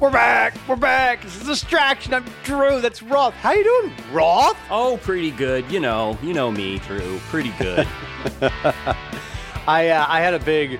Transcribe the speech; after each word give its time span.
We're 0.00 0.10
back. 0.10 0.56
We're 0.68 0.76
back. 0.76 1.24
It's 1.24 1.40
a 1.40 1.44
distraction. 1.44 2.12
I'm 2.14 2.24
Drew. 2.42 2.80
That's 2.80 3.02
Roth. 3.02 3.32
How 3.34 3.52
you 3.52 3.64
doing, 3.64 3.92
Roth? 4.12 4.56
Oh, 4.70 4.98
pretty 5.02 5.30
good. 5.30 5.70
You 5.70 5.80
know, 5.80 6.18
you 6.22 6.34
know 6.34 6.50
me, 6.50 6.78
Drew. 6.80 7.18
Pretty 7.30 7.50
good. 7.58 7.86
I 9.66 9.88
uh, 9.88 10.04
I 10.08 10.20
had 10.20 10.34
a 10.34 10.38
big. 10.40 10.78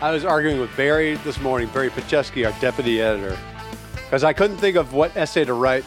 I 0.00 0.10
was 0.12 0.24
arguing 0.24 0.60
with 0.60 0.74
Barry 0.76 1.16
this 1.16 1.40
morning, 1.40 1.68
Barry 1.68 1.90
Petchesky, 1.90 2.50
our 2.50 2.58
deputy 2.60 3.00
editor, 3.02 3.36
because 4.04 4.24
I 4.24 4.32
couldn't 4.32 4.56
think 4.58 4.76
of 4.76 4.92
what 4.94 5.14
essay 5.16 5.44
to 5.44 5.54
write 5.54 5.84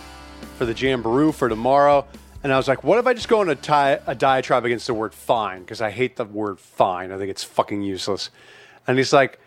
for 0.58 0.66
the 0.66 0.74
Jamboree 0.74 1.32
for 1.32 1.50
tomorrow. 1.50 2.06
And 2.44 2.54
I 2.54 2.58
was 2.58 2.68
like, 2.68 2.84
what 2.84 3.00
if 3.00 3.08
I 3.08 3.14
just 3.14 3.28
go 3.28 3.40
on 3.40 3.50
a, 3.50 3.56
ti- 3.56 4.02
a 4.06 4.16
diatribe 4.16 4.64
against 4.66 4.88
the 4.88 4.94
word 4.94 5.14
fine? 5.14 5.62
Because 5.62 5.82
I 5.82 5.90
hate 5.90 6.16
the 6.16 6.26
word 6.26 6.60
fine. 6.60 7.12
I 7.12 7.18
think 7.18 7.30
it's 7.32 7.44
fucking 7.44 7.82
useless. 7.82 8.30
And 8.86 8.98
he's 8.98 9.12
like, 9.12 9.40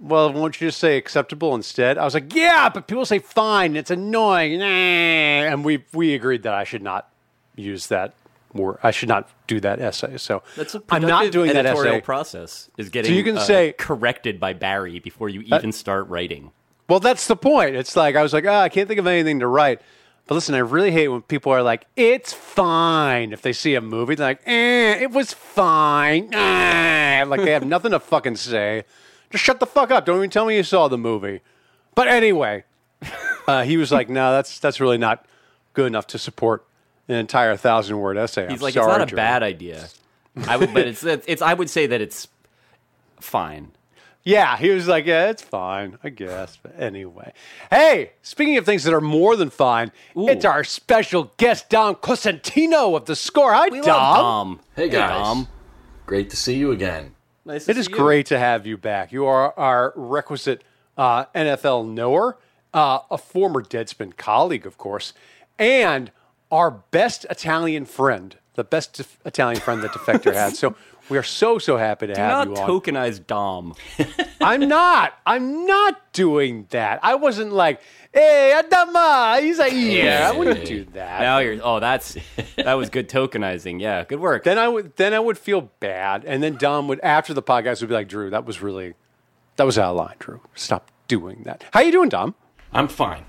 well, 0.00 0.32
won't 0.32 0.60
you 0.60 0.68
just 0.68 0.78
say 0.78 0.96
acceptable 0.96 1.54
instead? 1.54 1.98
I 1.98 2.04
was 2.04 2.14
like, 2.14 2.34
yeah, 2.34 2.68
but 2.68 2.86
people 2.86 3.04
say 3.04 3.18
fine. 3.18 3.76
It's 3.76 3.90
annoying. 3.90 4.58
Nah. 4.60 4.64
And 4.66 5.64
we, 5.64 5.84
we 5.92 6.14
agreed 6.14 6.42
that 6.44 6.54
I 6.54 6.64
should 6.64 6.82
not 6.82 7.10
use 7.56 7.88
that 7.88 8.14
word. 8.52 8.78
I 8.82 8.90
should 8.90 9.08
not 9.08 9.28
do 9.46 9.60
that 9.60 9.80
essay. 9.80 10.16
So 10.16 10.42
That's 10.56 10.74
a 10.74 10.82
I'm 10.90 11.02
not 11.02 11.32
doing 11.32 11.52
that 11.52 11.66
essay. 11.66 12.00
process. 12.00 12.70
Is 12.76 12.88
getting 12.90 13.10
so 13.10 13.16
you 13.16 13.24
can 13.24 13.38
uh, 13.38 13.40
say- 13.40 13.72
corrected 13.72 14.38
by 14.38 14.52
Barry 14.52 14.98
before 15.00 15.28
you 15.28 15.42
even 15.42 15.72
start 15.72 16.08
writing. 16.08 16.52
Well, 16.88 17.00
that's 17.00 17.26
the 17.26 17.36
point. 17.36 17.76
It's 17.76 17.96
like 17.96 18.16
I 18.16 18.22
was 18.22 18.32
like, 18.32 18.46
oh, 18.46 18.54
I 18.54 18.68
can't 18.70 18.88
think 18.88 18.98
of 18.98 19.06
anything 19.06 19.40
to 19.40 19.46
write. 19.46 19.82
But 20.26 20.34
listen, 20.36 20.54
I 20.54 20.58
really 20.58 20.90
hate 20.90 21.08
when 21.08 21.22
people 21.22 21.52
are 21.52 21.62
like, 21.62 21.86
"It's 21.96 22.34
fine." 22.34 23.32
If 23.32 23.40
they 23.40 23.54
see 23.54 23.74
a 23.74 23.80
movie, 23.80 24.14
they're 24.14 24.26
like, 24.28 24.42
"Eh, 24.46 24.98
it 25.00 25.10
was 25.10 25.32
fine." 25.32 26.30
Like 26.30 27.40
they 27.42 27.52
have 27.52 27.64
nothing 27.64 27.92
to 27.92 27.98
fucking 28.00 28.36
say. 28.36 28.84
Just 29.30 29.44
shut 29.44 29.60
the 29.60 29.66
fuck 29.66 29.90
up. 29.90 30.04
Don't 30.06 30.16
even 30.18 30.30
tell 30.30 30.46
me 30.46 30.56
you 30.56 30.62
saw 30.62 30.88
the 30.88 30.98
movie. 30.98 31.40
But 31.94 32.08
anyway, 32.08 32.64
uh, 33.46 33.64
he 33.64 33.76
was 33.76 33.92
like, 33.92 34.08
"No, 34.08 34.32
that's 34.32 34.58
that's 34.58 34.80
really 34.80 34.98
not 34.98 35.24
good 35.74 35.86
enough 35.86 36.06
to 36.08 36.18
support 36.18 36.66
an 37.08 37.16
entire 37.16 37.56
thousand 37.56 37.98
word 37.98 38.16
essay." 38.16 38.48
He's 38.48 38.60
I'm 38.60 38.62
like, 38.62 38.74
sorry, 38.74 38.86
it's 38.90 38.98
not 38.98 39.02
a 39.02 39.06
Drew." 39.06 39.16
bad 39.16 39.42
idea. 39.42 39.88
I 40.46 40.56
would, 40.56 40.72
but 40.72 40.86
it's, 40.86 41.02
it's, 41.04 41.24
it's. 41.28 41.42
I 41.42 41.54
would 41.54 41.68
say 41.68 41.86
that 41.88 42.00
it's 42.00 42.28
fine. 43.20 43.72
Yeah, 44.24 44.56
he 44.58 44.68
was 44.70 44.86
like, 44.86 45.06
yeah, 45.06 45.30
it's 45.30 45.40
fine, 45.42 45.96
I 46.04 46.10
guess. 46.10 46.58
But 46.62 46.74
anyway, 46.78 47.32
hey, 47.70 48.12
speaking 48.22 48.56
of 48.58 48.66
things 48.66 48.84
that 48.84 48.92
are 48.92 49.00
more 49.00 49.36
than 49.36 49.48
fine, 49.48 49.90
Ooh. 50.16 50.28
it's 50.28 50.44
our 50.44 50.64
special 50.64 51.32
guest 51.38 51.70
Dom 51.70 51.94
Cosentino 51.94 52.94
of 52.94 53.06
the 53.06 53.16
Score. 53.16 53.54
Hi, 53.54 53.68
We 53.68 53.80
Dom. 53.80 53.86
love 53.86 54.16
Dom. 54.16 54.60
Hey 54.76 54.88
guys, 54.90 55.10
Dom. 55.10 55.48
great 56.04 56.28
to 56.30 56.36
see 56.36 56.56
you 56.56 56.72
again. 56.72 57.14
Nice 57.48 57.66
It 57.66 57.78
is 57.78 57.88
great 57.88 58.26
to 58.26 58.38
have 58.38 58.66
you 58.66 58.76
back. 58.76 59.10
You 59.10 59.24
are 59.24 59.58
our 59.58 59.94
requisite 59.96 60.62
uh, 60.98 61.24
NFL 61.34 61.88
knower, 61.88 62.36
uh, 62.74 62.98
a 63.10 63.16
former 63.16 63.62
Deadspin 63.62 64.18
colleague, 64.18 64.66
of 64.66 64.76
course, 64.76 65.14
and 65.58 66.10
our 66.52 66.70
best 66.70 67.24
Italian 67.30 67.86
friend, 67.86 68.36
the 68.52 68.64
best 68.64 68.92
def- 68.92 69.18
Italian 69.24 69.62
friend 69.62 69.82
that 69.82 69.92
Defector 69.92 70.34
had. 70.34 70.56
So 70.56 70.76
we 71.08 71.18
are 71.18 71.22
so 71.22 71.58
so 71.58 71.76
happy 71.76 72.06
to 72.08 72.14
Do 72.14 72.20
have 72.20 72.48
not 72.48 72.56
you 72.56 72.62
on. 72.62 72.68
tokenize 72.68 73.26
Dom. 73.26 73.74
I'm 74.40 74.68
not. 74.68 75.14
I'm 75.26 75.66
not 75.66 76.12
doing 76.12 76.66
that. 76.70 77.00
I 77.02 77.14
wasn't 77.14 77.52
like, 77.52 77.80
hey, 78.12 78.60
Adama. 78.62 79.40
He's 79.40 79.58
like, 79.58 79.72
yeah, 79.74 80.30
I 80.32 80.36
wouldn't 80.36 80.64
do 80.66 80.84
that. 80.94 81.20
Now 81.20 81.38
you're. 81.38 81.58
Oh, 81.62 81.80
that's 81.80 82.16
that 82.56 82.74
was 82.74 82.90
good 82.90 83.08
tokenizing. 83.08 83.80
Yeah, 83.80 84.04
good 84.04 84.20
work. 84.20 84.44
Then 84.44 84.58
I 84.58 84.68
would 84.68 84.96
then 84.96 85.14
I 85.14 85.20
would 85.20 85.38
feel 85.38 85.70
bad, 85.80 86.24
and 86.24 86.42
then 86.42 86.56
Dom 86.56 86.88
would 86.88 87.00
after 87.00 87.34
the 87.34 87.42
podcast 87.42 87.80
would 87.80 87.88
be 87.88 87.94
like, 87.94 88.08
Drew, 88.08 88.30
that 88.30 88.44
was 88.44 88.60
really 88.60 88.94
that 89.56 89.64
was 89.64 89.78
out 89.78 89.90
of 89.90 89.96
line, 89.96 90.16
Drew. 90.18 90.40
Stop 90.54 90.90
doing 91.08 91.42
that. 91.44 91.64
How 91.72 91.80
you 91.80 91.92
doing, 91.92 92.08
Dom? 92.08 92.34
I'm 92.72 92.88
fine. 92.88 93.24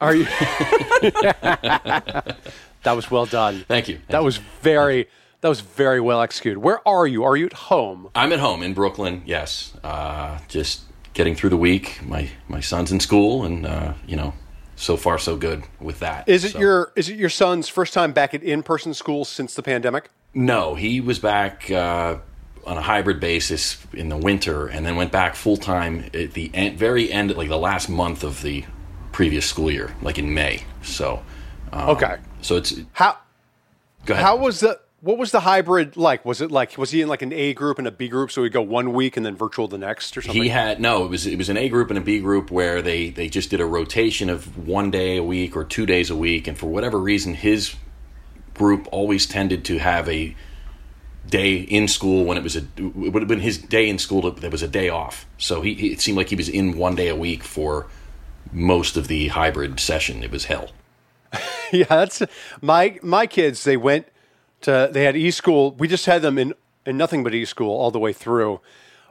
Are 0.00 0.14
you? 0.14 0.24
that 1.42 2.36
was 2.84 3.10
well 3.10 3.26
done. 3.26 3.64
Thank 3.66 3.88
you. 3.88 4.00
That 4.08 4.22
was 4.22 4.36
very 4.62 5.08
that 5.40 5.48
was 5.48 5.60
very 5.60 6.00
well 6.00 6.20
executed. 6.20 6.58
Where 6.58 6.86
are 6.86 7.06
you? 7.06 7.24
Are 7.24 7.36
you 7.36 7.46
at 7.46 7.52
home? 7.52 8.08
I'm 8.14 8.32
at 8.32 8.38
home 8.40 8.62
in 8.62 8.74
Brooklyn. 8.74 9.22
Yes, 9.26 9.72
uh, 9.84 10.38
just 10.48 10.82
getting 11.14 11.34
through 11.34 11.50
the 11.50 11.56
week. 11.56 12.00
My 12.04 12.30
my 12.48 12.60
son's 12.60 12.90
in 12.92 13.00
school, 13.00 13.44
and 13.44 13.66
uh, 13.66 13.94
you 14.06 14.16
know, 14.16 14.34
so 14.76 14.96
far 14.96 15.18
so 15.18 15.36
good 15.36 15.62
with 15.80 16.00
that. 16.00 16.28
Is 16.28 16.44
it 16.44 16.52
So- 16.52 16.58
your 16.60 16.92
is 16.96 17.08
it 17.08 17.16
your 17.16 17.30
son's 17.30 17.68
first 17.68 17.92
time 17.94 18.12
back 18.12 18.34
at 18.34 18.42
in 18.42 18.62
person 18.62 18.94
school 18.94 19.24
since 19.24 19.54
the 19.54 19.62
pandemic? 19.62 20.10
No, 20.34 20.74
he 20.74 21.00
was 21.00 21.18
back 21.18 21.70
uh, 21.70 22.16
on 22.66 22.76
a 22.76 22.82
hybrid 22.82 23.18
basis 23.20 23.78
in 23.94 24.08
the 24.08 24.16
winter, 24.16 24.66
and 24.66 24.84
then 24.84 24.96
went 24.96 25.10
back 25.12 25.34
full 25.34 25.56
time 25.56 26.04
at 26.12 26.32
the 26.34 26.50
end, 26.52 26.78
very 26.78 27.10
end, 27.10 27.34
like 27.36 27.48
the 27.48 27.58
last 27.58 27.88
month 27.88 28.22
of 28.24 28.42
the 28.42 28.64
previous 29.12 29.46
school 29.46 29.70
year, 29.70 29.94
like 30.02 30.18
in 30.18 30.32
May. 30.34 30.62
So, 30.82 31.22
um, 31.72 31.88
Okay. 31.90 32.16
So 32.42 32.56
it's 32.56 32.74
How 32.92 33.16
go 34.04 34.14
ahead. 34.14 34.24
How 34.24 34.36
was 34.36 34.60
the 34.60 34.78
what 35.00 35.16
was 35.16 35.30
the 35.30 35.40
hybrid 35.40 35.96
like? 35.96 36.24
Was 36.24 36.40
it 36.40 36.50
like 36.50 36.76
was 36.76 36.90
he 36.90 37.02
in 37.02 37.08
like 37.08 37.22
an 37.22 37.32
A 37.32 37.54
group 37.54 37.78
and 37.78 37.86
a 37.86 37.90
B 37.90 38.08
group, 38.08 38.32
so 38.32 38.42
he'd 38.42 38.52
go 38.52 38.62
one 38.62 38.92
week 38.92 39.16
and 39.16 39.24
then 39.24 39.36
virtual 39.36 39.68
the 39.68 39.78
next 39.78 40.16
or 40.16 40.22
something? 40.22 40.42
He 40.42 40.48
had 40.48 40.80
no. 40.80 41.04
It 41.04 41.10
was 41.10 41.26
it 41.26 41.38
was 41.38 41.48
an 41.48 41.56
A 41.56 41.68
group 41.68 41.90
and 41.90 41.98
a 41.98 42.02
B 42.02 42.18
group 42.18 42.50
where 42.50 42.82
they 42.82 43.10
they 43.10 43.28
just 43.28 43.50
did 43.50 43.60
a 43.60 43.66
rotation 43.66 44.28
of 44.28 44.66
one 44.66 44.90
day 44.90 45.16
a 45.16 45.22
week 45.22 45.56
or 45.56 45.64
two 45.64 45.86
days 45.86 46.10
a 46.10 46.16
week, 46.16 46.48
and 46.48 46.58
for 46.58 46.66
whatever 46.66 46.98
reason, 46.98 47.34
his 47.34 47.76
group 48.54 48.88
always 48.90 49.24
tended 49.24 49.64
to 49.66 49.78
have 49.78 50.08
a 50.08 50.34
day 51.28 51.56
in 51.56 51.86
school 51.86 52.24
when 52.24 52.36
it 52.36 52.42
was 52.42 52.56
a 52.56 52.66
it 52.76 52.94
would 52.94 53.22
have 53.22 53.28
been 53.28 53.40
his 53.40 53.58
day 53.58 53.88
in 53.88 53.98
school 53.98 54.28
that 54.30 54.50
was 54.50 54.62
a 54.62 54.68
day 54.68 54.88
off. 54.88 55.26
So 55.38 55.62
he, 55.62 55.74
he 55.74 55.92
it 55.92 56.00
seemed 56.00 56.18
like 56.18 56.30
he 56.30 56.36
was 56.36 56.48
in 56.48 56.76
one 56.76 56.96
day 56.96 57.08
a 57.08 57.16
week 57.16 57.44
for 57.44 57.86
most 58.50 58.96
of 58.96 59.06
the 59.06 59.28
hybrid 59.28 59.78
session. 59.78 60.24
It 60.24 60.32
was 60.32 60.46
hell. 60.46 60.70
yeah, 61.72 61.84
that's 61.86 62.20
my 62.60 62.98
my 63.00 63.28
kids. 63.28 63.62
They 63.62 63.76
went 63.76 64.08
to 64.62 64.72
uh, 64.72 64.86
they 64.88 65.04
had 65.04 65.16
e 65.16 65.30
school. 65.30 65.72
We 65.72 65.88
just 65.88 66.06
had 66.06 66.22
them 66.22 66.38
in 66.38 66.54
in 66.86 66.96
nothing 66.96 67.22
but 67.24 67.34
e 67.34 67.44
school 67.44 67.70
all 67.70 67.90
the 67.90 67.98
way 67.98 68.12
through. 68.12 68.60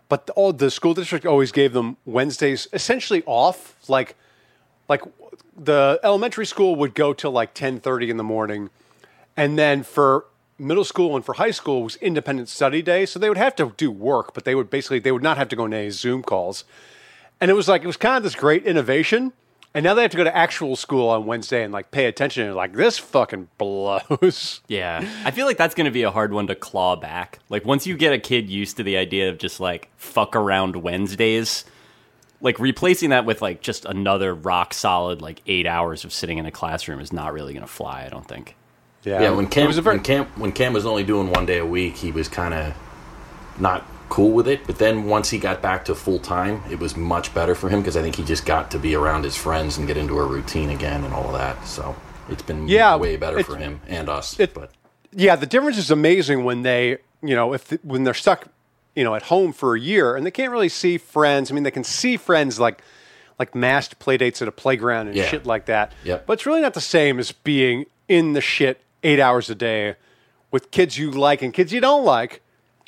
But 0.09 0.27
the, 0.27 0.33
all 0.33 0.53
the 0.53 0.71
school 0.71 0.93
district 0.93 1.25
always 1.25 1.51
gave 1.51 1.73
them 1.73 1.97
Wednesdays 2.05 2.67
essentially 2.73 3.23
off. 3.25 3.75
Like 3.87 4.15
like 4.89 5.01
the 5.55 5.99
elementary 6.03 6.45
school 6.45 6.75
would 6.75 6.93
go 6.93 7.13
till 7.13 7.31
like 7.31 7.53
ten 7.53 7.79
thirty 7.79 8.09
in 8.09 8.17
the 8.17 8.23
morning, 8.23 8.69
and 9.35 9.57
then 9.57 9.83
for 9.83 10.25
middle 10.59 10.83
school 10.83 11.15
and 11.15 11.23
for 11.23 11.33
high 11.33 11.51
school 11.51 11.83
was 11.83 11.95
independent 11.97 12.49
study 12.49 12.81
day. 12.81 13.05
So 13.05 13.19
they 13.19 13.29
would 13.29 13.37
have 13.37 13.55
to 13.57 13.73
do 13.77 13.91
work, 13.91 14.33
but 14.33 14.43
they 14.43 14.55
would 14.55 14.69
basically 14.69 14.99
they 14.99 15.11
would 15.11 15.23
not 15.23 15.37
have 15.37 15.49
to 15.49 15.55
go 15.55 15.63
on 15.63 15.73
any 15.73 15.89
Zoom 15.89 16.23
calls. 16.23 16.63
And 17.39 17.51
it 17.51 17.53
was 17.53 17.67
like 17.67 17.83
it 17.83 17.87
was 17.87 17.97
kind 17.97 18.17
of 18.17 18.23
this 18.23 18.35
great 18.35 18.65
innovation. 18.65 19.33
And 19.73 19.83
now 19.83 19.93
they 19.93 20.01
have 20.01 20.11
to 20.11 20.17
go 20.17 20.23
to 20.23 20.35
actual 20.35 20.75
school 20.75 21.09
on 21.09 21.25
Wednesday 21.25 21.63
and 21.63 21.71
like 21.71 21.91
pay 21.91 22.05
attention 22.05 22.47
and 22.47 22.55
like 22.55 22.73
this 22.73 22.97
fucking 22.97 23.49
blows. 23.57 24.61
Yeah, 24.67 25.07
I 25.23 25.31
feel 25.31 25.45
like 25.45 25.57
that's 25.57 25.75
going 25.75 25.85
to 25.85 25.91
be 25.91 26.03
a 26.03 26.11
hard 26.11 26.33
one 26.33 26.47
to 26.47 26.55
claw 26.55 26.95
back. 26.95 27.39
Like 27.49 27.63
once 27.65 27.85
you 27.85 27.95
get 27.95 28.11
a 28.13 28.19
kid 28.19 28.49
used 28.49 28.77
to 28.77 28.83
the 28.83 28.97
idea 28.97 29.29
of 29.29 29.37
just 29.37 29.59
like 29.59 29.89
fuck 29.97 30.35
around 30.35 30.77
Wednesdays, 30.77 31.63
like 32.41 32.59
replacing 32.59 33.11
that 33.11 33.25
with 33.25 33.41
like 33.41 33.61
just 33.61 33.85
another 33.85 34.33
rock 34.33 34.73
solid 34.73 35.21
like 35.21 35.41
eight 35.47 35.67
hours 35.67 36.03
of 36.03 36.11
sitting 36.13 36.37
in 36.37 36.45
a 36.45 36.51
classroom 36.51 36.99
is 36.99 37.13
not 37.13 37.33
really 37.33 37.53
going 37.53 37.65
to 37.65 37.71
fly. 37.71 38.03
I 38.05 38.09
don't 38.09 38.27
think. 38.27 38.55
Yeah, 39.03 39.31
when 39.31 39.47
Cam 39.47 39.67
was 39.67 39.77
a 39.77 39.81
very 39.81 39.97
when 39.97 40.03
Cam 40.03 40.25
when 40.35 40.51
Cam 40.51 40.73
was 40.73 40.85
only 40.85 41.03
doing 41.03 41.29
one 41.31 41.45
day 41.45 41.59
a 41.59 41.65
week, 41.65 41.95
he 41.95 42.11
was 42.11 42.27
kind 42.27 42.53
of 42.53 42.73
not 43.59 43.85
cool 44.09 44.31
with 44.31 44.47
it. 44.47 44.65
But 44.67 44.77
then 44.77 45.05
once 45.05 45.29
he 45.29 45.37
got 45.37 45.61
back 45.61 45.85
to 45.85 45.95
full 45.95 46.19
time, 46.19 46.63
it 46.69 46.79
was 46.79 46.95
much 46.97 47.33
better 47.33 47.55
for 47.55 47.69
him 47.69 47.81
because 47.81 47.97
I 47.97 48.01
think 48.01 48.15
he 48.15 48.23
just 48.23 48.45
got 48.45 48.71
to 48.71 48.79
be 48.79 48.95
around 48.95 49.23
his 49.23 49.35
friends 49.35 49.77
and 49.77 49.87
get 49.87 49.97
into 49.97 50.17
a 50.19 50.25
routine 50.25 50.69
again 50.69 51.03
and 51.03 51.13
all 51.13 51.25
of 51.27 51.33
that. 51.33 51.65
So 51.67 51.95
it's 52.29 52.41
been 52.43 52.67
Yeah, 52.67 52.95
way 52.95 53.17
better 53.17 53.43
for 53.43 53.55
him 53.57 53.81
and 53.87 54.09
us. 54.09 54.39
it- 54.39 54.53
but 54.53 54.71
yeah, 55.11 55.35
the 55.35 55.45
difference 55.45 55.77
is 55.77 55.91
amazing 55.91 56.43
when 56.43 56.61
they, 56.63 56.97
you 57.21 57.35
know, 57.35 57.53
if 57.53 57.69
when 57.83 58.03
they're 58.03 58.13
stuck, 58.13 58.47
you 58.95 59.03
know, 59.03 59.15
at 59.15 59.23
home 59.23 59.53
for 59.53 59.75
a 59.75 59.79
year 59.79 60.15
and 60.15 60.25
they 60.25 60.31
can't 60.31 60.51
really 60.51 60.69
see 60.69 60.97
friends. 60.97 61.51
I 61.51 61.53
mean, 61.53 61.63
they 61.63 61.71
can 61.71 61.83
see 61.83 62.17
friends 62.17 62.59
like 62.59 62.81
like 63.39 63.53
masked 63.53 63.99
playdates 63.99 64.41
at 64.41 64.47
a 64.47 64.51
playground 64.51 65.07
and 65.07 65.15
Yeah. 65.15 65.27
shit 65.27 65.45
like 65.45 65.65
that. 65.67 65.91
Yep. 66.03 66.25
But 66.25 66.33
it's 66.33 66.45
really 66.47 66.61
not 66.61 66.73
the 66.73 66.81
same 66.81 67.19
as 67.19 67.31
being 67.31 67.85
in 68.07 68.33
the 68.33 68.41
shit 68.41 68.81
eight 69.03 69.19
hours 69.19 69.47
a 69.49 69.55
day 69.55 69.95
with 70.49 70.71
kids 70.71 70.97
you 70.97 71.11
like 71.11 71.41
and 71.43 71.53
kids 71.53 71.71
you 71.71 71.79
don't 71.79 72.03
like, 72.03 72.41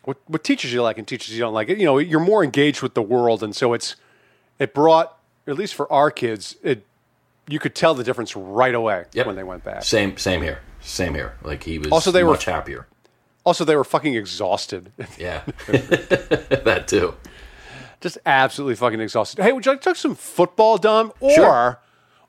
with, 0.10 0.18
with 0.28 0.44
teachers 0.44 0.74
you 0.74 0.82
like 0.82 0.98
and 0.98 1.08
teachers 1.08 1.34
you 1.34 1.40
don't 1.40 1.54
like. 1.54 1.70
You 1.70 1.86
know, 1.86 1.98
you're 1.98 2.20
more 2.20 2.44
engaged 2.44 2.82
with 2.82 2.94
the 2.94 3.02
world, 3.02 3.42
and 3.44 3.56
so 3.56 3.74
it's 3.74 3.96
it 4.60 4.74
brought 4.74 5.18
at 5.48 5.56
least 5.56 5.74
for 5.74 5.92
our 5.92 6.12
kids, 6.12 6.56
it 6.64 6.86
you 7.48 7.60
could 7.60 7.74
tell 7.74 7.96
the 7.96 8.04
difference 8.04 8.36
right 8.36 8.76
away 8.76 9.06
Yep. 9.14 9.26
when 9.26 9.36
they 9.36 9.44
went 9.44 9.64
back. 9.64 9.84
same 9.84 10.18
same 10.18 10.42
here, 10.42 10.60
same 10.82 11.16
here. 11.16 11.34
Like 11.44 11.64
he 11.64 11.80
was 11.80 11.92
Also, 11.92 12.12
they 12.12 12.24
were- 12.24 12.32
much 12.32 12.46
happier. 12.46 12.86
Also, 13.46 13.64
they 13.66 13.76
were 13.76 13.86
fucking 13.86 14.14
exhausted. 14.16 14.92
Yeah, 15.18 15.42
that 15.68 16.86
too. 16.88 17.16
just 18.02 18.18
absolutely 18.26 18.76
fucking 18.76 19.00
exhausted. 19.00 19.42
Hey, 19.42 19.52
would 19.52 19.66
you 19.66 19.72
like 19.72 19.82
to 19.82 19.90
talk 19.90 19.96
some 19.96 20.16
football, 20.16 20.78
Dom? 20.78 21.12
Or, 21.20 21.32
Sure. 21.34 21.80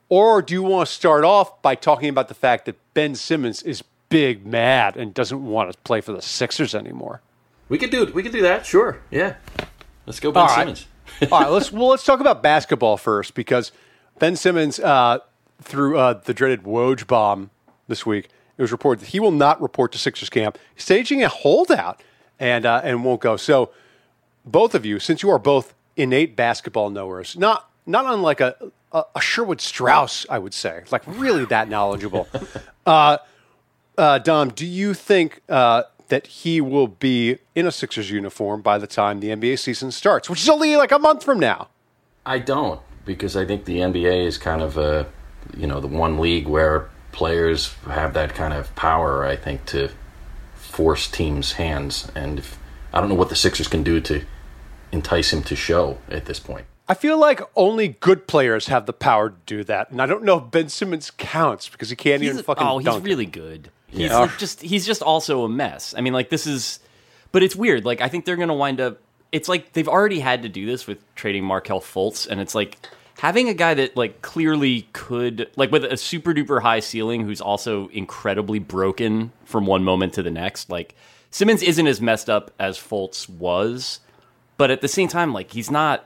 or 0.08 0.40
do 0.42 0.54
you 0.54 0.62
want 0.62 0.88
to 0.88 0.94
start 0.94 1.24
off 1.24 1.60
by 1.62 1.74
talking 1.74 2.08
about 2.08 2.28
the 2.28 2.34
fact 2.34 2.64
that 2.66 2.76
Ben 2.94 3.14
Simmons 3.14 3.62
is 3.62 3.82
big 4.08 4.46
mad 4.46 4.96
and 4.96 5.12
doesn't 5.14 5.44
want 5.44 5.70
to 5.72 5.78
play 5.80 6.00
for 6.00 6.12
the 6.12 6.22
Sixers 6.22 6.74
anymore? 6.74 7.20
We 7.70 7.78
could 7.78 7.90
do 7.90 8.04
we 8.12 8.22
could 8.22 8.32
do 8.32 8.42
that. 8.42 8.66
Sure. 8.66 9.00
Yeah. 9.10 9.36
Let's 10.04 10.20
go, 10.20 10.32
Ben 10.32 10.42
All 10.42 10.48
right. 10.48 10.58
Simmons. 10.58 10.86
All 11.32 11.40
right, 11.40 11.50
let's 11.50 11.72
well 11.72 11.88
let's 11.88 12.04
talk 12.04 12.20
about 12.20 12.42
basketball 12.42 12.96
first 12.96 13.34
because 13.34 13.72
Ben 14.18 14.36
Simmons 14.36 14.80
uh, 14.80 15.20
threw 15.62 15.96
uh, 15.96 16.14
the 16.14 16.34
dreaded 16.34 16.64
Woj 16.64 17.06
bomb 17.06 17.50
this 17.88 18.04
week. 18.04 18.28
It 18.58 18.62
was 18.62 18.72
reported 18.72 19.02
that 19.02 19.10
he 19.10 19.20
will 19.20 19.30
not 19.30 19.62
report 19.62 19.92
to 19.92 19.98
Sixers 19.98 20.28
camp, 20.28 20.58
staging 20.76 21.22
a 21.22 21.28
holdout, 21.28 22.02
and 22.38 22.66
uh, 22.66 22.80
and 22.82 23.04
won't 23.04 23.20
go. 23.20 23.36
So, 23.36 23.70
both 24.44 24.74
of 24.74 24.84
you, 24.84 24.98
since 24.98 25.22
you 25.22 25.30
are 25.30 25.38
both 25.38 25.72
innate 25.96 26.34
basketball 26.34 26.90
knowers, 26.90 27.36
not 27.36 27.70
not 27.86 28.04
unlike 28.06 28.40
a 28.40 28.56
a, 28.90 29.04
a 29.14 29.20
Sherwood 29.20 29.60
Strauss, 29.60 30.26
I 30.28 30.40
would 30.40 30.54
say, 30.54 30.82
like 30.90 31.02
really 31.06 31.44
that 31.46 31.68
knowledgeable. 31.68 32.28
uh, 32.86 33.18
uh, 33.96 34.18
Dom, 34.18 34.48
do 34.48 34.66
you 34.66 34.92
think 34.94 35.42
uh, 35.48 35.84
that 36.10 36.26
he 36.26 36.60
will 36.60 36.88
be 36.88 37.38
in 37.54 37.66
a 37.66 37.72
Sixers 37.72 38.10
uniform 38.10 38.60
by 38.60 38.78
the 38.78 38.86
time 38.86 39.20
the 39.20 39.28
NBA 39.28 39.58
season 39.58 39.90
starts, 39.90 40.28
which 40.28 40.42
is 40.42 40.48
only 40.48 40.76
like 40.76 40.92
a 40.92 40.98
month 40.98 41.24
from 41.24 41.40
now? 41.40 41.68
I 42.24 42.38
don't 42.38 42.80
because 43.04 43.36
I 43.36 43.46
think 43.46 43.64
the 43.64 43.78
NBA 43.78 44.26
is 44.26 44.38
kind 44.38 44.62
of 44.62 44.76
a 44.76 45.06
you 45.56 45.66
know 45.66 45.80
the 45.80 45.88
one 45.88 46.18
league 46.18 46.46
where 46.46 46.88
players 47.12 47.74
have 47.86 48.14
that 48.14 48.34
kind 48.34 48.54
of 48.54 48.74
power. 48.76 49.24
I 49.24 49.36
think 49.36 49.64
to 49.66 49.90
force 50.54 51.08
teams' 51.08 51.52
hands, 51.52 52.10
and 52.14 52.38
if, 52.38 52.58
I 52.92 53.00
don't 53.00 53.08
know 53.08 53.14
what 53.14 53.30
the 53.30 53.36
Sixers 53.36 53.68
can 53.68 53.82
do 53.82 54.00
to 54.02 54.24
entice 54.92 55.32
him 55.32 55.42
to 55.44 55.56
show 55.56 55.98
at 56.08 56.26
this 56.26 56.38
point. 56.38 56.66
I 56.90 56.94
feel 56.94 57.18
like 57.18 57.40
only 57.54 57.86
good 58.00 58.26
players 58.26 58.66
have 58.66 58.86
the 58.86 58.92
power 58.92 59.30
to 59.30 59.36
do 59.46 59.62
that, 59.64 59.92
and 59.92 60.02
I 60.02 60.06
don't 60.06 60.24
know 60.24 60.38
if 60.38 60.50
Ben 60.50 60.68
Simmons 60.68 61.12
counts 61.12 61.68
because 61.68 61.88
he 61.88 61.94
can't 61.94 62.20
He's, 62.20 62.32
even 62.32 62.42
fucking. 62.42 62.66
oh, 62.66 62.78
he's 62.78 62.92
it. 62.96 63.02
really 63.04 63.26
good. 63.26 63.70
He's 63.86 64.10
Yeah. 64.10 64.18
like 64.18 64.36
just 64.38 64.60
he's 64.60 64.84
just 64.84 65.00
also 65.00 65.44
a 65.44 65.48
mess. 65.48 65.94
I 65.96 66.00
mean, 66.00 66.12
like 66.12 66.30
this 66.30 66.48
is, 66.48 66.80
but 67.30 67.44
it's 67.44 67.54
weird. 67.54 67.84
Like 67.84 68.00
I 68.00 68.08
think 68.08 68.24
they're 68.24 68.34
gonna 68.36 68.54
wind 68.56 68.80
up. 68.80 68.98
It's 69.30 69.48
like 69.48 69.72
they've 69.74 69.86
already 69.86 70.18
had 70.18 70.42
to 70.42 70.48
do 70.48 70.66
this 70.66 70.88
with 70.88 70.98
trading 71.14 71.44
Markelle 71.44 71.80
Fultz, 71.80 72.26
and 72.26 72.40
it's 72.40 72.56
like 72.56 72.76
having 73.18 73.48
a 73.48 73.54
guy 73.54 73.74
that 73.74 73.96
like 73.96 74.20
clearly 74.20 74.88
could 74.92 75.48
like 75.54 75.70
with 75.70 75.84
a 75.84 75.96
super 75.96 76.34
duper 76.34 76.60
high 76.60 76.80
ceiling, 76.80 77.24
who's 77.24 77.40
also 77.40 77.86
incredibly 77.90 78.58
broken 78.58 79.30
from 79.44 79.64
one 79.64 79.84
moment 79.84 80.14
to 80.14 80.24
the 80.24 80.30
next. 80.32 80.70
Like 80.70 80.96
Simmons 81.30 81.62
isn't 81.62 81.86
as 81.86 82.00
messed 82.00 82.28
up 82.28 82.50
as 82.58 82.78
Fultz 82.78 83.28
was, 83.28 84.00
but 84.56 84.72
at 84.72 84.80
the 84.80 84.88
same 84.88 85.06
time, 85.06 85.32
like 85.32 85.52
he's 85.52 85.70
not 85.70 86.04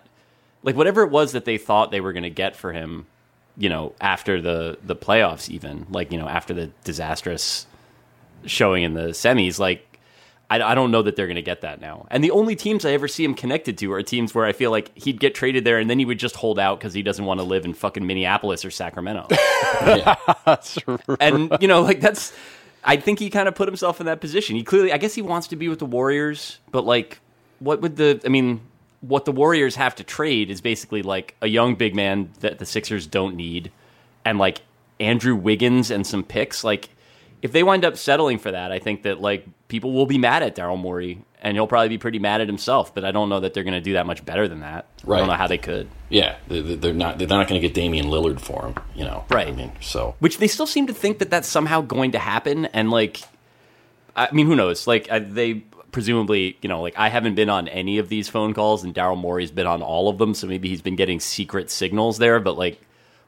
like 0.65 0.75
whatever 0.75 1.03
it 1.03 1.11
was 1.11 1.33
that 1.33 1.45
they 1.45 1.59
thought 1.59 1.93
they 1.93 2.01
were 2.01 2.13
going 2.13 2.25
to 2.25 2.31
get 2.31 2.57
for 2.57 2.73
him, 2.73 3.07
you 3.57 3.69
know, 3.69 3.95
after 4.01 4.41
the 4.41 4.79
the 4.83 4.97
playoffs, 4.97 5.49
even 5.49 5.87
like 5.91 6.11
you 6.11 6.19
know 6.19 6.29
after 6.29 6.53
the 6.53 6.71
disastrous 6.83 7.67
showing 8.47 8.83
in 8.83 8.95
the 8.95 9.09
semis, 9.11 9.59
like 9.61 9.95
I, 10.51 10.61
I 10.61 10.75
don't 10.75 10.91
know 10.91 11.03
that 11.03 11.17
they're 11.17 11.27
going 11.27 11.37
to 11.37 11.43
get 11.43 11.61
that 11.61 11.81
now. 11.81 12.07
And 12.11 12.25
the 12.25 12.31
only 12.31 12.57
teams 12.57 12.85
I 12.85 12.93
ever 12.93 13.09
see 13.09 13.25
him 13.25 13.35
connected 13.35 13.79
to 13.79 13.93
are 13.93 14.03
teams 14.03 14.35
where 14.35 14.45
I 14.45 14.53
feel 14.53 14.71
like 14.71 14.97
he'd 14.97 15.21
get 15.21 15.35
traded 15.35 15.65
there 15.65 15.79
and 15.79 15.89
then 15.89 15.99
he 15.99 16.05
would 16.05 16.19
just 16.19 16.37
hold 16.37 16.59
out 16.59 16.79
because 16.79 16.95
he 16.95 17.03
doesn't 17.03 17.25
want 17.25 17.41
to 17.41 17.45
live 17.45 17.65
in 17.65 17.75
fucking 17.75 18.07
Minneapolis 18.07 18.65
or 18.65 18.71
Sacramento. 18.71 19.29
and 21.21 21.57
you 21.61 21.69
know, 21.69 21.83
like 21.83 22.01
that's. 22.01 22.33
I 22.87 22.99
think 22.99 23.19
he 23.19 23.31
kind 23.31 23.49
of 23.49 23.55
put 23.55 23.67
himself 23.67 23.99
in 23.99 24.07
that 24.07 24.21
position. 24.21 24.57
He 24.57 24.63
clearly, 24.63 24.93
I 24.93 24.99
guess, 24.99 25.15
he 25.15 25.23
wants 25.23 25.47
to 25.49 25.57
be 25.57 25.69
with 25.69 25.79
the 25.79 25.87
Warriors, 25.87 26.59
but 26.71 26.85
like, 26.85 27.19
what 27.59 27.81
would 27.81 27.97
the? 27.97 28.21
I 28.27 28.29
mean, 28.29 28.61
what 29.09 29.25
the 29.25 29.33
Warriors 29.33 29.77
have 29.77 29.95
to 29.97 30.05
trade 30.05 30.51
is 30.51 30.61
basically 30.61 31.03
like 31.03 31.35
a 31.43 31.47
young 31.49 31.75
big 31.75 31.95
man 31.95 32.31
that 32.41 32.59
the 32.59 32.67
Sixers 32.67 33.07
don't 33.07 33.37
need, 33.37 33.71
and 34.25 34.39
like 34.39 34.63
Andrew 35.01 35.35
Wiggins 35.37 35.91
and 35.91 36.07
some 36.07 36.23
picks. 36.25 36.65
Like, 36.65 36.89
if 37.43 37.53
they 37.53 37.63
wind 37.63 37.85
up 37.85 37.97
settling 37.97 38.39
for 38.39 38.51
that, 38.51 38.73
I 38.73 38.79
think 38.79 39.03
that 39.03 39.21
like 39.21 39.47
people 39.69 39.93
will 39.93 40.07
be 40.07 40.19
mad 40.19 40.43
at 40.43 40.55
Daryl 40.57 40.79
Morey, 40.79 41.21
and 41.43 41.57
he'll 41.57 41.67
probably 41.67 41.89
be 41.91 41.99
pretty 41.99 42.19
mad 42.19 42.41
at 42.41 42.47
himself. 42.47 42.95
But 42.95 43.05
I 43.05 43.11
don't 43.11 43.29
know 43.29 43.41
that 43.41 43.53
they're 43.53 43.65
going 43.65 43.75
to 43.75 43.81
do 43.81 43.95
that 43.95 44.07
much 44.07 44.25
better 44.25 44.49
than 44.49 44.61
that. 44.61 44.87
Right. 45.05 45.17
I 45.17 45.19
don't 45.21 45.29
know 45.29 45.35
how 45.35 45.47
they 45.49 45.59
could. 45.59 45.89
Yeah, 46.09 46.37
they- 46.49 46.61
they- 46.61 46.75
they're 46.77 46.95
not. 46.95 47.19
They're 47.19 47.29
not 47.29 47.49
going 47.49 47.61
to 47.61 47.67
get 47.67 47.75
Damian 47.75 48.07
Lillard 48.07 48.41
for 48.41 48.67
him. 48.67 48.75
You 48.95 49.05
know, 49.05 49.25
Right. 49.29 49.49
I 49.49 49.53
mean, 49.53 49.73
so 49.81 50.15
which 50.21 50.39
they 50.39 50.47
still 50.49 50.67
seem 50.67 50.87
to 50.87 50.95
think 50.95 51.19
that 51.19 51.31
that's 51.31 51.49
somehow 51.49 51.81
going 51.83 52.13
to 52.13 52.19
happen 52.19 52.67
and 52.67 52.91
like 52.91 53.21
i 54.17 54.31
mean 54.33 54.47
who 54.47 54.55
knows 54.55 54.87
like 54.87 55.11
I, 55.11 55.19
they 55.19 55.65
presumably 55.95 56.59
you 56.61 56.69
know 56.69 56.83
like 56.83 56.99
i 56.99 57.09
haven't 57.09 57.35
been 57.35 57.49
on 57.49 57.69
any 57.69 57.99
of 57.99 58.09
these 58.09 58.29
phone 58.29 58.53
calls 58.53 58.83
and 58.83 58.95
daryl 58.95 59.17
morey's 59.17 59.53
been 59.53 59.67
on 59.67 59.81
all 59.81 60.09
of 60.09 60.19
them 60.19 60.35
so 60.35 60.47
maybe 60.47 60.69
he's 60.69 60.83
been 60.83 60.97
getting 60.97 61.21
secret 61.21 61.71
signals 61.71 62.19
there 62.19 62.41
but 62.41 62.59
like 62.59 62.81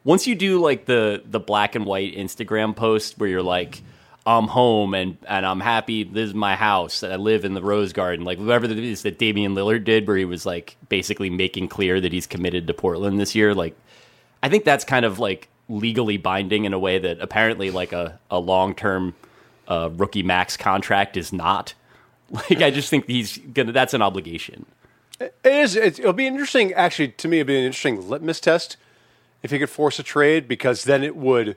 once 0.05 0.27
you 0.27 0.35
do 0.35 0.61
like 0.61 0.85
the 0.85 1.23
the 1.25 1.41
black 1.41 1.75
and 1.75 1.87
white 1.87 2.15
instagram 2.17 2.75
post 2.75 3.19
where 3.19 3.29
you're 3.29 3.43
like 3.43 3.83
i'm 4.27 4.49
home 4.49 4.95
and 4.95 5.17
and 5.29 5.47
i'm 5.47 5.61
happy 5.61 6.03
this 6.03 6.29
is 6.29 6.35
my 6.35 6.57
house 6.57 7.05
and 7.05 7.13
i 7.13 7.17
live 7.17 7.45
in 7.45 7.55
the 7.55 7.63
rose 7.63 7.93
garden 7.93 8.25
like 8.25 8.39
whatever 8.39 8.65
it 8.67 8.77
is 8.77 9.03
that 9.03 9.17
damian 9.17 9.55
lillard 9.55 9.85
did 9.85 10.07
where 10.09 10.17
he 10.17 10.25
was 10.25 10.45
like 10.45 10.77
basically 10.89 11.31
making 11.31 11.69
clear 11.69 12.01
that 12.01 12.13
he's 12.13 12.27
committed 12.27 12.67
to 12.67 12.75
portland 12.75 13.21
this 13.21 13.35
year 13.35 13.55
like 13.55 13.77
I 14.43 14.49
think 14.49 14.65
that's 14.65 14.85
kind 14.85 15.05
of 15.05 15.19
like 15.19 15.49
legally 15.69 16.17
binding 16.17 16.65
in 16.67 16.73
a 16.73 16.79
way 16.79 16.99
that 16.99 17.21
apparently 17.21 17.71
like 17.71 17.93
a, 17.93 18.19
a 18.31 18.39
long 18.39 18.75
term 18.75 19.15
uh, 19.67 19.91
rookie 19.93 20.23
max 20.23 20.57
contract 20.57 21.17
is 21.17 21.33
not. 21.33 21.75
Like 22.33 22.61
I 22.61 22.71
just 22.73 22.91
think 22.91 23.07
he's 23.07 23.39
gonna 23.39 23.71
that's 23.71 23.95
an 23.95 24.03
obligation. 24.03 24.67
It 25.21 25.33
is. 25.45 25.77
It, 25.77 26.01
it'll 26.01 26.13
be 26.13 26.27
interesting. 26.27 26.73
Actually, 26.73 27.09
to 27.09 27.29
me, 27.29 27.39
it'd 27.39 27.47
be 27.47 27.57
an 27.57 27.65
interesting 27.65 28.09
litmus 28.09 28.41
test 28.41 28.77
if 29.43 29.51
he 29.51 29.59
could 29.59 29.71
force 29.71 29.99
a 29.99 30.03
trade 30.03 30.49
because 30.49 30.85
then 30.85 31.05
it 31.05 31.17
would. 31.17 31.57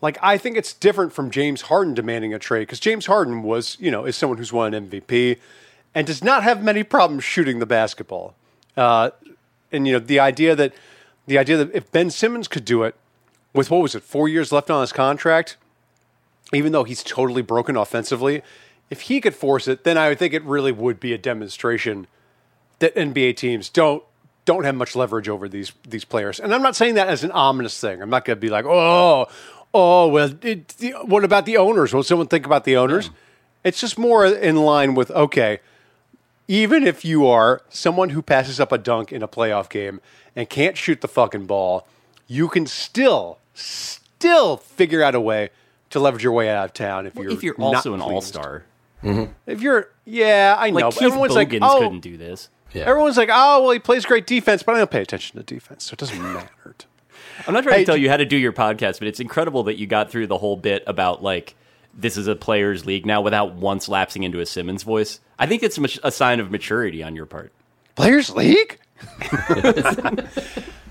Like 0.00 0.18
I 0.20 0.36
think 0.36 0.56
it's 0.56 0.72
different 0.72 1.12
from 1.12 1.30
James 1.30 1.62
Harden 1.62 1.94
demanding 1.94 2.34
a 2.34 2.38
trade 2.38 2.62
because 2.62 2.80
James 2.80 3.06
Harden 3.06 3.42
was, 3.42 3.76
you 3.78 3.90
know, 3.90 4.04
is 4.04 4.16
someone 4.16 4.38
who's 4.38 4.52
won 4.52 4.74
an 4.74 4.90
MVP 4.90 5.38
and 5.94 6.06
does 6.06 6.24
not 6.24 6.42
have 6.42 6.62
many 6.62 6.82
problems 6.82 7.24
shooting 7.24 7.58
the 7.58 7.66
basketball. 7.66 8.34
Uh, 8.76 9.10
and 9.70 9.86
you 9.86 9.92
know, 9.92 9.98
the 9.98 10.18
idea 10.18 10.56
that 10.56 10.72
the 11.26 11.38
idea 11.38 11.56
that 11.56 11.74
if 11.74 11.90
Ben 11.92 12.10
Simmons 12.10 12.48
could 12.48 12.64
do 12.64 12.82
it 12.82 12.96
with 13.54 13.70
what 13.70 13.82
was 13.82 13.94
it, 13.94 14.02
four 14.02 14.28
years 14.28 14.50
left 14.50 14.70
on 14.70 14.80
his 14.80 14.92
contract, 14.92 15.56
even 16.52 16.72
though 16.72 16.84
he's 16.84 17.02
totally 17.02 17.42
broken 17.42 17.76
offensively, 17.76 18.42
if 18.92 19.00
he 19.00 19.22
could 19.22 19.34
force 19.34 19.68
it, 19.68 19.84
then 19.84 19.96
I 19.96 20.10
would 20.10 20.18
think 20.18 20.34
it 20.34 20.44
really 20.44 20.70
would 20.70 21.00
be 21.00 21.14
a 21.14 21.18
demonstration 21.18 22.06
that 22.78 22.94
NBA 22.94 23.36
teams 23.36 23.70
don't 23.70 24.04
don't 24.44 24.64
have 24.64 24.74
much 24.74 24.94
leverage 24.94 25.30
over 25.30 25.48
these 25.48 25.72
these 25.88 26.04
players. 26.04 26.38
And 26.38 26.54
I'm 26.54 26.60
not 26.60 26.76
saying 26.76 26.96
that 26.96 27.08
as 27.08 27.24
an 27.24 27.30
ominous 27.30 27.80
thing. 27.80 28.02
I'm 28.02 28.10
not 28.10 28.26
going 28.26 28.36
to 28.36 28.40
be 28.40 28.50
like, 28.50 28.66
oh, 28.66 29.28
oh, 29.72 30.08
well, 30.08 30.34
it, 30.42 30.68
the, 30.76 30.90
what 31.06 31.24
about 31.24 31.46
the 31.46 31.56
owners? 31.56 31.94
Will 31.94 32.02
someone 32.02 32.26
think 32.26 32.44
about 32.44 32.64
the 32.64 32.76
owners? 32.76 33.08
It's 33.64 33.80
just 33.80 33.98
more 33.98 34.26
in 34.26 34.56
line 34.56 34.94
with 34.94 35.10
okay, 35.12 35.60
even 36.46 36.86
if 36.86 37.02
you 37.02 37.26
are 37.26 37.62
someone 37.70 38.10
who 38.10 38.20
passes 38.20 38.60
up 38.60 38.72
a 38.72 38.78
dunk 38.78 39.10
in 39.10 39.22
a 39.22 39.28
playoff 39.28 39.70
game 39.70 40.02
and 40.36 40.50
can't 40.50 40.76
shoot 40.76 41.00
the 41.00 41.08
fucking 41.08 41.46
ball, 41.46 41.86
you 42.26 42.46
can 42.46 42.66
still 42.66 43.38
still 43.54 44.58
figure 44.58 45.02
out 45.02 45.14
a 45.14 45.20
way 45.20 45.48
to 45.88 45.98
leverage 45.98 46.24
your 46.24 46.32
way 46.32 46.50
out 46.50 46.66
of 46.66 46.74
town 46.74 47.06
if 47.06 47.14
you're 47.14 47.30
if 47.30 47.42
you're 47.42 47.54
not 47.56 47.76
also 47.76 47.94
an 47.94 48.02
all 48.02 48.20
star, 48.20 48.64
If 49.02 49.60
you're 49.60 49.88
yeah, 50.04 50.54
I 50.58 50.70
know. 50.70 50.74
like 50.76 50.84
but 50.84 50.94
Keith 50.94 51.02
everyone's 51.02 51.34
Bogans 51.34 51.60
like, 51.62 51.70
oh, 51.70 51.78
couldn't 51.80 52.00
do 52.00 52.16
this. 52.16 52.48
yeah. 52.72 52.84
Everyone's 52.84 53.16
like, 53.16 53.30
oh, 53.32 53.62
well, 53.62 53.70
he 53.72 53.78
plays 53.78 54.04
great 54.04 54.26
defense, 54.26 54.62
but 54.62 54.74
I 54.74 54.78
don't 54.78 54.90
pay 54.90 55.02
attention 55.02 55.38
to 55.38 55.42
defense, 55.44 55.84
so 55.84 55.94
it 55.94 55.98
doesn't 55.98 56.20
matter. 56.32 56.48
I'm 57.46 57.54
not 57.54 57.64
trying 57.64 57.74
Hey, 57.76 57.80
to 57.82 57.86
tell 57.86 57.96
you 57.96 58.08
how 58.10 58.16
to 58.16 58.24
do 58.26 58.36
your 58.36 58.52
podcast, 58.52 58.98
but 58.98 59.08
it's 59.08 59.18
incredible 59.20 59.64
that 59.64 59.76
you 59.78 59.86
got 59.86 60.10
through 60.10 60.26
the 60.28 60.38
whole 60.38 60.56
bit 60.56 60.84
about 60.86 61.22
like 61.22 61.54
this 61.94 62.16
is 62.16 62.26
a 62.28 62.34
players' 62.36 62.86
league 62.86 63.04
now 63.04 63.20
without 63.20 63.54
once 63.54 63.88
lapsing 63.88 64.22
into 64.22 64.40
a 64.40 64.46
Simmons 64.46 64.82
voice. 64.82 65.20
I 65.38 65.46
think 65.46 65.62
it's 65.62 65.78
a 66.04 66.10
sign 66.12 66.40
of 66.40 66.50
maturity 66.50 67.02
on 67.02 67.16
your 67.16 67.26
part. 67.26 67.52
Players 67.96 68.30
League? 68.30 68.78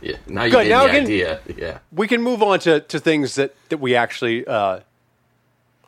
yeah. 0.01 0.17
Now 0.27 0.43
you 0.43 0.51
Good, 0.51 0.63
get 0.63 0.69
now 0.69 0.83
the 0.83 0.89
again- 0.89 1.03
idea. 1.03 1.39
Yeah. 1.57 1.77
We 1.91 2.07
can 2.07 2.21
move 2.21 2.41
on 2.43 2.59
to, 2.61 2.81
to 2.81 2.99
things 2.99 3.35
that, 3.35 3.55
that 3.69 3.77
we 3.79 3.95
actually 3.95 4.45
uh, 4.45 4.81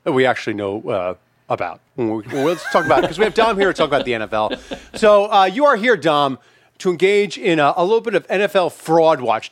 that 0.03 0.11
we 0.13 0.25
actually 0.25 0.53
know 0.55 0.81
uh, 0.89 1.13
about. 1.53 1.79
Well, 1.95 2.21
let's 2.33 2.63
talk 2.71 2.85
about 2.85 2.99
it 2.99 3.01
because 3.03 3.17
we 3.19 3.23
have 3.25 3.33
Dom 3.33 3.57
here 3.57 3.67
to 3.67 3.73
talk 3.73 3.87
about 3.87 4.05
the 4.05 4.11
NFL. 4.13 4.97
So 4.97 5.31
uh, 5.31 5.45
you 5.45 5.65
are 5.65 5.75
here, 5.75 5.95
Dom, 5.95 6.39
to 6.79 6.89
engage 6.89 7.37
in 7.37 7.59
a, 7.59 7.73
a 7.77 7.83
little 7.83 8.01
bit 8.01 8.15
of 8.15 8.27
NFL 8.27 8.71
fraud 8.73 9.21
watch. 9.21 9.51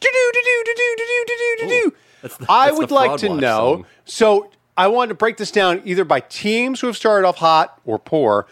That's 2.22 2.38
the- 2.38 2.46
I 2.50 2.68
that's 2.68 2.78
would 2.80 2.90
the 2.90 2.94
like 2.94 3.10
Fraud 3.10 3.20
to 3.20 3.30
Watch 3.30 3.40
know. 3.42 3.74
song. 3.76 3.86
So 4.06 4.52
I 4.78 4.88
wanted 4.88 5.10
to 5.10 5.16
break 5.16 5.38
this 5.38 5.52
down 5.52 5.82
either 5.86 6.04
by 6.06 6.20
teams 6.20 6.80
who 6.80 6.88
have 6.88 6.98
started 6.98 7.28
off 7.28 7.38
hot 7.38 7.80
or 7.86 7.98
poor, 8.00 8.48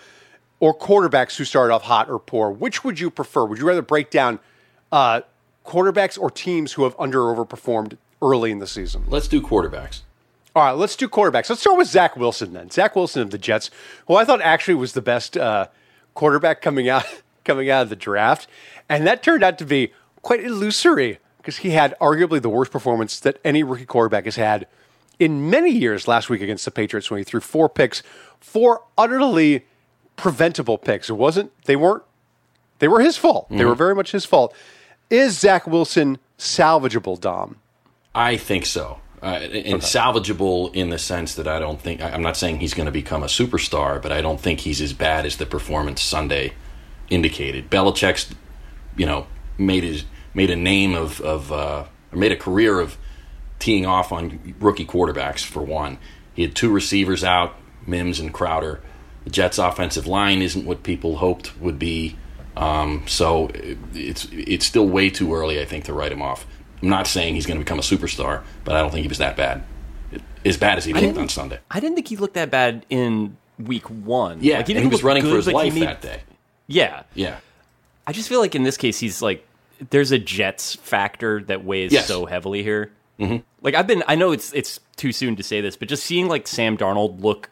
or 0.59 0.73
quarterbacks 0.77 1.37
who 1.37 1.45
started 1.45 1.73
off 1.73 1.83
hot 1.83 2.09
or 2.09 2.19
poor. 2.19 2.49
Which 2.51 2.83
would 2.83 2.99
you 2.99 3.09
prefer? 3.09 3.45
Would 3.45 3.59
you 3.59 3.65
rather 3.67 3.81
break 3.81 4.09
down 4.09 4.39
uh, 4.91 5.21
quarterbacks 5.65 6.19
or 6.19 6.29
teams 6.31 6.73
who 6.73 6.83
have 6.83 6.95
under 6.99 7.21
or 7.29 7.35
overperformed 7.45 7.97
early 8.21 8.51
in 8.51 8.59
the 8.59 8.67
season? 8.67 9.03
Let's 9.07 9.27
do 9.27 9.41
quarterbacks. 9.41 10.01
All 10.55 10.63
right, 10.63 10.71
let's 10.71 10.95
do 10.95 11.07
quarterbacks. 11.07 11.49
Let's 11.49 11.61
start 11.61 11.77
with 11.77 11.87
Zach 11.87 12.15
Wilson 12.15 12.53
then. 12.53 12.69
Zach 12.71 12.95
Wilson 12.95 13.21
of 13.21 13.29
the 13.31 13.37
Jets, 13.37 13.69
who 14.07 14.15
I 14.15 14.25
thought 14.25 14.41
actually 14.41 14.75
was 14.75 14.93
the 14.93 15.01
best 15.01 15.37
uh, 15.37 15.67
quarterback 16.15 16.61
coming 16.61 16.89
out 16.89 17.05
coming 17.45 17.69
out 17.69 17.83
of 17.83 17.89
the 17.89 17.95
draft, 17.95 18.47
and 18.87 19.05
that 19.07 19.23
turned 19.23 19.43
out 19.43 19.57
to 19.59 19.65
be 19.65 19.93
quite 20.21 20.43
illusory 20.43 21.19
because 21.37 21.57
he 21.57 21.71
had 21.71 21.95
arguably 21.99 22.41
the 22.41 22.49
worst 22.49 22.71
performance 22.71 23.19
that 23.19 23.39
any 23.43 23.63
rookie 23.63 23.85
quarterback 23.85 24.25
has 24.25 24.35
had 24.35 24.67
in 25.19 25.49
many 25.49 25.71
years. 25.71 26.07
Last 26.07 26.29
week 26.29 26.41
against 26.41 26.65
the 26.65 26.71
Patriots, 26.71 27.09
when 27.09 27.19
he 27.19 27.23
threw 27.23 27.39
four 27.39 27.69
picks, 27.69 28.01
four 28.39 28.83
utterly 28.97 29.65
preventable 30.15 30.77
picks. 30.77 31.09
It 31.09 31.13
wasn't. 31.13 31.51
They 31.65 31.75
weren't. 31.75 32.03
They 32.79 32.87
were 32.87 33.01
his 33.01 33.17
fault. 33.17 33.47
They 33.49 33.65
were 33.65 33.75
very 33.75 33.93
much 33.93 34.11
his 34.11 34.25
fault. 34.25 34.53
Is 35.09 35.37
Zach 35.37 35.67
Wilson 35.67 36.17
salvageable, 36.37 37.19
Dom? 37.19 37.57
I 38.15 38.37
think 38.37 38.65
so. 38.65 38.99
Uh, 39.21 39.25
and 39.25 39.81
salvageable 39.81 40.73
in 40.73 40.91
the 40.91 40.97
sense 40.97 41.35
that 41.35 41.45
I 41.45 41.59
don't 41.59 41.81
think 41.81 42.01
I'm 42.01 42.21
not 42.21 42.37
saying 42.37 42.61
he's 42.61 42.73
going 42.73 42.85
to 42.85 42.91
become 42.91 43.21
a 43.21 43.27
superstar, 43.27 44.01
but 44.01 44.13
I 44.13 44.21
don't 44.21 44.39
think 44.39 44.61
he's 44.61 44.79
as 44.79 44.93
bad 44.93 45.25
as 45.25 45.35
the 45.35 45.45
performance 45.45 46.01
Sunday 46.01 46.53
indicated. 47.09 47.69
Belichick's, 47.69 48.33
you 48.95 49.05
know, 49.05 49.27
made 49.57 49.83
his 49.83 50.05
made 50.33 50.49
a 50.49 50.55
name 50.55 50.95
of 50.95 51.19
of 51.19 51.51
uh, 51.51 51.85
made 52.13 52.31
a 52.31 52.37
career 52.37 52.79
of 52.79 52.97
teeing 53.59 53.85
off 53.85 54.13
on 54.13 54.55
rookie 54.59 54.85
quarterbacks. 54.85 55.43
For 55.43 55.61
one, 55.61 55.97
he 56.33 56.43
had 56.43 56.55
two 56.55 56.71
receivers 56.71 57.21
out, 57.21 57.55
Mims 57.85 58.21
and 58.21 58.33
Crowder. 58.33 58.79
The 59.25 59.31
Jets' 59.31 59.57
offensive 59.57 60.07
line 60.07 60.41
isn't 60.41 60.65
what 60.65 60.83
people 60.83 61.17
hoped 61.17 61.59
would 61.59 61.77
be. 61.77 62.15
Um, 62.55 63.03
so 63.05 63.51
it's 63.93 64.27
it's 64.31 64.65
still 64.65 64.87
way 64.87 65.09
too 65.09 65.33
early, 65.33 65.61
I 65.61 65.65
think, 65.65 65.85
to 65.85 65.93
write 65.93 66.11
him 66.11 66.21
off. 66.21 66.45
I'm 66.81 66.89
not 66.89 67.07
saying 67.07 67.35
he's 67.35 67.45
going 67.45 67.59
to 67.59 67.63
become 67.63 67.79
a 67.79 67.83
superstar, 67.83 68.43
but 68.63 68.75
I 68.75 68.81
don't 68.81 68.91
think 68.91 69.03
he 69.03 69.09
was 69.09 69.17
that 69.17 69.35
bad. 69.35 69.63
As 70.45 70.57
bad 70.57 70.77
as 70.77 70.85
he 70.85 70.93
looked 70.93 71.17
on 71.17 71.27
Sunday. 71.27 71.59
I 71.69 71.79
didn't 71.79 71.95
think 71.95 72.07
he 72.07 72.15
looked 72.15 72.35
that 72.35 72.49
bad 72.49 72.85
in 72.89 73.35
week 73.59 73.89
one. 73.89 74.39
Yeah, 74.41 74.57
like, 74.57 74.67
he, 74.67 74.73
and 74.73 74.83
he 74.83 74.89
was 74.89 75.03
running 75.03 75.23
good, 75.23 75.31
for 75.31 75.35
his 75.35 75.47
like, 75.47 75.55
life 75.55 75.73
made, 75.73 75.83
that 75.83 76.01
day. 76.01 76.21
Yeah, 76.67 77.03
Yeah, 77.13 77.39
I 78.07 78.13
just 78.13 78.29
feel 78.29 78.39
like 78.39 78.55
in 78.55 78.63
this 78.63 78.77
case 78.77 78.99
he's 78.99 79.21
like 79.21 79.45
there's 79.89 80.11
a 80.11 80.19
Jets 80.19 80.75
factor 80.75 81.41
that 81.43 81.63
weighs 81.63 81.91
Yes. 81.91 82.07
so 82.07 82.25
heavily 82.25 82.63
here. 82.63 82.91
Mm-hmm. 83.19 83.37
Like 83.61 83.75
I've 83.75 83.87
been, 83.87 84.03
I 84.07 84.15
know 84.15 84.31
it's 84.31 84.53
it's 84.53 84.79
too 84.95 85.11
soon 85.11 85.35
to 85.35 85.43
say 85.43 85.61
this, 85.61 85.75
but 85.75 85.87
just 85.87 86.05
seeing 86.05 86.27
like 86.27 86.47
Sam 86.47 86.77
Darnold 86.77 87.21
look 87.21 87.49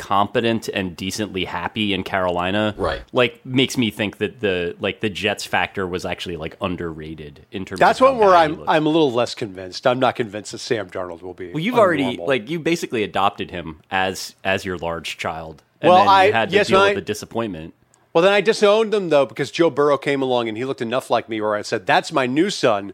competent 0.00 0.68
and 0.68 0.96
decently 0.96 1.44
happy 1.44 1.92
in 1.92 2.02
Carolina, 2.02 2.74
Right. 2.76 3.02
Like 3.12 3.44
makes 3.44 3.76
me 3.76 3.90
think 3.90 4.16
that 4.18 4.40
the 4.40 4.74
like 4.80 5.00
the 5.00 5.10
Jets 5.10 5.44
factor 5.46 5.86
was 5.86 6.04
actually 6.04 6.36
like 6.36 6.56
underrated 6.60 7.46
in 7.52 7.64
terms. 7.64 7.78
That's 7.80 8.00
of 8.00 8.06
how 8.06 8.12
one 8.14 8.20
where 8.26 8.34
I'm. 8.36 8.68
I'm 8.68 8.86
a 8.86 8.88
little 8.88 9.12
less 9.12 9.34
convinced. 9.34 9.86
I'm 9.86 10.00
not 10.00 10.16
convinced 10.16 10.52
that 10.52 10.58
Sam 10.58 10.88
Darnold 10.90 11.22
will 11.22 11.34
be. 11.34 11.52
Well, 11.52 11.60
you've 11.62 11.78
already 11.78 12.16
unnormal. 12.16 12.26
like 12.26 12.48
you 12.50 12.58
basically 12.58 13.02
adopted 13.02 13.50
him 13.50 13.80
as 13.90 14.34
as 14.42 14.64
your 14.64 14.78
large 14.78 15.18
child. 15.18 15.62
And 15.80 15.88
Well, 15.90 15.98
then 15.98 16.06
you 16.06 16.10
I- 16.12 16.30
had 16.30 16.50
to 16.50 16.56
yes, 16.56 16.68
deal 16.68 16.78
I- 16.80 16.94
the 16.94 17.00
disappointment. 17.00 17.74
Well, 18.12 18.22
then 18.24 18.32
I 18.32 18.40
disowned 18.40 18.92
him 18.92 19.08
though 19.10 19.24
because 19.26 19.50
Joe 19.52 19.70
Burrow 19.70 19.96
came 19.96 20.20
along 20.20 20.48
and 20.48 20.56
he 20.56 20.64
looked 20.64 20.82
enough 20.82 21.10
like 21.10 21.28
me 21.28 21.40
where 21.40 21.54
I 21.54 21.62
said 21.62 21.86
that's 21.86 22.10
my 22.12 22.26
new 22.26 22.50
son, 22.50 22.92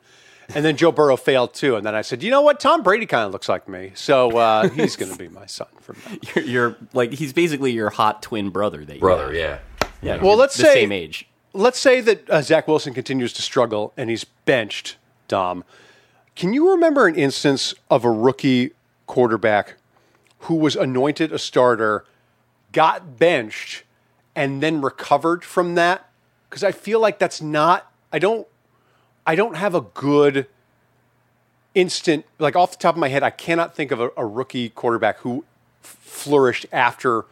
and 0.55 0.65
then 0.65 0.76
Joe 0.76 0.93
Burrow 0.93 1.17
failed 1.17 1.55
too, 1.55 1.76
and 1.76 1.85
then 1.85 1.95
I 1.95 2.03
said, 2.03 2.23
you 2.23 2.31
know 2.31 2.43
what, 2.43 2.61
Tom 2.61 2.83
Brady 2.83 3.07
kind 3.07 3.25
of 3.25 3.33
looks 3.33 3.49
like 3.49 3.69
me, 3.69 3.93
so 3.95 4.37
uh, 4.37 4.69
he's 4.69 4.97
going 4.97 5.11
to 5.12 5.19
be 5.19 5.29
my 5.29 5.47
son 5.47 5.69
from 5.81 5.97
now. 6.07 6.17
You're, 6.35 6.45
you're 6.45 6.76
like 6.93 7.12
he's 7.12 7.33
basically 7.33 7.73
your 7.73 7.91
hot 7.91 8.23
twin 8.23 8.50
brother. 8.50 8.85
That 8.85 8.95
you 8.95 9.00
brother. 9.00 9.26
have. 9.26 9.35
Yeah, 9.35 9.59
yeah. 10.03 10.23
Well, 10.23 10.37
let's 10.37 10.57
the 10.57 10.65
say- 10.65 10.75
same 10.75 10.93
age. 10.93 11.29
Let's 11.53 11.79
say 11.79 12.03
that 12.03 12.29
uh, 12.29 12.43
Zach 12.43 12.69
Wilson 12.69 12.93
continues 12.93 13.33
to 13.33 13.41
struggle 13.43 13.95
and 13.97 14.11
he's 14.11 14.25
benched. 14.25 14.97
Dom, 15.26 15.65
can 16.35 16.53
you 16.53 16.71
remember 16.73 17.07
an 17.07 17.15
instance 17.15 17.75
of 17.91 18.05
a 18.05 18.11
rookie 18.11 18.73
quarterback 19.07 19.76
who 20.41 20.57
was 20.57 20.76
anointed 20.76 21.33
a 21.33 21.38
starter, 21.38 22.05
got 22.73 23.19
benched, 23.19 23.85
and 24.35 24.62
then 24.62 24.83
recovered 24.83 25.45
from 25.45 25.76
that? 25.76 26.11
Because 26.50 26.62
I 26.62 26.73
feel 26.73 27.00
like 27.00 27.19
that's 27.19 27.41
not. 27.41 27.91
I 28.12 28.19
don't. 28.19 28.47
I 29.26 29.35
don't 29.35 29.56
have 29.56 29.75
a 29.75 29.80
good 29.80 30.47
instant 31.75 32.25
like 32.38 32.56
off 32.56 32.73
the 32.73 32.78
top 32.78 32.95
of 32.95 33.00
my 33.00 33.09
head. 33.09 33.23
I 33.23 33.30
cannot 33.30 33.75
think 33.75 33.90
of 33.90 34.00
a, 34.00 34.11
a 34.16 34.25
rookie 34.26 34.68
quarterback 34.71 35.18
who 35.18 35.45
f- 35.83 35.97
flourished 36.00 36.66
after 36.73 37.25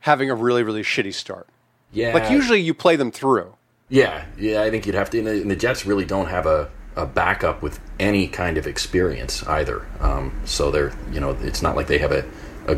having 0.00 0.30
a 0.30 0.34
really 0.34 0.62
really 0.62 0.82
shitty 0.82 1.14
start. 1.14 1.46
yeah. 1.92 2.12
Like 2.12 2.30
usually 2.30 2.60
you 2.60 2.74
play 2.74 2.96
them 2.96 3.10
through. 3.10 3.54
Yeah, 3.88 4.24
yeah, 4.38 4.62
I 4.62 4.70
think 4.70 4.86
you'd 4.86 4.94
have 4.94 5.10
to. 5.10 5.18
And 5.18 5.26
the, 5.26 5.32
and 5.32 5.50
the 5.50 5.56
Jets 5.56 5.84
really 5.84 6.06
don't 6.06 6.28
have 6.28 6.46
a, 6.46 6.70
a 6.96 7.04
backup 7.04 7.60
with 7.62 7.78
any 8.00 8.26
kind 8.26 8.56
of 8.56 8.66
experience 8.66 9.46
either. 9.46 9.86
Um, 10.00 10.32
so 10.46 10.70
they're, 10.70 10.92
you 11.12 11.20
know, 11.20 11.36
it's 11.42 11.60
not 11.60 11.76
like 11.76 11.88
they 11.88 11.98
have 11.98 12.10
a, 12.12 12.24
a, 12.66 12.74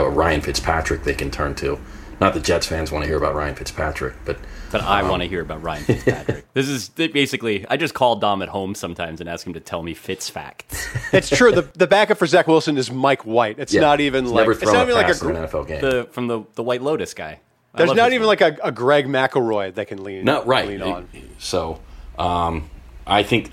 a, 0.00 0.04
a 0.04 0.08
Ryan 0.08 0.40
Fitzpatrick 0.40 1.04
they 1.04 1.12
can 1.14 1.30
turn 1.30 1.54
to. 1.56 1.78
Not 2.24 2.32
that 2.32 2.42
Jets 2.42 2.66
fans 2.66 2.90
want 2.90 3.02
to 3.02 3.06
hear 3.06 3.18
about 3.18 3.34
Ryan 3.34 3.54
Fitzpatrick, 3.54 4.14
but 4.24 4.38
But 4.72 4.80
I 4.80 5.02
want 5.02 5.22
to 5.22 5.28
hear 5.28 5.42
about 5.42 5.62
Ryan 5.62 5.84
Fitzpatrick. 5.84 6.46
this 6.54 6.70
is 6.70 6.88
basically 6.88 7.66
I 7.68 7.76
just 7.76 7.92
call 7.92 8.16
Dom 8.16 8.40
at 8.40 8.48
home 8.48 8.74
sometimes 8.74 9.20
and 9.20 9.28
ask 9.28 9.46
him 9.46 9.52
to 9.52 9.60
tell 9.60 9.82
me 9.82 9.92
Fitz 9.92 10.30
facts. 10.30 10.88
It's 11.12 11.28
true. 11.28 11.52
the 11.52 11.68
The 11.74 11.86
backup 11.86 12.16
for 12.16 12.26
Zach 12.26 12.46
Wilson 12.46 12.78
is 12.78 12.90
Mike 12.90 13.26
White. 13.26 13.58
It's 13.58 13.74
yeah, 13.74 13.82
not 13.82 14.00
even 14.00 14.24
he's 14.24 14.32
like 14.32 14.48
never 14.48 14.52
it's 14.52 14.62
not 14.64 14.74
a 14.74 14.82
even 14.82 14.94
like 14.94 15.04
a. 15.04 15.08
pass 15.08 15.20
in 15.22 15.28
gr- 15.28 15.34
an 15.34 15.48
NFL 15.48 15.68
game. 15.68 15.80
The 15.82 16.08
from 16.12 16.28
the 16.28 16.44
the 16.54 16.62
White 16.62 16.80
Lotus 16.80 17.12
guy. 17.12 17.40
I 17.74 17.78
There's 17.78 17.94
not 17.94 18.14
even 18.14 18.26
work. 18.26 18.40
like 18.40 18.58
a, 18.58 18.68
a 18.68 18.72
Greg 18.72 19.06
McElroy 19.06 19.74
that 19.74 19.88
can 19.88 20.02
lean. 20.02 20.24
No, 20.24 20.44
right. 20.44 20.66
Lean 20.66 20.80
on. 20.80 21.08
So, 21.38 21.80
um, 22.18 22.70
I 23.06 23.22
think, 23.24 23.50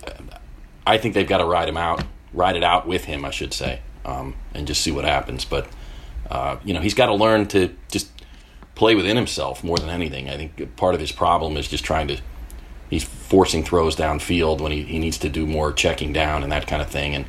I 0.85 0.97
think 0.97 1.15
they've 1.15 1.27
got 1.27 1.39
to 1.39 1.45
ride 1.45 1.67
him 1.67 1.77
out, 1.77 2.03
ride 2.31 2.55
it 2.55 2.63
out 2.63 2.87
with 2.87 3.05
him, 3.05 3.25
I 3.25 3.31
should 3.31 3.51
say, 3.51 3.81
um, 4.05 4.35
and 4.53 4.67
just 4.67 4.81
see 4.81 4.91
what 4.91 5.05
happens. 5.05 5.43
But 5.43 5.67
uh, 6.29 6.57
you 6.63 6.73
know, 6.73 6.81
he's 6.81 6.93
got 6.93 7.07
to 7.07 7.15
learn 7.15 7.47
to 7.47 7.75
just 7.89 8.09
play 8.81 8.95
within 8.95 9.15
himself 9.15 9.63
more 9.63 9.77
than 9.77 9.91
anything. 9.91 10.27
I 10.27 10.37
think 10.37 10.75
part 10.75 10.95
of 10.95 10.99
his 10.99 11.11
problem 11.11 11.55
is 11.55 11.67
just 11.67 11.83
trying 11.83 12.07
to. 12.07 12.17
He's 12.89 13.03
forcing 13.03 13.63
throws 13.63 13.95
downfield 13.95 14.59
when 14.59 14.71
he, 14.71 14.81
he 14.81 14.97
needs 14.97 15.19
to 15.19 15.29
do 15.29 15.45
more 15.45 15.71
checking 15.71 16.11
down 16.11 16.41
and 16.41 16.51
that 16.51 16.65
kind 16.65 16.81
of 16.81 16.89
thing. 16.89 17.13
And 17.13 17.25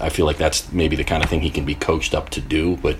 I 0.00 0.10
feel 0.10 0.26
like 0.26 0.36
that's 0.36 0.70
maybe 0.70 0.94
the 0.94 1.02
kind 1.02 1.24
of 1.24 1.28
thing 1.28 1.40
he 1.40 1.50
can 1.50 1.64
be 1.64 1.74
coached 1.74 2.14
up 2.14 2.30
to 2.30 2.40
do. 2.40 2.76
But 2.76 2.98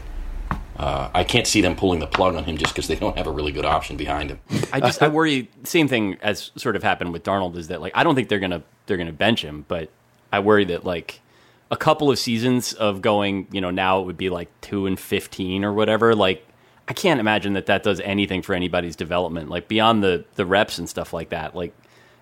uh, 0.76 1.10
I 1.14 1.22
can't 1.22 1.46
see 1.46 1.60
them 1.60 1.76
pulling 1.76 2.00
the 2.00 2.08
plug 2.08 2.34
on 2.34 2.42
him 2.42 2.58
just 2.58 2.74
because 2.74 2.88
they 2.88 2.96
don't 2.96 3.16
have 3.16 3.28
a 3.28 3.30
really 3.30 3.52
good 3.52 3.64
option 3.64 3.96
behind 3.96 4.30
him. 4.30 4.40
I 4.72 4.80
just 4.80 5.00
I 5.00 5.06
worry. 5.06 5.48
Same 5.62 5.86
thing 5.86 6.18
as 6.22 6.50
sort 6.56 6.74
of 6.74 6.82
happened 6.82 7.12
with 7.12 7.22
Darnold 7.22 7.56
is 7.56 7.68
that 7.68 7.80
like 7.80 7.92
I 7.94 8.02
don't 8.02 8.16
think 8.16 8.28
they're 8.28 8.40
gonna 8.40 8.64
they're 8.86 8.96
gonna 8.96 9.12
bench 9.12 9.44
him, 9.44 9.64
but 9.68 9.90
I 10.32 10.40
worry 10.40 10.64
that 10.64 10.84
like 10.84 11.20
a 11.70 11.76
couple 11.76 12.10
of 12.10 12.18
seasons 12.18 12.72
of 12.72 13.00
going, 13.00 13.46
you 13.52 13.60
know, 13.60 13.70
now 13.70 14.00
it 14.00 14.06
would 14.06 14.18
be 14.18 14.28
like 14.28 14.48
two 14.60 14.86
and 14.86 14.98
fifteen 14.98 15.64
or 15.64 15.72
whatever. 15.72 16.16
Like 16.16 16.44
I 16.88 16.92
can't 16.92 17.20
imagine 17.20 17.54
that 17.54 17.66
that 17.66 17.82
does 17.82 18.00
anything 18.00 18.42
for 18.42 18.54
anybody's 18.54 18.96
development. 18.96 19.50
Like 19.50 19.68
beyond 19.68 20.02
the 20.02 20.24
the 20.36 20.46
reps 20.46 20.78
and 20.78 20.88
stuff 20.88 21.12
like 21.12 21.30
that. 21.30 21.54
Like 21.54 21.74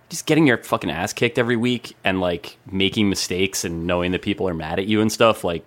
just 0.08 0.26
getting 0.26 0.46
your 0.46 0.58
fucking 0.58 0.90
ass 0.90 1.12
kicked 1.12 1.38
every 1.38 1.56
week 1.56 1.96
and 2.04 2.20
like 2.20 2.56
making 2.70 3.08
mistakes 3.08 3.64
and 3.64 3.86
knowing 3.86 4.12
that 4.12 4.22
people 4.22 4.48
are 4.48 4.54
mad 4.54 4.78
at 4.78 4.86
you 4.86 5.00
and 5.00 5.10
stuff. 5.12 5.44
Like 5.44 5.64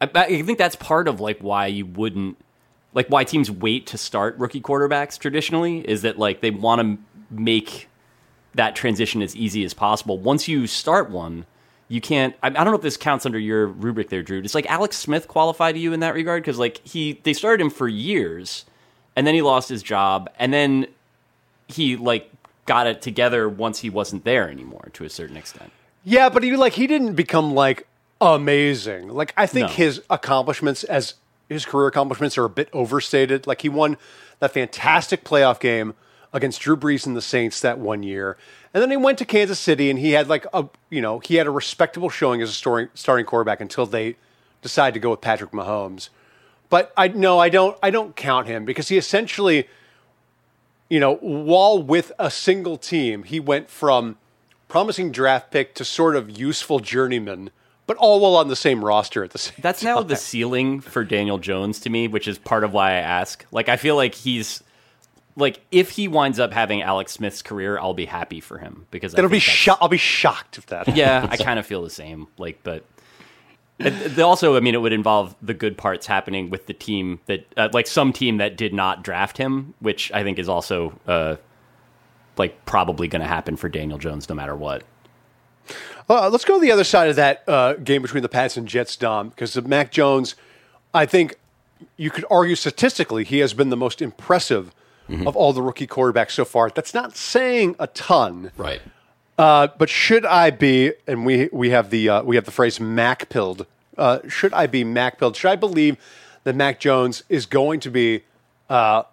I, 0.00 0.10
I 0.14 0.42
think 0.42 0.58
that's 0.58 0.76
part 0.76 1.06
of 1.06 1.20
like 1.20 1.38
why 1.40 1.66
you 1.66 1.86
wouldn't 1.86 2.36
like 2.94 3.08
why 3.08 3.24
teams 3.24 3.50
wait 3.50 3.86
to 3.88 3.98
start 3.98 4.36
rookie 4.38 4.60
quarterbacks 4.60 5.18
traditionally 5.18 5.88
is 5.88 6.02
that 6.02 6.18
like 6.18 6.40
they 6.40 6.50
want 6.50 6.80
to 6.80 6.98
make 7.30 7.88
that 8.54 8.76
transition 8.76 9.22
as 9.22 9.34
easy 9.34 9.64
as 9.64 9.72
possible. 9.72 10.18
Once 10.18 10.46
you 10.46 10.66
start 10.66 11.10
one, 11.10 11.46
you 11.92 12.00
can't. 12.00 12.34
I, 12.42 12.46
I 12.46 12.50
don't 12.50 12.66
know 12.68 12.74
if 12.76 12.80
this 12.82 12.96
counts 12.96 13.26
under 13.26 13.38
your 13.38 13.66
rubric 13.66 14.08
there, 14.08 14.22
Drew. 14.22 14.40
Does 14.40 14.54
like 14.54 14.64
Alex 14.66 14.96
Smith 14.96 15.28
qualify 15.28 15.72
to 15.72 15.78
you 15.78 15.92
in 15.92 16.00
that 16.00 16.14
regard? 16.14 16.42
Because 16.42 16.58
like 16.58 16.80
he, 16.86 17.20
they 17.24 17.34
started 17.34 17.62
him 17.62 17.68
for 17.70 17.86
years, 17.86 18.64
and 19.14 19.26
then 19.26 19.34
he 19.34 19.42
lost 19.42 19.68
his 19.68 19.82
job, 19.82 20.30
and 20.38 20.54
then 20.54 20.86
he 21.68 21.96
like 21.96 22.30
got 22.64 22.86
it 22.86 23.02
together 23.02 23.48
once 23.48 23.80
he 23.80 23.90
wasn't 23.90 24.24
there 24.24 24.48
anymore 24.48 24.88
to 24.94 25.04
a 25.04 25.10
certain 25.10 25.36
extent. 25.36 25.70
Yeah, 26.04 26.30
but 26.30 26.42
he 26.42 26.56
like 26.56 26.72
he 26.72 26.86
didn't 26.86 27.14
become 27.14 27.52
like 27.54 27.86
amazing. 28.20 29.08
Like 29.08 29.34
I 29.36 29.46
think 29.46 29.68
No. 29.68 29.74
his 29.74 30.00
accomplishments 30.08 30.84
as 30.84 31.14
his 31.48 31.66
career 31.66 31.88
accomplishments 31.88 32.38
are 32.38 32.44
a 32.44 32.48
bit 32.48 32.68
overstated. 32.72 33.46
Like 33.46 33.60
he 33.62 33.68
won 33.68 33.98
that 34.38 34.52
fantastic 34.52 35.24
playoff 35.24 35.60
game 35.60 35.94
against 36.32 36.60
Drew 36.60 36.76
Brees 36.76 37.06
and 37.06 37.16
the 37.16 37.22
Saints 37.22 37.60
that 37.60 37.78
one 37.78 38.02
year. 38.02 38.36
And 38.72 38.82
then 38.82 38.90
he 38.90 38.96
went 38.96 39.18
to 39.18 39.24
Kansas 39.24 39.58
City 39.58 39.90
and 39.90 39.98
he 39.98 40.12
had 40.12 40.28
like 40.28 40.46
a 40.52 40.66
you 40.90 41.00
know, 41.00 41.18
he 41.18 41.36
had 41.36 41.46
a 41.46 41.50
respectable 41.50 42.08
showing 42.08 42.40
as 42.42 42.50
a 42.50 42.54
starting 42.54 42.88
starting 42.94 43.26
quarterback 43.26 43.60
until 43.60 43.86
they 43.86 44.16
decided 44.62 44.94
to 44.94 45.00
go 45.00 45.10
with 45.10 45.20
Patrick 45.20 45.50
Mahomes. 45.50 46.08
But 46.70 46.92
I 46.96 47.08
no, 47.08 47.38
I 47.38 47.48
don't 47.48 47.76
I 47.82 47.90
don't 47.90 48.16
count 48.16 48.46
him 48.46 48.64
because 48.64 48.88
he 48.88 48.96
essentially 48.96 49.68
you 50.92 51.00
know, 51.00 51.14
while 51.16 51.82
with 51.82 52.12
a 52.18 52.30
single 52.30 52.76
team, 52.76 53.22
he 53.22 53.40
went 53.40 53.70
from 53.70 54.18
promising 54.68 55.10
draft 55.10 55.50
pick 55.50 55.74
to 55.76 55.86
sort 55.86 56.16
of 56.16 56.38
useful 56.38 56.80
journeyman, 56.80 57.48
but 57.86 57.96
all 57.96 58.20
while 58.20 58.36
on 58.36 58.48
the 58.48 58.56
same 58.56 58.84
roster 58.84 59.24
at 59.24 59.30
the 59.30 59.38
same 59.38 59.54
That's 59.60 59.82
now 59.82 60.02
the 60.02 60.16
ceiling 60.16 60.80
for 60.80 61.02
Daniel 61.02 61.38
Jones 61.38 61.80
to 61.80 61.90
me, 61.90 62.08
which 62.08 62.28
is 62.28 62.36
part 62.36 62.62
of 62.62 62.74
why 62.74 62.90
I 62.90 62.96
ask. 62.96 63.46
Like, 63.50 63.70
I 63.70 63.78
feel 63.78 63.96
like 63.96 64.14
he's 64.14 64.62
like 65.36 65.60
if 65.70 65.90
he 65.90 66.08
winds 66.08 66.38
up 66.38 66.52
having 66.52 66.82
Alex 66.82 67.12
Smith's 67.12 67.42
career, 67.42 67.78
I'll 67.78 67.94
be 67.94 68.06
happy 68.06 68.40
for 68.40 68.58
him 68.58 68.86
because 68.90 69.14
I 69.14 69.18
It'll 69.18 69.30
be 69.30 69.38
sho- 69.38 69.76
I'll 69.80 69.88
be 69.88 69.96
shocked 69.96 70.58
if 70.58 70.66
that. 70.66 70.96
Yeah, 70.96 71.26
I 71.30 71.36
kind 71.36 71.58
of 71.58 71.66
feel 71.66 71.82
the 71.82 71.90
same. 71.90 72.28
Like, 72.38 72.60
but 72.62 72.84
it, 73.78 74.18
also, 74.18 74.56
I 74.56 74.60
mean, 74.60 74.74
it 74.74 74.80
would 74.80 74.92
involve 74.92 75.34
the 75.42 75.54
good 75.54 75.76
parts 75.76 76.06
happening 76.06 76.50
with 76.50 76.66
the 76.66 76.74
team 76.74 77.20
that, 77.26 77.46
uh, 77.56 77.68
like, 77.72 77.86
some 77.86 78.12
team 78.12 78.36
that 78.36 78.56
did 78.56 78.72
not 78.72 79.02
draft 79.02 79.38
him, 79.38 79.74
which 79.80 80.12
I 80.12 80.22
think 80.22 80.38
is 80.38 80.48
also, 80.48 80.98
uh, 81.06 81.36
like, 82.36 82.64
probably 82.64 83.08
going 83.08 83.22
to 83.22 83.28
happen 83.28 83.56
for 83.56 83.68
Daniel 83.68 83.98
Jones 83.98 84.28
no 84.28 84.34
matter 84.34 84.54
what. 84.54 84.84
Uh, 86.08 86.28
let's 86.28 86.44
go 86.44 86.54
to 86.54 86.60
the 86.60 86.70
other 86.70 86.84
side 86.84 87.08
of 87.08 87.16
that 87.16 87.42
uh, 87.48 87.74
game 87.74 88.02
between 88.02 88.22
the 88.22 88.28
Pats 88.28 88.56
and 88.56 88.68
Jets, 88.68 88.96
Dom, 88.96 89.30
because 89.30 89.60
Mac 89.62 89.90
Jones, 89.90 90.34
I 90.92 91.06
think 91.06 91.36
you 91.96 92.10
could 92.10 92.24
argue 92.30 92.54
statistically 92.54 93.24
he 93.24 93.38
has 93.38 93.54
been 93.54 93.70
the 93.70 93.76
most 93.76 94.02
impressive 94.02 94.74
of 95.26 95.36
all 95.36 95.52
the 95.52 95.62
rookie 95.62 95.86
quarterbacks 95.86 96.32
so 96.32 96.44
far. 96.44 96.70
That's 96.70 96.94
not 96.94 97.16
saying 97.16 97.76
a 97.78 97.86
ton. 97.88 98.50
Right. 98.56 98.80
Uh, 99.38 99.68
but 99.78 99.88
should 99.88 100.24
I 100.24 100.50
be, 100.50 100.92
and 101.06 101.24
we 101.24 101.48
we 101.52 101.70
have 101.70 101.90
the 101.90 102.08
uh, 102.08 102.22
we 102.22 102.36
have 102.36 102.44
the 102.44 102.50
phrase 102.50 102.78
Mac 102.78 103.28
pilled. 103.28 103.66
Uh, 103.96 104.20
should 104.28 104.52
I 104.52 104.66
be 104.66 104.84
Mac 104.84 105.18
pilled? 105.18 105.36
Should 105.36 105.50
I 105.50 105.56
believe 105.56 105.96
that 106.44 106.54
Mac 106.54 106.80
Jones 106.80 107.22
is 107.28 107.46
going 107.46 107.80
to 107.80 107.90
be 107.90 108.22
uh, 108.68 109.04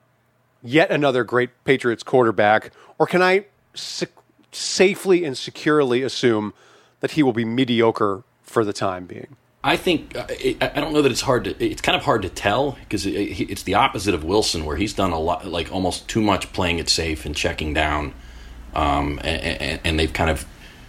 yet 0.62 0.92
another 0.92 1.24
great 1.24 1.50
Patriots 1.64 2.04
quarterback, 2.04 2.72
or 2.98 3.08
can 3.08 3.22
I 3.22 3.46
sa- 3.74 4.06
safely 4.52 5.24
and 5.26 5.38
securely 5.38 6.02
assume 6.02 6.54
that 7.00 7.12
he 7.12 7.24
will 7.24 7.34
be 7.34 7.46
mediocre 7.46 8.24
for 8.44 8.66
the 8.66 8.74
time 8.74 9.06
being? 9.06 9.36
I 9.64 9.76
think 9.76 10.16
uh, 10.16 10.26
I 10.62 10.80
don't 10.80 10.94
know 10.94 11.02
that 11.02 11.12
it's 11.12 11.22
hard 11.22 11.44
to. 11.44 11.64
It's 11.64 11.82
kind 11.82 11.98
of 11.98 12.04
hard 12.04 12.22
to 12.22 12.30
tell 12.30 12.78
because 12.82 13.06
it's 13.06 13.64
the 13.64 13.74
opposite 13.74 14.14
of 14.14 14.24
Wilson, 14.24 14.64
where 14.64 14.78
he's 14.78 14.94
done 14.94 15.12
a 15.12 15.20
lot, 15.20 15.46
like 15.46 15.72
almost 15.72 16.08
too 16.08 16.22
much 16.22 16.54
playing 16.54 16.80
it 16.80 16.88
safe 16.88 17.26
and 17.26 17.36
checking 17.36 17.74
down, 17.74 18.14
um, 18.74 19.20
and, 19.22 19.62
and, 19.62 19.82
and 19.84 20.00
they've 20.00 20.14
kind 20.14 20.30
of 20.30 20.46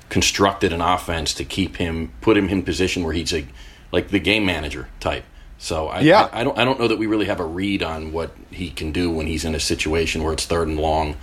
constructed 0.09 0.73
an 0.73 0.81
offense 0.81 1.35
to 1.35 1.45
keep 1.45 1.77
him, 1.77 2.12
put 2.21 2.37
him 2.37 2.49
in 2.49 2.62
position 2.62 3.03
where 3.03 3.12
he's 3.12 3.33
a 3.33 3.45
like 3.91 4.09
the 4.09 4.21
game 4.21 4.47
manager 4.47 4.89
type. 5.00 5.25
So 5.59 5.89
I, 5.89 6.00
Yeah. 6.00 6.29
I, 6.33 6.41
I 6.41 6.45
don't 6.45 6.57
I 6.57 6.65
don't 6.65 6.79
know 6.79 6.87
that 6.87 6.99
we 6.99 7.09
really 7.09 7.27
have 7.27 7.41
a 7.41 7.45
read 7.45 7.83
on 7.83 8.12
what 8.12 8.31
he 8.53 8.71
can 8.71 8.93
do 8.93 9.11
when 9.11 9.27
he's 9.27 9.45
in 9.45 9.57
a 9.57 9.61
situation 9.61 10.23
where 10.23 10.33
it's 10.33 10.47
third 10.47 10.69
and 10.69 10.79
long, 10.79 11.17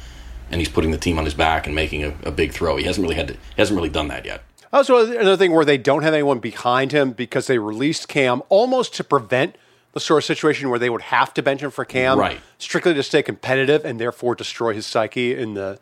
and 0.51 0.60
he's 0.60 0.70
putting 0.70 0.92
the 0.92 0.98
team 0.98 1.18
on 1.18 1.24
his 1.24 1.34
back 1.34 1.66
and 1.66 1.74
making 1.74 2.04
a, 2.04 2.13
a 2.24 2.32
big 2.32 2.51
throw. 2.51 2.75
He 2.75 2.84
hasn't 2.84 3.04
really 3.04 3.16
had 3.16 3.30
to, 3.30 3.38
hasn't 3.56 3.77
really 3.77 3.89
done 3.89 4.10
that 4.10 4.25
yet. 4.25 4.44
Also, 4.74 5.06
another 5.06 5.38
thing 5.38 5.54
where 5.54 5.66
they 5.66 5.78
don't 5.78 6.04
have 6.04 6.14
anyone 6.14 6.40
behind 6.40 6.92
him 6.92 7.12
because 7.12 7.48
they 7.48 7.58
released 7.58 8.08
Cam 8.08 8.42
almost 8.50 8.94
to 8.96 9.04
prevent 9.04 9.56
the 9.94 10.00
sort 10.00 10.24
of 10.24 10.26
situation 10.26 10.70
where 10.70 10.80
they 10.80 10.90
would 10.90 11.04
have 11.04 11.34
to 11.34 11.42
bench 11.42 11.62
him 11.62 11.72
for 11.72 11.86
Cam, 11.86 12.20
Right. 12.20 12.40
Strictly 12.58 12.94
to 12.94 13.04
stay 13.04 13.24
competitive 13.24 13.86
and 13.86 14.00
therefore 14.00 14.36
destroy 14.36 14.74
his 14.74 14.86
psyche 14.86 15.36
in 15.36 15.54
the 15.54 15.80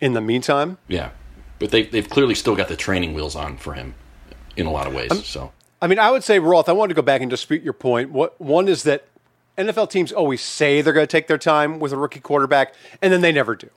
in 0.00 0.14
the 0.14 0.20
meantime. 0.20 0.78
Yeah, 0.88 1.10
but 1.58 1.70
they 1.70 1.84
they've 1.84 2.08
clearly 2.08 2.34
still 2.34 2.56
got 2.56 2.68
the 2.68 2.76
training 2.76 3.14
wheels 3.14 3.36
on 3.36 3.56
for 3.56 3.74
him 3.74 3.94
in 4.56 4.66
a 4.66 4.70
lot 4.70 4.86
of 4.86 4.94
ways. 4.94 5.26
so 5.26 5.52
I 5.80 5.86
mean, 5.86 5.98
I 5.98 6.10
would 6.10 6.24
say, 6.24 6.38
Roth, 6.38 6.68
I 6.68 6.72
wanted 6.72 6.90
to 6.90 6.94
go 6.94 7.02
back 7.02 7.22
and 7.22 7.30
dispute 7.30 7.62
your 7.62 7.72
point. 7.72 8.10
What 8.10 8.38
one 8.40 8.68
is 8.68 8.82
that 8.82 9.04
NFL 9.56 9.90
teams 9.90 10.12
always 10.12 10.40
say 10.42 10.82
they're 10.82 10.92
going 10.92 11.06
to 11.06 11.10
take 11.10 11.26
their 11.26 11.38
time 11.38 11.78
with 11.78 11.92
a 11.92 11.96
rookie 11.96 12.20
quarterback, 12.20 12.74
and 13.00 13.12
then 13.12 13.20
they 13.20 13.32
never 13.32 13.54
do. 13.54 13.70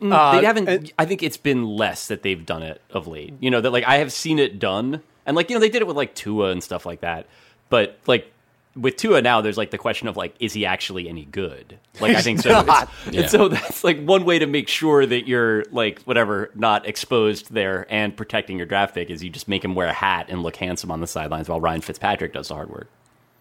Mm. 0.00 0.12
Uh, 0.12 0.40
they 0.40 0.46
haven't. 0.46 0.68
and- 0.68 0.92
I 0.98 1.04
think 1.04 1.22
it's 1.22 1.36
been 1.36 1.64
less 1.64 2.08
that 2.08 2.22
they've 2.22 2.44
done 2.44 2.62
it 2.62 2.80
of 2.90 3.06
late. 3.06 3.34
You 3.40 3.50
know 3.50 3.60
that 3.60 3.70
like 3.70 3.84
I 3.84 3.96
have 3.98 4.12
seen 4.12 4.38
it 4.38 4.58
done, 4.58 5.02
and 5.26 5.36
like 5.36 5.50
you 5.50 5.56
know 5.56 5.60
they 5.60 5.68
did 5.68 5.82
it 5.82 5.86
with 5.86 5.96
like 5.96 6.14
Tua 6.14 6.50
and 6.50 6.62
stuff 6.62 6.86
like 6.86 7.00
that. 7.00 7.26
But 7.68 7.98
like 8.06 8.32
with 8.76 8.96
Tua 8.96 9.20
now, 9.20 9.40
there's 9.40 9.58
like 9.58 9.72
the 9.72 9.78
question 9.78 10.06
of 10.08 10.16
like, 10.16 10.34
is 10.40 10.52
he 10.52 10.64
actually 10.64 11.08
any 11.08 11.24
good? 11.24 11.76
Like 12.00 12.16
I 12.16 12.22
think 12.22 12.40
so. 12.40 12.60
It's- 12.60 12.88
Yeah. 13.10 13.20
And 13.22 13.30
so 13.30 13.48
that's 13.48 13.82
like 13.84 14.00
one 14.04 14.24
way 14.24 14.38
to 14.38 14.46
make 14.46 14.68
sure 14.68 15.04
that 15.04 15.26
you're 15.26 15.64
like 15.72 16.00
whatever 16.02 16.50
not 16.54 16.86
exposed 16.86 17.52
there 17.52 17.86
and 17.90 18.16
protecting 18.16 18.56
your 18.58 18.66
draft 18.66 18.94
pick 18.94 19.10
is 19.10 19.22
you 19.24 19.28
just 19.30 19.48
make 19.48 19.64
him 19.64 19.74
wear 19.74 19.88
a 19.88 19.92
hat 19.92 20.26
and 20.28 20.42
look 20.42 20.56
handsome 20.56 20.90
on 20.90 21.00
the 21.00 21.06
sidelines 21.08 21.48
while 21.48 21.60
Ryan 21.60 21.80
Fitzpatrick 21.80 22.32
does 22.32 22.48
the 22.48 22.54
hard 22.54 22.70
work. 22.70 22.88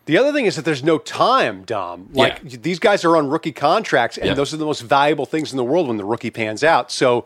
The 0.09 0.17
other 0.17 0.33
thing 0.33 0.47
is 0.47 0.55
that 0.55 0.65
there's 0.65 0.83
no 0.83 0.97
time, 0.97 1.61
Dom. 1.65 2.09
Like 2.13 2.39
Yeah. 2.43 2.57
these 2.63 2.79
guys 2.79 3.05
are 3.05 3.15
on 3.15 3.29
rookie 3.29 3.51
contracts, 3.51 4.17
and 4.17 4.29
Yeah. 4.29 4.33
those 4.33 4.51
are 4.51 4.57
the 4.57 4.65
most 4.65 4.81
valuable 4.81 5.27
things 5.27 5.51
in 5.51 5.57
the 5.57 5.63
world 5.63 5.87
when 5.87 5.97
the 5.97 6.03
rookie 6.03 6.31
pans 6.31 6.63
out. 6.63 6.91
So 6.91 7.25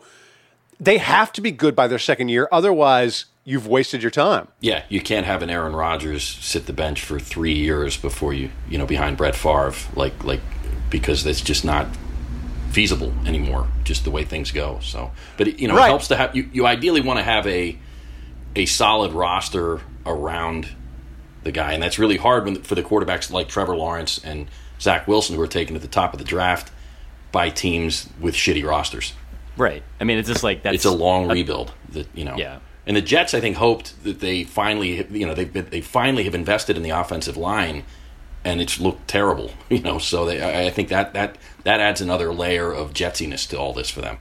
they 0.78 0.98
have 0.98 1.32
to 1.32 1.40
be 1.40 1.50
good 1.50 1.74
by 1.74 1.86
their 1.86 1.98
second 1.98 2.28
year, 2.28 2.46
otherwise 2.52 3.24
you've 3.42 3.66
wasted 3.66 4.02
your 4.02 4.10
time. 4.10 4.48
yeah, 4.60 4.82
you 4.90 5.00
can't 5.00 5.24
have 5.24 5.42
an 5.42 5.48
Aaron 5.48 5.74
Rodgers 5.74 6.22
sit 6.42 6.66
the 6.66 6.74
bench 6.74 7.00
for 7.00 7.18
three 7.18 7.54
years 7.54 7.96
before 7.96 8.34
you 8.34 8.50
you 8.68 8.76
know 8.76 8.84
behind 8.86 9.16
Brett 9.16 9.34
Favre 9.34 9.72
like 9.96 10.22
like 10.22 10.40
because 10.90 11.24
that's 11.24 11.40
just 11.40 11.64
not 11.64 11.86
feasible 12.70 13.14
anymore. 13.24 13.66
Just 13.84 14.04
the 14.04 14.10
way 14.10 14.24
things 14.24 14.50
go. 14.50 14.78
So, 14.82 15.10
but 15.38 15.58
you 15.58 15.68
know 15.68 15.74
Right. 15.74 15.86
it 15.86 15.88
helps 15.88 16.08
to 16.08 16.16
have 16.16 16.36
you. 16.36 16.50
You 16.52 16.66
ideally 16.66 17.00
want 17.00 17.18
to 17.18 17.22
have 17.24 17.46
a 17.46 17.78
a 18.54 18.66
solid 18.66 19.12
roster 19.12 19.80
around 20.04 20.68
the 21.44 21.52
guy, 21.52 21.72
and 21.72 21.82
that's 21.82 21.98
really 21.98 22.16
hard 22.16 22.44
when, 22.44 22.62
for 22.62 22.74
the 22.74 22.82
quarterbacks 22.82 23.30
like 23.30 23.48
Trevor 23.48 23.76
Lawrence 23.76 24.18
and 24.24 24.48
Zach 24.80 25.06
Wilson, 25.06 25.36
who 25.36 25.42
are 25.42 25.46
taken 25.46 25.76
at 25.76 25.82
the 25.82 25.88
top 25.88 26.12
of 26.12 26.18
the 26.18 26.24
draft 26.24 26.70
by 27.32 27.50
teams 27.50 28.08
with 28.20 28.34
shitty 28.34 28.66
rosters. 28.66 29.12
Right. 29.56 29.82
I 30.00 30.04
mean, 30.04 30.18
it's 30.18 30.28
just 30.28 30.42
like 30.42 30.62
that's 30.62 30.76
It's 30.76 30.84
a 30.84 30.90
long 30.90 31.28
rebuild. 31.28 31.72
That 31.90 32.08
you 32.14 32.24
know. 32.24 32.36
Yeah. 32.36 32.58
And 32.86 32.96
the 32.96 33.02
Jets, 33.02 33.32
I 33.32 33.40
think, 33.40 33.56
hoped 33.56 34.02
that 34.04 34.20
they 34.20 34.44
finally, 34.44 35.06
you 35.10 35.26
know, 35.26 35.34
they 35.34 35.44
they 35.44 35.80
finally 35.80 36.24
have 36.24 36.34
invested 36.34 36.76
in 36.76 36.82
the 36.82 36.90
offensive 36.90 37.36
line, 37.36 37.84
and 38.44 38.60
it's 38.60 38.80
looked 38.80 39.08
terrible. 39.08 39.52
You 39.70 39.80
know, 39.80 39.98
so 39.98 40.24
they, 40.26 40.42
I 40.42 40.66
I 40.66 40.70
think 40.70 40.88
that 40.88 41.14
that 41.14 41.38
that 41.64 41.80
adds 41.80 42.00
another 42.00 42.32
layer 42.32 42.72
of 42.72 42.92
jetsiness 42.92 43.46
to 43.46 43.58
all 43.58 43.72
this 43.72 43.90
for 43.90 44.00
them. 44.00 44.18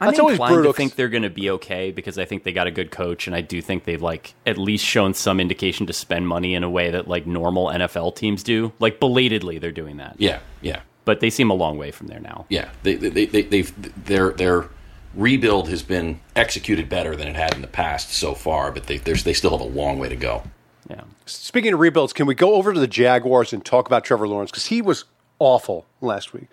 I'm 0.00 0.08
That's 0.08 0.18
always 0.18 0.34
inclined 0.34 0.54
brutal 0.54 0.72
to 0.72 0.76
think 0.76 0.94
they're 0.94 1.08
going 1.10 1.24
to 1.24 1.30
be 1.30 1.50
okay 1.50 1.90
because 1.90 2.18
I 2.18 2.24
think 2.24 2.42
they 2.44 2.52
got 2.52 2.66
a 2.66 2.70
good 2.70 2.90
coach, 2.90 3.26
and 3.26 3.36
I 3.36 3.42
do 3.42 3.60
think 3.60 3.84
they've 3.84 4.00
like 4.00 4.34
at 4.46 4.56
least 4.56 4.84
shown 4.84 5.12
some 5.12 5.38
indication 5.40 5.86
to 5.86 5.92
spend 5.92 6.26
money 6.26 6.54
in 6.54 6.64
a 6.64 6.70
way 6.70 6.90
that 6.90 7.06
like 7.06 7.26
normal 7.26 7.66
NFL 7.66 8.16
teams 8.16 8.42
do. 8.42 8.72
Like 8.78 8.98
belatedly, 8.98 9.58
they're 9.58 9.72
doing 9.72 9.98
that. 9.98 10.16
Yeah, 10.18 10.38
yeah, 10.62 10.80
But 11.04 11.20
they 11.20 11.28
seem 11.28 11.50
a 11.50 11.54
long 11.54 11.76
way 11.76 11.90
from 11.90 12.06
there 12.06 12.20
now. 12.20 12.46
yeah. 12.48 12.70
They 12.82 12.94
they 12.94 13.26
they 13.26 13.42
they've 13.42 14.04
their 14.06 14.30
their 14.30 14.68
rebuild 15.14 15.68
has 15.68 15.82
been 15.82 16.20
executed 16.36 16.88
better 16.88 17.14
than 17.16 17.28
it 17.28 17.36
had 17.36 17.54
in 17.54 17.60
the 17.60 17.66
past 17.68 18.12
so 18.12 18.34
far, 18.34 18.72
but 18.72 18.86
they 18.86 18.96
there's 18.98 19.24
they 19.24 19.34
still 19.34 19.50
have 19.50 19.60
a 19.60 19.64
long 19.64 19.98
way 19.98 20.08
to 20.08 20.16
go. 20.16 20.42
Yeah. 20.88 21.02
Speaking 21.26 21.74
of 21.74 21.80
rebuilds, 21.80 22.12
can 22.12 22.26
we 22.26 22.34
go 22.34 22.54
over 22.54 22.72
to 22.72 22.80
the 22.80 22.88
Jaguars 22.88 23.52
and 23.52 23.64
talk 23.64 23.86
about 23.86 24.04
Trevor 24.04 24.26
Lawrence? 24.26 24.50
Because 24.50 24.66
he 24.66 24.80
was 24.80 25.04
awful 25.38 25.86
last 26.00 26.32
week. 26.32 26.46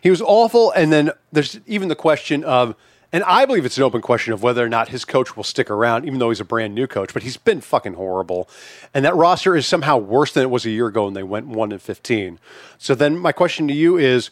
He 0.00 0.10
was 0.10 0.20
awful, 0.22 0.70
and 0.72 0.92
then 0.92 1.10
there's 1.32 1.60
even 1.66 1.88
the 1.88 1.96
question 1.96 2.44
of, 2.44 2.74
and 3.14 3.24
I 3.24 3.46
believe 3.46 3.64
it's 3.64 3.78
an 3.78 3.84
open 3.84 4.02
question 4.02 4.34
of 4.34 4.42
whether 4.42 4.62
or 4.62 4.68
not 4.68 4.90
his 4.90 5.06
coach 5.06 5.36
will 5.36 5.44
stick 5.44 5.70
around, 5.70 6.04
even 6.04 6.18
though 6.18 6.28
he's 6.28 6.40
a 6.40 6.44
brand 6.44 6.74
new 6.74 6.86
coach. 6.86 7.14
But 7.14 7.22
he's 7.22 7.38
been 7.38 7.62
fucking 7.62 7.94
horrible, 7.94 8.46
and 8.92 9.06
that 9.06 9.16
roster 9.16 9.56
is 9.56 9.66
somehow 9.66 9.96
worse 9.96 10.32
than 10.32 10.42
it 10.42 10.50
was 10.50 10.66
a 10.66 10.70
year 10.70 10.88
ago 10.88 11.04
when 11.06 11.14
they 11.14 11.22
went 11.22 11.46
one 11.46 11.72
and 11.72 11.80
fifteen. 11.80 12.38
So 12.76 12.94
then 12.94 13.16
my 13.16 13.32
question 13.32 13.66
to 13.68 13.74
you 13.74 13.96
is. 13.96 14.30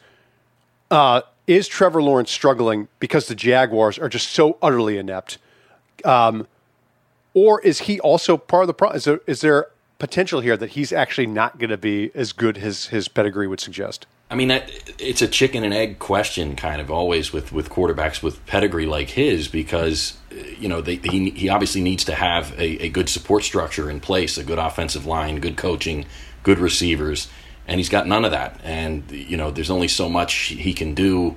Uh, 0.91 1.23
is 1.47 1.67
Trevor 1.67 2.01
Lawrence 2.03 2.31
struggling 2.31 2.87
because 3.01 3.27
the 3.27 3.35
Jaguars 3.35 3.99
are 3.99 4.09
just 4.09 4.31
so 4.31 4.59
utterly 4.63 4.97
inept? 4.97 5.39
Um, 6.05 6.47
or 7.35 7.61
is 7.63 7.81
he 7.81 7.99
also 7.99 8.37
part 8.37 8.63
of 8.63 8.67
the 8.69 8.75
problem? 8.75 8.97
Is 8.99 9.05
there, 9.05 9.21
is 9.27 9.41
there 9.41 9.67
potential 9.99 10.41
here 10.41 10.57
that 10.57 10.71
he's 10.71 10.93
actually 10.93 11.27
not 11.27 11.59
going 11.59 11.71
to 11.71 11.77
be 11.77 12.13
as 12.15 12.33
good 12.33 12.59
as 12.59 12.87
his 12.87 13.09
pedigree 13.09 13.49
would 13.49 13.59
suggest? 13.59 14.07
I 14.33 14.35
mean, 14.35 14.51
it's 14.99 15.21
a 15.21 15.29
chicken 15.29 15.63
and 15.63 15.75
egg 15.75 15.99
question, 15.99 16.57
kind 16.57 16.81
of 16.81 16.91
always 16.91 17.35
with, 17.35 17.53
with 17.53 17.69
quarterbacks 17.69 18.23
with 18.23 18.45
pedigree 18.47 18.87
like 18.87 19.11
his, 19.11 19.47
because 19.47 20.17
you 20.59 20.69
know 20.69 20.81
they, 20.81 20.97
he 20.97 21.29
he 21.31 21.51
obviously 21.51 21.83
needs 21.83 22.03
to 22.07 22.15
have 22.15 22.53
a, 22.59 22.85
a 22.85 22.89
good 22.89 23.11
support 23.11 23.45
structure 23.45 23.91
in 23.91 24.01
place, 24.01 24.39
a 24.39 24.43
good 24.43 24.59
offensive 24.59 25.05
line, 25.05 25.39
good 25.39 25.59
coaching, 25.59 26.07
good 26.45 26.59
receivers, 26.59 27.29
and 27.69 27.79
he's 27.79 27.91
got 27.91 28.07
none 28.07 28.25
of 28.25 28.31
that. 28.31 28.59
And 28.65 29.11
you 29.11 29.37
know, 29.37 29.51
there's 29.51 29.71
only 29.71 29.89
so 29.89 30.09
much 30.09 30.33
he 30.33 30.73
can 30.73 30.95
do 30.95 31.37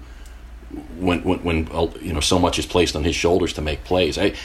when 0.97 1.21
when, 1.23 1.43
when 1.43 1.67
you 1.99 2.13
know 2.13 2.21
so 2.21 2.39
much 2.39 2.57
is 2.59 2.65
placed 2.65 2.95
on 2.95 3.03
his 3.03 3.15
shoulders 3.15 3.51
to 3.53 3.61
make 3.61 3.83
plays. 3.83 4.17
I, 4.17 4.35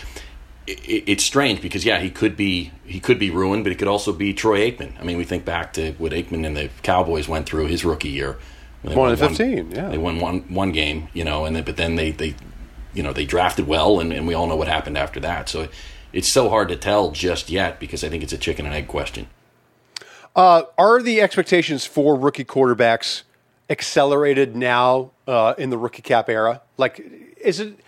it, 0.71 1.05
it's 1.07 1.25
strange 1.25 1.61
because 1.61 1.85
yeah, 1.85 2.01
he 2.01 2.11
could 2.11 2.37
be 2.37 2.73
he 2.85 3.01
could 3.01 3.19
be 3.19 3.31
ruined, 3.31 3.65
but 3.65 3.73
it 3.73 3.79
could 3.79 3.89
also 3.89 4.13
be 4.13 4.33
Troy 4.33 4.71
Aikman. 4.71 4.99
I 5.01 5.05
mean, 5.05 5.17
we 5.17 5.25
think 5.25 5.45
back 5.45 5.73
to 5.75 5.93
what 5.93 6.13
Aikman 6.13 6.47
and 6.47 6.57
the 6.57 6.71
Cowboys 6.83 7.29
went 7.29 7.47
through 7.47 7.67
his 7.67 7.85
rookie 7.85 8.11
year. 8.11 8.39
One 8.83 9.15
15, 9.15 9.73
yeah. 9.73 9.89
they 9.91 9.99
won 9.99 10.21
one 10.21 10.41
one 10.49 10.73
game, 10.73 11.09
you 11.13 11.23
know, 11.23 11.45
and 11.45 11.55
then 11.55 11.65
but 11.65 11.77
then 11.77 11.97
they 11.97 12.13
they 12.13 12.35
you 12.95 13.03
know 13.03 13.13
they 13.13 13.27
drafted 13.27 13.67
well, 13.67 14.01
and, 14.01 14.13
and 14.13 14.27
we 14.27 14.35
all 14.35 14.47
know 14.47 14.57
what 14.57 14.69
happened 14.69 14.97
after 14.97 15.21
that. 15.21 15.49
So 15.49 15.69
it's 16.13 16.29
so 16.29 16.49
hard 16.49 16.69
to 16.69 16.77
tell 16.77 17.11
just 17.11 17.51
yet 17.51 17.79
because 17.79 18.03
I 18.03 18.09
think 18.09 18.23
it's 18.23 18.33
a 18.33 18.39
chicken 18.39 18.67
and 18.67 18.75
egg 18.75 18.89
question. 18.89 19.29
Uh, 20.35 20.63
are 20.79 21.03
the 21.03 21.21
expectations 21.21 21.85
for 21.85 22.17
rookie 22.17 22.45
quarterbacks 22.45 23.23
accelerated 23.69 24.57
now 24.57 25.11
uh, 25.27 25.55
in 25.59 25.71
the 25.71 25.79
rookie 25.79 26.03
cap 26.03 26.29
era? 26.29 26.63
Like, 26.77 27.01
is 27.41 27.61
it 27.61 27.79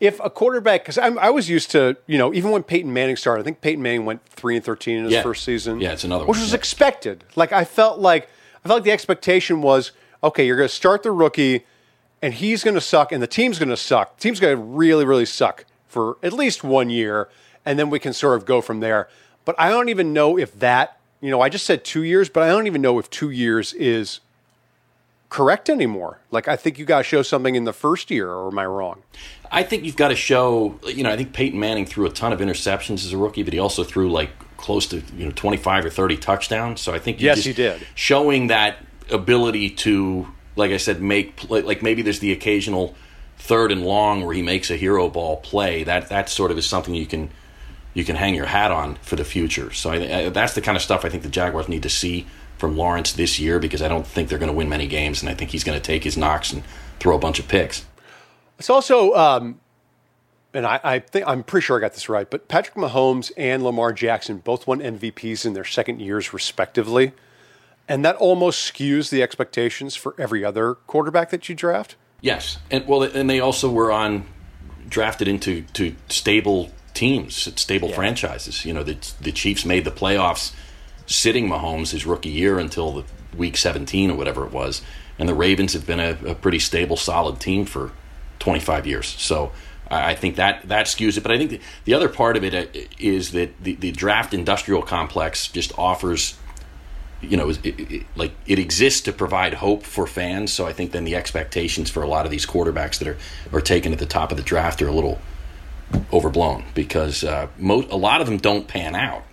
if 0.00 0.20
a 0.20 0.28
quarterback? 0.30 0.82
Because 0.82 0.98
I 0.98 1.30
was 1.30 1.48
used 1.48 1.70
to, 1.70 1.96
you 2.06 2.18
know, 2.18 2.34
even 2.34 2.50
when 2.50 2.62
Peyton 2.62 2.92
Manning 2.92 3.16
started, 3.16 3.42
I 3.42 3.44
think 3.44 3.60
Peyton 3.60 3.82
Manning 3.82 4.04
went 4.04 4.26
three 4.26 4.56
and 4.56 4.64
thirteen 4.64 4.98
in 4.98 5.04
his 5.04 5.12
Yeah. 5.14 5.22
first 5.22 5.44
season. 5.44 5.80
Yeah, 5.80 5.92
it's 5.92 6.04
another 6.04 6.24
which 6.24 6.36
one, 6.36 6.40
was 6.42 6.50
yeah. 6.50 6.56
expected. 6.58 7.24
Like, 7.36 7.52
I 7.52 7.64
felt 7.64 7.98
like 8.00 8.28
I 8.64 8.68
felt 8.68 8.78
like 8.78 8.84
the 8.84 8.92
expectation 8.92 9.62
was 9.62 9.92
okay. 10.22 10.46
You're 10.46 10.56
going 10.56 10.68
to 10.68 10.74
start 10.74 11.02
the 11.02 11.10
rookie, 11.12 11.64
and 12.22 12.34
he's 12.34 12.64
going 12.64 12.74
to 12.74 12.80
suck, 12.80 13.12
and 13.12 13.22
the 13.22 13.26
team's 13.26 13.58
going 13.58 13.68
to 13.68 13.76
suck. 13.76 14.16
The 14.16 14.22
team's 14.22 14.40
going 14.40 14.56
to 14.56 14.62
really, 14.62 15.04
really 15.04 15.26
suck 15.26 15.64
for 15.86 16.16
at 16.22 16.32
least 16.32 16.64
one 16.64 16.90
year, 16.90 17.28
and 17.64 17.78
then 17.78 17.88
we 17.90 17.98
can 17.98 18.12
sort 18.12 18.36
of 18.36 18.44
go 18.46 18.60
from 18.60 18.80
there. 18.80 19.08
But 19.44 19.54
I 19.58 19.68
don't 19.68 19.90
even 19.90 20.12
know 20.12 20.38
if 20.38 20.58
that, 20.58 20.98
you 21.20 21.30
know, 21.30 21.40
I 21.40 21.48
just 21.50 21.66
said 21.66 21.84
two 21.84 22.02
years, 22.02 22.28
but 22.28 22.42
I 22.42 22.48
don't 22.48 22.66
even 22.66 22.80
know 22.82 22.98
if 22.98 23.10
two 23.10 23.30
years 23.30 23.72
is 23.74 24.20
correct 25.28 25.68
anymore. 25.68 26.20
Like, 26.30 26.48
I 26.48 26.56
think 26.56 26.78
you 26.78 26.84
got 26.84 26.98
to 26.98 27.04
show 27.04 27.22
something 27.22 27.54
in 27.54 27.64
the 27.64 27.72
first 27.72 28.10
year, 28.10 28.30
or 28.30 28.48
am 28.48 28.58
I 28.58 28.66
wrong? 28.66 29.02
I 29.50 29.62
think 29.62 29.84
you've 29.84 29.96
got 29.96 30.08
to 30.08 30.16
show. 30.16 30.78
You 30.86 31.02
know, 31.02 31.10
I 31.10 31.16
think 31.16 31.32
Peyton 31.32 31.58
Manning 31.58 31.86
threw 31.86 32.06
a 32.06 32.10
ton 32.10 32.32
of 32.32 32.40
interceptions 32.40 33.04
as 33.04 33.12
a 33.12 33.18
rookie, 33.18 33.42
but 33.42 33.52
he 33.52 33.58
also 33.58 33.84
threw 33.84 34.10
like 34.10 34.30
close 34.56 34.86
to 34.88 35.02
you 35.16 35.26
know 35.26 35.32
twenty 35.32 35.56
five 35.56 35.84
or 35.84 35.90
thirty 35.90 36.16
touchdowns. 36.16 36.80
So 36.80 36.92
I 36.94 36.98
think 36.98 37.20
Yes, 37.20 37.36
just 37.38 37.46
he 37.48 37.52
did. 37.52 37.86
Showing 37.94 38.48
that 38.48 38.78
ability 39.10 39.70
to, 39.70 40.26
like 40.56 40.70
I 40.70 40.78
said, 40.78 41.02
make 41.02 41.48
like 41.50 41.82
maybe 41.82 42.02
there's 42.02 42.20
the 42.20 42.32
occasional 42.32 42.94
third 43.36 43.70
and 43.70 43.84
long 43.84 44.24
where 44.24 44.34
he 44.34 44.42
makes 44.42 44.70
a 44.70 44.76
hero 44.76 45.08
ball 45.10 45.36
play, 45.38 45.84
that 45.84 46.08
that 46.08 46.28
sort 46.28 46.50
of 46.50 46.58
is 46.58 46.66
something 46.66 46.94
you 46.94 47.06
can 47.06 47.30
you 47.92 48.04
can 48.04 48.16
hang 48.16 48.34
your 48.34 48.46
hat 48.46 48.72
on 48.72 48.96
for 48.96 49.16
the 49.16 49.24
future. 49.24 49.72
So 49.72 49.90
I, 49.90 49.96
I, 49.96 50.28
that's 50.28 50.54
the 50.54 50.60
kind 50.60 50.76
of 50.76 50.82
stuff 50.82 51.04
I 51.04 51.08
think 51.08 51.22
the 51.22 51.28
Jaguars 51.28 51.68
need 51.68 51.82
to 51.84 51.90
see 51.90 52.26
from 52.58 52.76
Lawrence 52.76 53.12
this 53.12 53.38
year 53.38 53.58
because 53.58 53.82
I 53.82 53.88
don't 53.88 54.06
think 54.06 54.28
they're 54.28 54.38
going 54.38 54.50
to 54.50 54.56
win 54.56 54.68
many 54.68 54.86
games, 54.86 55.22
and 55.22 55.28
I 55.28 55.34
think 55.34 55.50
he's 55.50 55.64
going 55.64 55.78
to 55.78 55.84
take 55.84 56.04
his 56.04 56.16
knocks 56.16 56.52
and 56.52 56.62
throw 56.98 57.16
a 57.16 57.18
bunch 57.18 57.38
of 57.38 57.48
picks. 57.48 57.84
It's 58.58 58.70
also, 58.70 59.14
um, 59.14 59.60
and 60.52 60.64
I, 60.64 60.80
I 60.84 60.98
think 61.00 61.26
I'm 61.26 61.42
pretty 61.42 61.64
sure 61.64 61.76
I 61.76 61.80
got 61.80 61.94
this 61.94 62.08
right, 62.08 62.28
but 62.30 62.48
Patrick 62.48 62.76
Mahomes 62.76 63.32
and 63.36 63.62
Lamar 63.62 63.92
Jackson 63.92 64.38
both 64.38 64.66
won 64.66 64.80
MVPs 64.80 65.44
in 65.44 65.54
their 65.54 65.64
second 65.64 66.00
years 66.00 66.32
respectively, 66.32 67.12
and 67.88 68.04
that 68.04 68.16
almost 68.16 68.72
skews 68.72 69.10
the 69.10 69.22
expectations 69.22 69.96
for 69.96 70.14
every 70.18 70.44
other 70.44 70.74
quarterback 70.74 71.30
that 71.30 71.48
you 71.48 71.54
draft. 71.54 71.96
Yes, 72.20 72.58
and 72.70 72.86
well, 72.86 73.02
and 73.02 73.28
they 73.28 73.40
also 73.40 73.70
were 73.70 73.92
on 73.92 74.26
drafted 74.88 75.28
into 75.28 75.62
to 75.74 75.94
stable 76.08 76.70
teams, 76.94 77.34
stable 77.60 77.90
yeah. 77.90 77.96
franchises. 77.96 78.64
You 78.64 78.72
know, 78.72 78.82
the 78.82 78.96
the 79.20 79.32
Chiefs 79.32 79.66
made 79.66 79.84
the 79.84 79.90
playoffs 79.90 80.54
sitting 81.06 81.48
Mahomes 81.48 81.90
his 81.90 82.06
rookie 82.06 82.30
year 82.30 82.58
until 82.58 82.92
the 82.92 83.04
week 83.36 83.56
17 83.56 84.10
or 84.10 84.16
whatever 84.16 84.44
it 84.44 84.52
was, 84.52 84.82
and 85.18 85.28
the 85.28 85.34
Ravens 85.34 85.72
have 85.72 85.86
been 85.86 86.00
a, 86.00 86.16
a 86.26 86.34
pretty 86.34 86.58
stable, 86.58 86.96
solid 86.96 87.40
team 87.40 87.64
for 87.64 87.92
25 88.38 88.86
years. 88.86 89.06
So 89.06 89.52
I 89.90 90.14
think 90.14 90.36
that 90.36 90.68
that 90.68 90.86
skews 90.86 91.16
it. 91.16 91.22
But 91.22 91.32
I 91.32 91.38
think 91.38 91.50
the, 91.50 91.60
the 91.84 91.94
other 91.94 92.08
part 92.08 92.36
of 92.36 92.44
it 92.44 92.54
uh, 92.54 92.66
that 93.32 93.50
the, 93.62 93.74
the 93.74 93.92
draft 93.92 94.34
industrial 94.34 94.82
complex 94.82 95.48
just 95.48 95.76
offers 95.78 96.36
you 97.20 97.36
know, 97.36 97.48
it, 97.48 97.64
it, 97.64 98.06
like 98.16 98.32
it 98.46 98.58
exists 98.58 99.00
to 99.02 99.12
provide 99.12 99.54
hope 99.54 99.82
for 99.82 100.06
fans. 100.06 100.52
So 100.52 100.66
I 100.66 100.72
think 100.72 100.92
then 100.92 101.04
the 101.04 101.16
expectations 101.16 101.90
for 101.90 102.02
a 102.02 102.08
lot 102.08 102.24
of 102.24 102.30
these 102.30 102.46
quarterbacks 102.46 102.98
that 102.98 103.08
are 103.08 103.16
are 103.52 103.60
taken 103.60 103.92
at 103.92 103.98
the 103.98 104.06
top 104.06 104.30
of 104.30 104.36
the 104.36 104.42
draft 104.42 104.82
are 104.82 104.88
a 104.88 104.92
little 104.92 105.18
overblown 106.12 106.64
because 106.74 107.24
uh, 107.24 107.48
a 107.60 107.96
lot 107.96 108.20
of 108.20 108.26
them 108.26 108.38
don't 108.38 108.68
pan 108.68 108.94
out. 108.94 109.24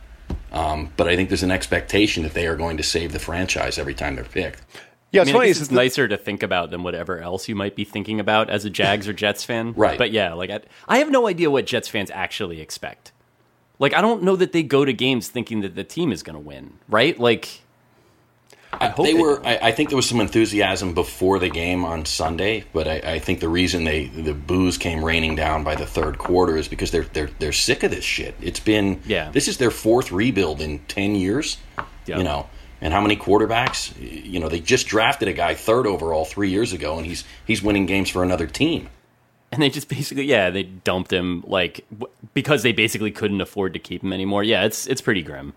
Um, 0.52 0.92
but 0.98 1.08
I 1.08 1.16
think 1.16 1.30
there's 1.30 1.44
an 1.44 1.52
expectation 1.52 2.24
that 2.24 2.34
they 2.34 2.46
are 2.48 2.56
going 2.56 2.78
to 2.78 2.84
save 2.84 3.14
the 3.14 3.20
franchise 3.20 3.78
every 3.78 3.94
time 3.94 4.16
they're 4.16 4.26
picked. 4.26 4.62
Yeah, 5.12 5.22
it's 5.22 5.30
I 5.30 5.34
mean, 5.34 5.40
funny. 5.40 5.50
It's, 5.50 5.62
it's 5.62 5.72
nicer 5.72 6.08
to 6.08 6.18
think 6.18 6.42
about 6.42 6.72
than 6.72 6.84
whatever 6.84 7.20
else 7.20 7.50
you 7.50 7.56
might 7.56 7.76
be 7.76 7.84
thinking 7.84 8.20
about 8.20 8.50
as 8.50 8.64
a 8.64 8.70
Jags 8.70 9.08
or 9.08 9.14
Jets 9.14 9.44
fan. 9.44 9.74
Right. 9.82 9.98
But 9.98 10.12
yeah, 10.12 10.34
like 10.34 10.50
I, 10.50 10.62
I 10.88 11.00
have 11.00 11.10
no 11.10 11.28
idea 11.28 11.50
what 11.50 11.66
Jets 11.66 11.88
fans 11.88 12.12
actually 12.12 12.62
expect. 12.62 13.12
Like 13.80 13.94
I 13.94 14.02
don't 14.02 14.24
know 14.24 14.36
that 14.36 14.52
they 14.52 14.64
go 14.64 14.86
to 14.86 14.94
games 14.94 15.28
thinking 15.28 15.62
that 15.62 15.76
the 15.76 15.84
team 15.84 16.12
is 16.12 16.24
going 16.24 16.36
to 16.36 16.40
win. 16.40 16.78
Right. 16.88 17.20
Like 17.20 17.62
I 18.74 18.88
hope 18.88 19.06
they, 19.06 19.14
they 19.14 19.20
were. 19.20 19.46
I, 19.46 19.58
I, 19.62 19.72
think 19.72 19.90
there 19.90 19.96
was 19.96 20.08
some 20.08 20.22
enthusiasm 20.22 20.94
before 20.94 21.40
the 21.40 21.50
game 21.50 21.84
on 21.84 22.06
Sunday, 22.06 22.64
but 22.72 22.88
I, 22.88 23.14
I, 23.16 23.20
think 23.20 23.40
the 23.40 23.50
reason 23.50 23.84
they 23.84 24.06
the 24.06 24.34
boos 24.34 24.78
came 24.78 25.04
raining 25.04 25.36
down 25.36 25.64
by 25.64 25.76
the 25.76 25.86
third 25.86 26.18
quarter 26.18 26.56
is 26.58 26.68
because 26.68 26.92
they're 26.92 27.04
they're 27.04 27.30
they're 27.40 27.52
sick 27.52 27.84
of 27.84 27.92
this 27.92 28.06
shit. 28.06 28.36
It's 28.42 28.60
been 28.60 29.02
yeah. 29.06 29.30
This 29.32 29.48
is 29.48 29.58
their 29.58 29.72
fourth 29.72 30.12
rebuild 30.12 30.62
in 30.62 30.80
ten 30.88 31.16
years. 31.16 31.58
Yep. 32.08 32.18
You 32.18 32.24
know, 32.24 32.50
and 32.80 32.94
how 32.94 33.02
many 33.02 33.16
quarterbacks? 33.16 33.94
You 34.00 34.40
know, 34.40 34.50
they 34.50 34.60
just 34.60 34.88
drafted 34.88 35.28
a 35.28 35.34
guy 35.34 35.54
third 35.54 35.86
overall 35.86 36.26
three 36.26 36.50
years 36.50 36.72
ago, 36.72 36.98
and 36.98 37.06
he's 37.06 37.24
he's 37.46 37.62
winning 37.62 37.86
games 37.86 38.10
for 38.10 38.24
another 38.24 38.48
team. 38.48 38.90
And 39.52 39.62
they 39.62 39.70
just 39.70 39.90
basically, 39.90 40.26
yeah, 40.26 40.50
they 40.50 40.64
dumped 40.64 41.12
him 41.12 41.44
like 41.46 41.86
because 42.34 42.64
they 42.64 42.72
basically 42.72 43.12
couldn't 43.12 43.42
afford 43.42 43.74
to 43.74 43.80
keep 43.80 44.02
him 44.02 44.14
anymore. 44.14 44.44
Yeah, 44.44 44.64
it's 44.64 44.88
it's 44.88 45.02
pretty 45.02 45.24
grim. 45.24 45.54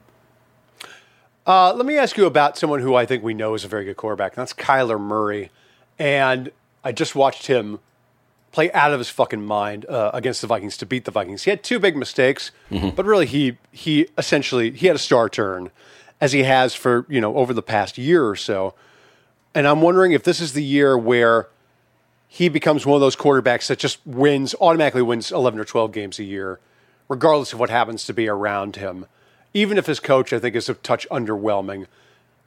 Uh, 1.47 1.75
let 1.75 1.85
me 1.85 1.99
ask 1.99 2.17
you 2.17 2.25
about 2.27 2.57
someone 2.57 2.81
who 2.81 2.95
I 2.95 3.05
think 3.05 3.23
we 3.23 3.35
know 3.35 3.55
is 3.55 3.65
a 3.65 3.69
very 3.69 3.85
good 3.85 3.97
quarterback. 3.97 4.37
And 4.37 4.41
that's 4.41 4.55
Kyler 4.55 5.01
Murray. 5.01 5.51
And 5.99 6.51
I 6.83 6.93
just 6.93 7.15
watched 7.15 7.47
him 7.47 7.81
play 8.51 8.73
out 8.73 8.93
of 8.93 8.99
his 9.01 9.11
fucking 9.11 9.45
mind 9.45 9.85
uh, 9.87 10.11
against 10.15 10.41
the 10.41 10.47
Vikings 10.47 10.77
to 10.79 10.87
beat 10.87 11.05
the 11.05 11.11
Vikings. 11.11 11.43
He 11.43 11.51
had 11.51 11.63
two 11.63 11.79
big 11.79 11.97
mistakes, 11.97 12.51
mm-hmm. 12.71 12.91
but 12.91 13.05
really 13.05 13.27
he 13.27 13.59
he 13.73 14.07
essentially 14.17 14.71
he 14.71 14.87
had 14.87 14.97
a 14.97 15.01
star 15.01 15.29
turn 15.29 15.71
as 16.21 16.33
he 16.33 16.45
has 16.45 16.75
for, 16.75 17.05
you 17.09 17.21
know, 17.21 17.37
over 17.37 17.53
the 17.53 17.63
past 17.63 17.99
year 17.99 18.27
or 18.27 18.37
so. 18.37 18.75
And 19.55 19.67
I'm 19.67 19.83
wondering 19.83 20.13
if 20.13 20.23
this 20.23 20.41
is 20.41 20.53
the 20.53 20.65
year 20.65 20.97
where 20.97 21.49
he 22.29 22.49
becomes 22.49 22.87
one 22.87 22.95
of 22.95 23.01
those 23.01 23.17
quarterbacks 23.17 23.67
that 23.67 23.79
just 23.79 24.05
wins 24.07 24.55
automatically 24.61 25.03
wins 25.03 25.31
11 25.31 25.61
or 25.61 25.65
12 25.65 25.93
games 25.93 26.19
a 26.19 26.25
year 26.25 26.59
regardless 27.09 27.53
of 27.53 27.61
what 27.61 27.71
happens 27.71 28.05
to 28.07 28.15
be 28.15 28.29
around 28.29 28.77
him 28.77 29.07
even 29.55 29.79
if 29.79 29.87
his 29.87 30.01
coach, 30.01 30.33
I 30.33 30.39
think, 30.41 30.57
is 30.57 30.69
a 30.69 30.75
touch 30.75 31.09
underwhelming. 31.11 31.87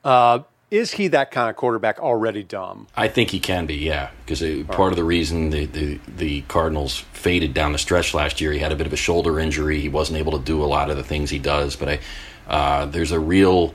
Uh, 0.03 0.39
is 0.69 0.91
he 0.91 1.07
that 1.07 1.31
kind 1.31 1.49
of 1.49 1.55
quarterback 1.55 1.99
already, 1.99 2.43
Dom? 2.43 2.87
I 2.95 3.07
think 3.07 3.31
he 3.31 3.39
can 3.39 3.65
be, 3.65 3.75
yeah. 3.75 4.09
Because 4.25 4.41
part 4.65 4.79
right. 4.79 4.89
of 4.89 4.95
the 4.97 5.03
reason 5.05 5.49
the, 5.49 5.65
the, 5.65 5.99
the, 6.05 6.41
Cardinals 6.41 6.97
faded 7.13 7.53
down 7.53 7.71
the 7.71 7.77
stretch 7.77 8.13
last 8.13 8.41
year, 8.41 8.51
he 8.51 8.59
had 8.59 8.73
a 8.73 8.75
bit 8.75 8.85
of 8.85 8.91
a 8.91 8.97
shoulder 8.97 9.39
injury. 9.39 9.79
He 9.79 9.87
wasn't 9.87 10.19
able 10.19 10.33
to 10.33 10.43
do 10.43 10.61
a 10.61 10.65
lot 10.67 10.89
of 10.89 10.97
the 10.97 11.03
things 11.03 11.29
he 11.29 11.39
does. 11.39 11.77
But 11.77 11.89
I, 11.89 11.99
uh, 12.47 12.85
there's 12.85 13.11
a 13.11 13.19
real 13.19 13.73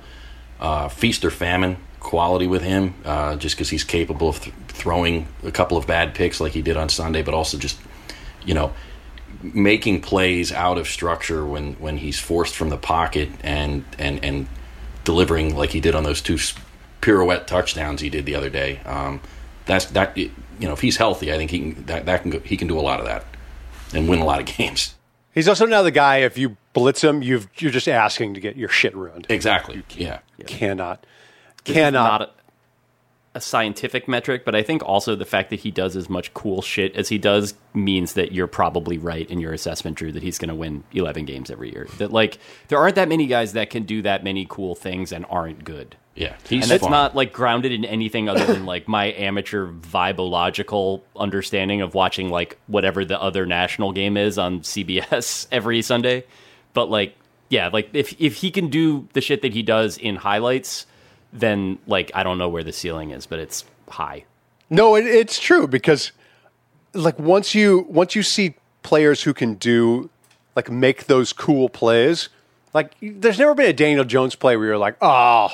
uh, 0.61 0.89
feast 0.89 1.25
or 1.25 1.31
famine 1.31 1.79
quality 1.99 2.47
with 2.47 2.63
him, 2.63 2.95
uh, 3.07 3.37
just 3.37 3.57
because 3.57 3.71
he's 3.71 3.85
capable 3.85 4.29
of 4.29 4.41
th- 4.41 4.55
throwing 4.69 5.29
a 5.45 5.51
couple 5.51 5.79
of 5.79 5.87
bad 5.87 6.15
picks 6.15 6.41
like 6.41 6.53
he 6.53 6.61
did 6.61 6.77
on 6.77 6.91
Sunday, 6.91 7.23
but 7.23 7.33
also 7.33 7.57
just, 7.57 7.79
you 8.45 8.53
know, 8.53 8.73
making 9.43 10.01
plays 10.01 10.53
out 10.53 10.79
of 10.79 10.89
structure 10.89 11.45
when 11.45 11.75
when 11.75 11.99
he's 11.99 12.19
forced 12.19 12.55
from 12.55 12.69
the 12.69 12.77
pocket 12.77 13.31
and 13.43 13.85
and 13.99 14.23
and 14.25 14.47
delivering 15.05 15.55
like 15.57 15.71
he 15.71 15.81
did 15.81 15.95
on 15.95 16.05
those 16.05 16.21
two 16.21 16.39
pirouette 17.01 17.47
touchdowns 17.47 18.01
he 18.01 18.11
did 18.11 18.27
the 18.27 18.35
other 18.35 18.51
day. 18.51 18.79
Um, 18.85 19.21
that's 19.67 19.87
that 19.87 20.17
you 20.17 20.31
know 20.61 20.73
if 20.73 20.81
he's 20.81 20.97
healthy, 20.97 21.33
I 21.33 21.37
think 21.37 21.51
he 21.51 21.59
can 21.73 21.85
that, 21.87 22.07
that 22.07 22.23
can 22.23 22.31
go, 22.31 22.41
he 22.41 22.57
can 22.57 22.69
do 22.69 22.79
a 22.79 22.83
lot 22.83 23.01
of 23.01 23.07
that 23.07 23.25
and 23.95 24.09
win 24.09 24.21
a 24.21 24.25
lot 24.25 24.41
of 24.41 24.47
games. 24.57 24.95
He's 25.35 25.49
also 25.49 25.65
now 25.65 25.83
the 25.83 25.91
guy. 25.91 26.19
If 26.19 26.37
you 26.37 26.57
blitz 26.75 27.03
him, 27.03 27.23
you 27.23 27.43
you're 27.57 27.71
just 27.71 27.89
asking 27.89 28.35
to 28.35 28.41
get 28.41 28.57
your 28.57 28.69
shit 28.69 28.95
ruined. 28.95 29.27
Exactly. 29.29 29.83
Yeah. 29.97 30.21
Cannot. 30.47 31.07
Cannot 31.65 32.35
a 33.35 33.41
scientific 33.41 34.09
metric, 34.09 34.45
but 34.45 34.55
I 34.55 34.63
think 34.63 34.83
also 34.85 35.17
the 35.17 35.25
fact 35.25 35.51
that 35.51 35.61
he 35.61 35.71
does 35.71 35.97
as 35.97 36.11
much 36.11 36.35
cool 36.35 36.61
shit 36.61 36.95
as 36.95 37.09
he 37.09 37.17
does 37.17 37.55
means 37.73 38.13
that 38.13 38.33
you're 38.33 38.47
probably 38.47 38.99
right 38.99 39.29
in 39.31 39.41
your 39.41 39.55
assessment, 39.55 39.97
Drew, 39.97 40.13
that 40.13 40.23
he's 40.23 40.39
going 40.39 40.51
to 40.51 40.55
win 40.55 40.85
11 40.93 41.25
games 41.25 41.51
every 41.51 41.73
year. 41.73 41.89
That 41.99 42.13
like 42.13 42.39
there 42.69 42.79
aren't 42.79 42.97
that 42.97 43.09
many 43.09 43.27
guys 43.27 43.55
that 43.55 43.71
can 43.71 43.85
do 43.85 44.03
that 44.03 44.23
many 44.23 44.47
cool 44.49 44.75
things 44.75 45.13
and 45.13 45.25
aren't 45.31 45.65
good. 45.65 45.97
Yeah, 46.15 46.37
and 46.51 46.63
that's 46.65 46.83
fun. 46.83 46.91
not 46.91 47.17
like 47.17 47.33
grounded 47.33 47.73
in 47.73 47.87
anything 47.87 48.29
other 48.29 48.45
than 48.45 48.67
like 48.67 48.87
my 48.87 49.13
amateur 49.13 49.73
vibological 49.73 51.01
understanding 51.17 51.81
of 51.81 51.95
watching 51.95 52.29
like 52.29 52.59
whatever 52.67 53.03
the 53.03 53.19
other 53.19 53.47
national 53.47 53.93
game 53.93 54.19
is 54.19 54.37
on 54.37 54.61
CBS 54.61 55.47
every 55.53 55.81
Sunday. 55.81 56.25
But 56.75 56.91
like, 56.91 57.17
yeah, 57.49 57.71
like 57.73 57.89
if 57.95 58.21
if 58.21 58.35
he 58.35 58.51
can 58.51 58.69
do 58.69 59.09
the 59.15 59.23
shit 59.23 59.41
that 59.41 59.55
he 59.55 59.63
does 59.63 59.97
in 59.97 60.17
highlights 60.17 60.85
then 61.33 61.79
like 61.87 62.11
I 62.15 62.23
don't 62.23 62.39
know 62.39 62.49
where 62.49 62.63
the 62.63 62.73
ceiling 62.73 63.11
is, 63.11 63.27
but 63.27 63.39
it's 63.39 63.65
high. 63.89 64.25
No, 64.71 64.95
it, 64.95 65.07
it's 65.07 65.39
true 65.39 65.67
because 65.67 66.13
like 66.95 67.19
once 67.19 67.55
you 67.55 67.87
once 67.89 68.15
you 68.15 68.23
see 68.23 68.55
players 68.83 69.23
who 69.23 69.33
can 69.33 69.55
do 69.55 70.11
like 70.55 70.71
make 70.71 71.07
those 71.07 71.33
cool 71.33 71.69
plays, 71.69 72.29
like 72.75 72.95
there's 73.01 73.39
never 73.39 73.55
been 73.55 73.67
a 73.69 73.73
Daniel 73.73 74.05
Jones 74.05 74.35
play 74.35 74.57
where 74.57 74.67
you're 74.67 74.79
like, 74.79 74.97
oh, 75.01 75.49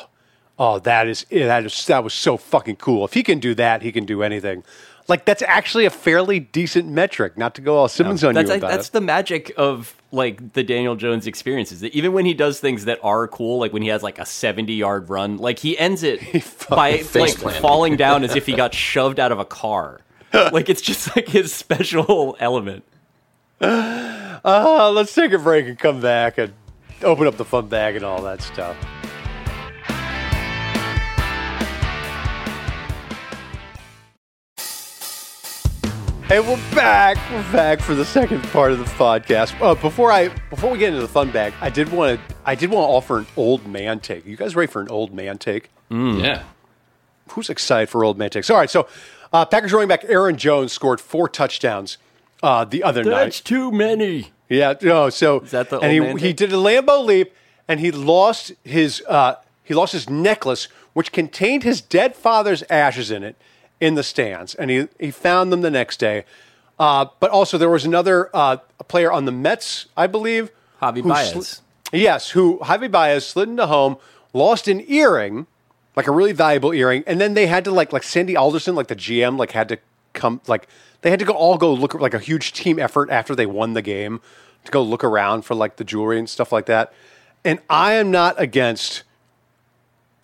oh, 0.59 0.79
that 0.81 1.07
is 1.07 1.25
that 1.31 1.64
is 1.64 1.87
that 1.87 2.05
was 2.05 2.14
so 2.14 2.37
fucking 2.37 2.77
cool. 2.77 3.05
If 3.05 3.14
he 3.14 3.23
can 3.23 3.38
do 3.38 3.55
that, 3.55 3.83
he 3.83 3.92
can 3.92 4.05
do 4.05 4.23
anything. 4.23 4.64
Like 5.09 5.25
that's 5.25 5.42
actually 5.42 5.87
a 5.87 5.90
fairly 5.90 6.38
decent 6.38 6.88
metric. 6.88 7.38
Not 7.38 7.55
to 7.55 7.62
go 7.62 7.77
all 7.77 7.88
Simmons 7.88 8.23
on 8.23 8.35
that's, 8.35 8.51
you 8.51 8.57
about 8.57 8.71
That's 8.71 8.88
it. 8.88 8.92
the 8.92 9.01
magic 9.01 9.53
of 9.57 9.94
like 10.12 10.53
the 10.53 10.62
Daniel 10.62 10.97
Jones 10.97 11.27
experiences. 11.27 11.81
That 11.81 11.94
even 11.94 12.12
when 12.12 12.27
he 12.27 12.35
does 12.35 12.61
things 12.61 12.85
that 12.85 12.99
are 13.03 13.27
cool, 13.27 13.59
like 13.59 13.73
when 13.73 13.81
he 13.83 13.88
has 13.88 14.03
like 14.03 14.18
a 14.18 14.27
seventy 14.27 14.75
yard 14.75 15.09
run, 15.09 15.38
like 15.38 15.59
he 15.59 15.79
ends 15.79 16.03
it 16.03 16.21
by 16.68 17.03
like 17.14 17.37
falling 17.37 17.97
down 17.97 18.23
as 18.23 18.37
if 18.37 18.44
he 18.44 18.53
got 18.57 18.75
shoved 18.75 19.18
out 19.18 19.33
of 19.33 19.38
a 19.38 19.47
car. 19.47 20.01
like 20.35 20.68
it's 20.68 20.83
just 20.83 21.16
like 21.16 21.29
his 21.29 21.55
special 21.55 22.37
element. 22.38 22.85
Uh, 23.61 24.90
let's 24.94 25.14
take 25.14 25.33
a 25.33 25.38
break 25.38 25.66
and 25.66 25.79
come 25.79 26.01
back 26.01 26.37
and 26.37 26.53
open 27.03 27.27
up 27.27 27.37
the 27.38 27.44
Funbag 27.44 27.97
and 27.97 28.05
all 28.05 28.23
that 28.23 28.42
stuff. 28.42 28.77
Hey, 36.29 36.41
we're 36.41 36.57
back. 36.75 37.17
We're 37.31 37.53
back 37.53 37.81
for 37.81 37.95
the 37.95 38.05
second 38.05 38.43
part 38.51 38.71
of 38.71 38.79
the 38.79 38.85
podcast. 38.85 39.59
Uh, 39.62 39.75
before 39.75 40.12
I 40.12 40.29
before 40.51 40.71
we 40.71 40.77
get 40.77 40.93
into 40.93 41.01
the 41.01 41.11
Funbag, 41.11 41.55
I 41.59 41.71
did 41.71 41.91
want 41.91 42.21
to 42.21 42.35
I 42.45 42.55
did 42.55 42.69
want 42.69 42.85
to 42.87 42.93
offer 42.93 43.17
an 43.17 43.27
old 43.35 43.67
man 43.67 43.99
take. 43.99 44.27
You 44.27 44.37
guys 44.37 44.55
ready 44.55 44.71
for 44.71 44.83
an 44.83 44.91
old 44.91 45.14
man 45.14 45.38
take? 45.38 45.71
Mm. 45.91 46.23
Yeah. 46.23 46.43
Who's 47.31 47.49
excited 47.49 47.88
for 47.88 48.05
old 48.05 48.19
man 48.19 48.29
takes? 48.29 48.51
All 48.51 48.59
right, 48.59 48.69
so 48.69 48.87
uh, 49.33 49.47
Packers 49.47 49.73
running 49.73 49.88
back 49.88 50.05
Aaron 50.07 50.37
Jones 50.37 50.71
scored 50.71 51.01
four 51.01 51.31
touchdowns 51.31 51.97
uh, 52.43 52.67
the 52.67 52.83
other 52.83 53.03
That's 53.03 53.11
night. 53.11 53.25
That's 53.25 53.41
too 53.41 53.73
many. 53.73 54.33
Yeah. 54.51 54.75
No. 54.83 55.09
So 55.09 55.41
Is 55.41 55.53
that 55.53 55.71
the 55.71 55.79
and 55.79 56.19
he, 56.19 56.27
he 56.27 56.33
did 56.35 56.53
a 56.53 56.57
Lambeau 56.57 57.07
leap 57.07 57.33
and 57.67 57.81
he 57.81 57.91
lost 57.91 58.53
his 58.64 59.03
uh, 59.09 59.37
he 59.64 59.73
lost 59.73 59.95
his 59.95 60.11
necklace, 60.11 60.69
which 60.93 61.11
contained 61.11 61.62
his 61.62 61.81
dead 61.81 62.14
father's 62.14 62.64
ashes 62.64 63.11
in 63.11 63.23
it 63.23 63.35
in 63.81 63.95
the 63.95 64.03
stands, 64.03 64.55
and 64.55 64.71
he, 64.71 64.88
he 64.99 65.11
found 65.11 65.53
them 65.53 65.61
the 65.61 65.71
next 65.71 65.99
day. 65.99 66.25
Uh, 66.79 67.07
but 67.21 67.31
also 67.31 67.59
there 67.59 67.71
was 67.71 67.85
another 67.85 68.31
uh, 68.35 68.57
player 68.87 69.11
on 69.11 69.25
the 69.25 69.33
Mets, 69.33 69.87
I 69.97 70.07
believe, 70.07 70.51
Javi 70.81 71.03
who 71.03 71.09
Baez. 71.09 71.33
sli- 71.33 71.61
yes, 71.93 72.31
who 72.31 72.59
Javi 72.59 72.91
Baez 72.91 73.27
slid 73.27 73.49
into 73.49 73.67
home, 73.67 73.97
lost 74.33 74.69
an 74.69 74.85
earring, 74.87 75.47
like 75.97 76.07
a 76.07 76.12
really 76.12 76.33
valuable 76.33 76.73
earring, 76.73 77.03
and 77.07 77.21
then 77.21 77.35
they 77.35 77.47
had 77.47 77.64
to 77.64 77.73
like 77.73 77.93
like 77.93 78.05
Sandy 78.05 78.37
Alderson, 78.37 78.75
like 78.75 78.87
the 78.87 78.97
GM, 78.97 79.38
like 79.38 79.53
had 79.53 79.69
to 79.71 79.79
come 80.12 80.41
like 80.47 80.69
they 81.03 81.11
had 81.11 81.19
to 81.19 81.25
go 81.25 81.33
all 81.33 81.59
go 81.59 81.73
look 81.73 81.95
like 81.95 82.14
a 82.14 82.19
huge 82.19 82.53
team 82.53 82.79
effort 82.79 83.11
after 83.11 83.35
they 83.35 83.47
won 83.47 83.73
the 83.73 83.83
game 83.83 84.21
to 84.64 84.71
go 84.71 84.83
look 84.83 85.03
around 85.03 85.43
for 85.43 85.55
like 85.55 85.77
the 85.77 85.85
jewelry 85.85 86.19
and 86.19 86.29
stuff 86.29 86.53
like 86.53 86.67
that. 86.67 86.93
And 87.45 87.61
I 87.71 87.95
am 87.95 88.11
not 88.11 88.41
against 88.41 89.03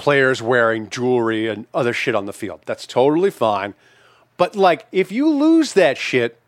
players 0.05 0.43
wearing 0.43 0.91
jewelry 0.91 1.49
and 1.49 1.67
other 1.73 1.95
shit 1.95 2.15
on 2.15 2.27
the 2.27 2.33
field. 2.35 2.61
That's 2.67 2.87
totally 2.87 3.31
fine. 3.31 3.73
But 4.37 4.55
like 4.55 4.87
if 4.93 5.11
you 5.11 5.31
lose 5.31 5.73
that 5.73 5.97
shit, 5.97 6.39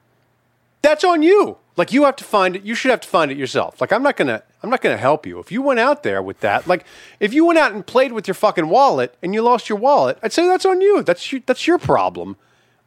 that's 0.82 1.02
on 1.02 1.22
you. 1.22 1.56
Like 1.74 1.90
you 1.90 2.04
have 2.04 2.16
to 2.16 2.24
find 2.24 2.54
it. 2.54 2.64
You 2.64 2.74
should 2.74 2.90
have 2.90 3.00
to 3.00 3.08
find 3.08 3.30
it 3.30 3.38
yourself. 3.38 3.80
Like 3.80 3.94
I'm 3.94 4.02
not 4.02 4.18
gonna. 4.18 4.42
I'm 4.62 4.68
not 4.68 4.82
gonna 4.82 4.98
help 4.98 5.24
you. 5.24 5.38
If 5.38 5.50
you 5.50 5.62
went 5.62 5.80
out 5.80 6.02
there 6.02 6.20
with 6.22 6.40
that, 6.40 6.66
like 6.66 6.84
if 7.18 7.32
you 7.32 7.46
went 7.46 7.58
out 7.58 7.72
and 7.72 7.86
played 7.86 8.12
with 8.12 8.28
your 8.28 8.34
fucking 8.34 8.68
wallet 8.68 9.16
and 9.22 9.32
you 9.32 9.40
lost 9.40 9.70
your 9.70 9.78
wallet, 9.78 10.18
I'd 10.22 10.34
say 10.34 10.46
that's 10.46 10.66
on 10.66 10.82
you. 10.82 11.02
That's 11.02 11.32
your, 11.32 11.40
that's 11.46 11.66
your 11.66 11.78
problem. 11.78 12.36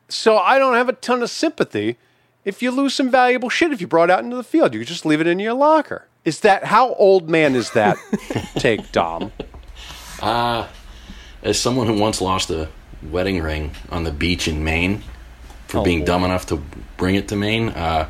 So 0.08 0.38
I 0.38 0.60
don't 0.60 0.75
have 0.75 0.88
a 0.88 0.93
ton 0.93 1.23
of 1.23 1.32
sympathy 1.32 1.97
if 2.45 2.62
you 2.62 2.69
lose 2.69 2.93
some 2.93 3.10
valuable 3.10 3.49
shit. 3.49 3.73
If 3.73 3.82
you 3.82 3.88
brought 3.88 4.12
it 4.12 4.13
out 4.13 4.23
into 4.23 4.36
the 4.36 4.43
field, 4.43 4.75
you 4.75 4.82
could 4.82 4.88
just 4.88 5.05
leave 5.05 5.19
it 5.19 5.25
in 5.25 5.39
your 5.39 5.55
locker. 5.55 6.05
Is 6.25 6.41
that 6.41 6.65
how 6.65 6.93
old 6.93 7.27
man 7.27 7.55
is 7.55 7.71
that? 7.71 7.97
take 8.55 8.91
Dom. 8.91 9.32
As 10.21 11.60
someone 11.60 11.88
who 11.88 11.97
once 11.99 12.21
lost 12.21 12.49
a 12.49 12.69
wedding 13.01 13.41
ring 13.41 13.71
on 13.91 14.03
the 14.03 14.12
beach 14.12 14.47
in 14.47 14.63
Maine 14.63 15.03
for 15.67 15.79
Oh, 15.79 15.84
being 15.84 15.99
boy. 16.01 16.05
dumb 16.05 16.23
enough 16.23 16.45
to 16.47 16.62
bring 16.97 17.15
it 17.15 17.27
to 17.29 17.36
Maine, 17.36 17.69
uh, 17.69 18.10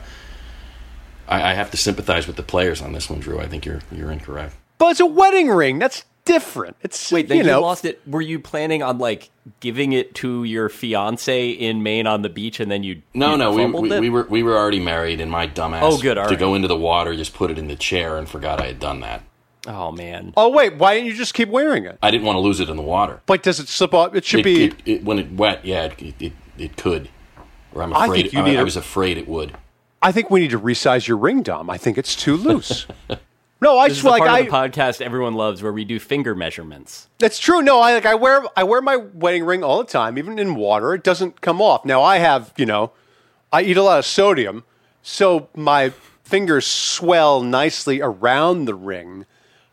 I, 1.28 1.52
I 1.52 1.54
have 1.54 1.69
to 1.72 1.78
sympathize 1.78 2.26
with 2.26 2.38
the 2.38 2.43
players 2.43 2.82
on 2.82 2.93
this 2.93 3.10
one, 3.10 3.19
Drew. 3.19 3.39
I 3.39 3.48
think 3.48 3.65
you're 3.65 3.82
you're 3.91 4.12
incorrect. 4.12 4.56
But 4.80 4.91
it's 4.91 5.00
a 5.00 5.06
wedding 5.06 5.50
ring. 5.50 5.78
That's 5.78 6.06
different. 6.26 6.76
It's 6.82 7.12
Wait, 7.12 7.28
then 7.28 7.38
you 7.39 7.43
you, 7.43 7.58
lost 7.58 7.86
it. 7.86 8.02
Were 8.08 8.22
you 8.22 8.39
planning 8.39 8.82
on 8.82 8.98
like 8.98 9.30
giving 9.60 9.93
it 9.93 10.15
to 10.15 10.43
your 10.43 10.69
fiance 10.69 11.50
in 11.50 11.84
Maine 11.84 12.08
on 12.08 12.22
the 12.24 12.30
beach, 12.30 12.60
and 12.60 12.72
then 12.72 12.84
you 12.84 13.02
No, 13.13 13.32
you 13.32 13.38
no, 13.38 13.54
we, 13.54 13.65
we, 13.65 13.91
it? 13.91 14.00
we 14.02 14.10
were 14.10 14.24
we 14.24 14.41
were 14.41 14.58
already 14.58 14.80
married, 14.80 15.22
and 15.22 15.30
my 15.30 15.48
dumbass 15.48 15.82
Oh, 15.84 16.00
good, 16.02 16.17
all 16.17 16.26
to 16.26 16.32
right. 16.32 16.39
go 16.39 16.56
into 16.56 16.67
the 16.67 16.78
water 16.78 17.15
just 17.15 17.34
put 17.36 17.52
it 17.52 17.60
in 17.60 17.67
the 17.67 17.76
chair 17.76 18.17
and 18.17 18.28
forgot 18.28 18.60
I 18.60 18.65
had 18.67 18.80
done 18.80 19.02
that. 19.02 19.22
Oh 19.67 19.91
man, 19.91 20.34
oh 20.38 20.50
wait, 20.50 20.76
why 20.78 20.93
didn't 20.95 21.08
you 21.08 21.13
just 21.15 21.34
keep 21.34 21.50
wearing 21.50 21.86
it? 21.86 21.98
I 22.02 22.12
didn't 22.12 22.26
want 22.26 22.38
to 22.38 22.39
lose 22.39 22.60
it 22.62 22.69
in 22.69 22.78
the 22.78 22.82
water. 22.84 23.22
Like, 23.28 23.41
does 23.43 23.60
it 23.60 23.67
slip 23.67 23.93
off? 23.93 24.15
It 24.15 24.24
should 24.24 24.39
It, 24.39 24.43
be. 24.43 24.63
it, 24.65 24.76
it, 24.86 25.04
when 25.04 25.19
it 25.19 25.32
wet, 25.34 25.65
yeah, 25.65 25.84
it 25.86 26.02
it, 26.02 26.15
it, 26.19 26.34
it 26.58 26.78
could. 26.78 27.10
Or 27.74 27.84
I'm 27.84 27.93
I 27.93 28.06
afraid. 28.06 28.22
think 28.24 28.34
you 28.34 28.41
need 28.43 28.58
I 28.58 28.62
a- 28.62 28.63
was 28.63 28.78
afraid 28.78 29.17
it 29.17 29.28
would. 29.28 29.58
I 30.02 30.13
think 30.13 30.30
we 30.32 30.39
need 30.39 30.52
to 30.52 30.60
resize 30.60 31.08
your 31.10 31.17
ring, 31.17 31.43
Dom. 31.43 31.69
I 31.69 31.78
think 31.78 31.98
it's 31.98 32.15
too 32.15 32.38
loose. 32.38 32.88
no, 33.62 33.78
I 33.78 33.89
this 33.89 33.98
just 33.98 34.00
is 34.00 34.04
the 34.04 34.10
like 34.12 34.19
part 34.22 34.32
I. 34.32 34.39
of 34.39 34.45
the 34.45 34.52
podcast 34.52 35.02
everyone 35.02 35.34
loves, 35.34 35.62
where 35.62 35.74
we 35.74 35.84
do 35.84 36.00
finger 36.00 36.34
measurements. 36.36 37.10
That's 37.17 37.38
true. 37.38 37.62
No, 37.62 37.80
I 37.82 37.93
like 37.95 38.06
I 38.06 38.15
wear 38.15 38.43
I 38.56 38.63
wear 38.63 38.82
my 38.82 38.95
wedding 38.95 39.43
ring 39.43 39.62
all 39.62 39.80
the 39.80 39.84
time, 39.91 40.17
even 40.17 40.39
in 40.39 40.56
water. 40.56 40.93
It 40.93 41.04
doesn't 41.04 41.41
come 41.41 41.62
off. 41.62 41.84
Now 41.84 42.02
I 42.02 42.19
have 42.19 42.54
you 42.56 42.65
know, 42.65 42.93
I 43.52 43.63
eat 43.63 43.76
a 43.76 43.84
lot 43.84 44.00
of 44.00 44.06
sodium, 44.06 44.63
so 45.02 45.50
my 45.54 45.89
fingers 46.24 46.65
swell 46.65 47.41
nicely 47.41 48.00
around 48.02 48.63
the 48.65 48.76
ring 48.76 49.26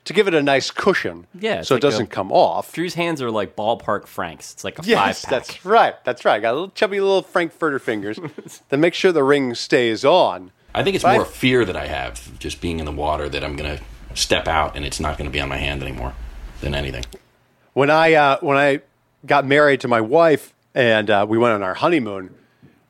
to 0.06 0.12
give 0.12 0.26
it 0.28 0.34
a 0.34 0.42
nice 0.42 0.70
cushion. 0.70 1.26
Yeah, 1.38 1.60
it's 1.60 1.68
so 1.68 1.74
like 1.74 1.80
it 1.80 1.82
doesn't 1.82 2.04
a- 2.06 2.08
come 2.08 2.32
off. 2.32 2.72
Drew's 2.72 2.94
hands 2.94 3.20
are 3.22 3.30
like 3.30 3.54
ballpark 3.54 4.06
franks. 4.06 4.52
It's 4.54 4.64
like 4.64 4.78
a 4.78 4.82
Yes, 4.84 5.22
five 5.22 5.22
pack. 5.22 5.30
that's 5.46 5.64
right. 5.64 6.04
That's 6.04 6.24
right. 6.24 6.34
I 6.36 6.40
got 6.40 6.52
a 6.52 6.54
little 6.54 6.70
chubby 6.70 6.98
little 7.00 7.22
Frankfurter 7.22 7.78
fingers 7.78 8.18
then 8.70 8.80
make 8.80 8.94
sure 8.94 9.12
the 9.12 9.22
ring 9.24 9.54
stays 9.54 10.04
on. 10.04 10.50
I 10.74 10.82
think 10.82 10.94
it's 10.96 11.02
But 11.04 11.10
I- 11.10 11.16
more 11.16 11.24
fear 11.24 11.64
that 11.64 11.76
I 11.76 11.86
have 11.86 12.38
just 12.38 12.60
being 12.60 12.78
in 12.80 12.86
the 12.86 12.92
water 12.92 13.28
that 13.28 13.44
I'm 13.44 13.56
going 13.56 13.78
to 13.78 13.84
step 14.14 14.48
out 14.48 14.76
and 14.76 14.84
it's 14.84 14.98
not 15.00 15.18
going 15.18 15.28
to 15.28 15.32
be 15.32 15.40
on 15.40 15.48
my 15.48 15.56
hand 15.58 15.82
anymore 15.82 16.14
than 16.60 16.74
anything. 16.74 17.04
when 17.74 17.90
I 17.90 18.14
uh, 18.14 18.38
when 18.40 18.56
I 18.56 18.80
got 19.26 19.44
married 19.44 19.80
to 19.82 19.88
my 19.88 20.00
wife 20.00 20.54
and 20.74 21.10
uh, 21.10 21.26
we 21.28 21.36
went 21.38 21.54
on 21.54 21.62
our 21.62 21.74
honeymoon, 21.74 22.34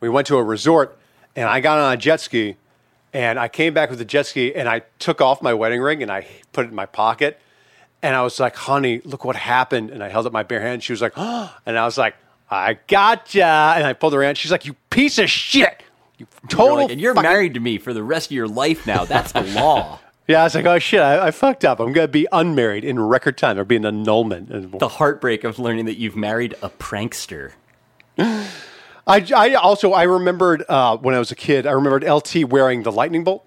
we 0.00 0.08
went 0.08 0.26
to 0.28 0.36
a 0.36 0.42
resort 0.42 0.96
and 1.34 1.48
I 1.48 1.60
got 1.60 1.78
on 1.78 1.92
a 1.92 1.96
jet 1.96 2.20
ski 2.20 2.56
and 3.16 3.38
I 3.38 3.48
came 3.48 3.72
back 3.72 3.88
with 3.88 3.98
the 3.98 4.04
jet 4.04 4.26
ski 4.26 4.54
and 4.54 4.68
I 4.68 4.82
took 4.98 5.22
off 5.22 5.40
my 5.40 5.54
wedding 5.54 5.80
ring 5.80 6.02
and 6.02 6.12
I 6.12 6.26
put 6.52 6.66
it 6.66 6.68
in 6.68 6.74
my 6.74 6.84
pocket 6.84 7.40
and 8.02 8.14
I 8.14 8.20
was 8.20 8.38
like, 8.38 8.54
"Honey, 8.56 9.00
look 9.04 9.24
what 9.24 9.36
happened!" 9.36 9.90
And 9.90 10.04
I 10.04 10.10
held 10.10 10.26
up 10.26 10.34
my 10.34 10.42
bare 10.42 10.60
hand. 10.60 10.82
She 10.82 10.92
was 10.92 11.00
like, 11.00 11.14
"Oh!" 11.16 11.50
And 11.64 11.78
I 11.78 11.86
was 11.86 11.96
like, 11.96 12.14
"I 12.50 12.78
gotcha!" 12.86 13.42
And 13.42 13.86
I 13.86 13.94
pulled 13.94 14.12
her 14.12 14.22
hand. 14.22 14.36
She's 14.36 14.52
like, 14.52 14.66
"You 14.66 14.74
piece 14.90 15.18
of 15.18 15.30
shit! 15.30 15.82
You 16.18 16.26
You're 16.50 16.74
like, 16.74 16.90
and 16.90 17.00
you're 17.00 17.14
fucking-" 17.14 17.30
married 17.30 17.54
to 17.54 17.60
me 17.60 17.78
for 17.78 17.94
the 17.94 18.02
rest 18.02 18.26
of 18.26 18.32
your 18.32 18.48
life 18.48 18.86
now. 18.86 19.06
That's 19.06 19.32
the 19.32 19.42
law. 19.42 19.98
Yeah, 20.28 20.40
I 20.40 20.42
was 20.42 20.56
like, 20.56 20.66
"Oh 20.66 20.80
shit! 20.80 21.00
I, 21.00 21.28
I 21.28 21.30
fucked 21.30 21.64
up. 21.64 21.78
I'm 21.78 21.92
gonna 21.92 22.08
be 22.08 22.26
unmarried 22.32 22.84
in 22.84 22.98
record 22.98 23.38
time. 23.38 23.54
There'll 23.54 23.64
be 23.64 23.76
an 23.76 23.84
annulment." 23.84 24.80
The 24.80 24.88
heartbreak 24.88 25.44
of 25.44 25.60
learning 25.60 25.84
that 25.84 25.98
you've 25.98 26.16
married 26.16 26.56
a 26.62 26.68
prankster. 26.68 27.52
I, 29.06 29.24
I 29.34 29.54
also 29.54 29.92
I 29.92 30.02
remembered 30.04 30.64
uh, 30.68 30.96
when 30.96 31.14
I 31.14 31.18
was 31.18 31.30
a 31.30 31.36
kid. 31.36 31.66
I 31.66 31.72
remembered 31.72 32.02
LT 32.08 32.44
wearing 32.48 32.82
the 32.82 32.90
lightning 32.92 33.22
bolt 33.24 33.44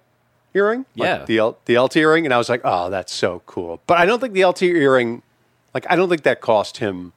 earring. 0.54 0.86
like 0.96 1.06
Yeah. 1.06 1.24
the 1.24 1.38
L, 1.38 1.58
the 1.66 1.78
LT 1.78 1.96
earring, 1.96 2.24
and 2.24 2.32
I 2.34 2.38
was 2.38 2.48
like, 2.48 2.62
oh, 2.64 2.90
that's 2.90 3.12
so 3.12 3.42
cool. 3.46 3.80
But 3.86 3.98
I 3.98 4.06
don't 4.06 4.20
think 4.20 4.32
the 4.34 4.44
LT 4.44 4.62
earring, 4.62 5.22
like, 5.74 5.86
I 5.90 5.96
don't 5.96 6.08
think 6.08 6.22
that 6.22 6.40
cost 6.40 6.78
him 6.78 7.12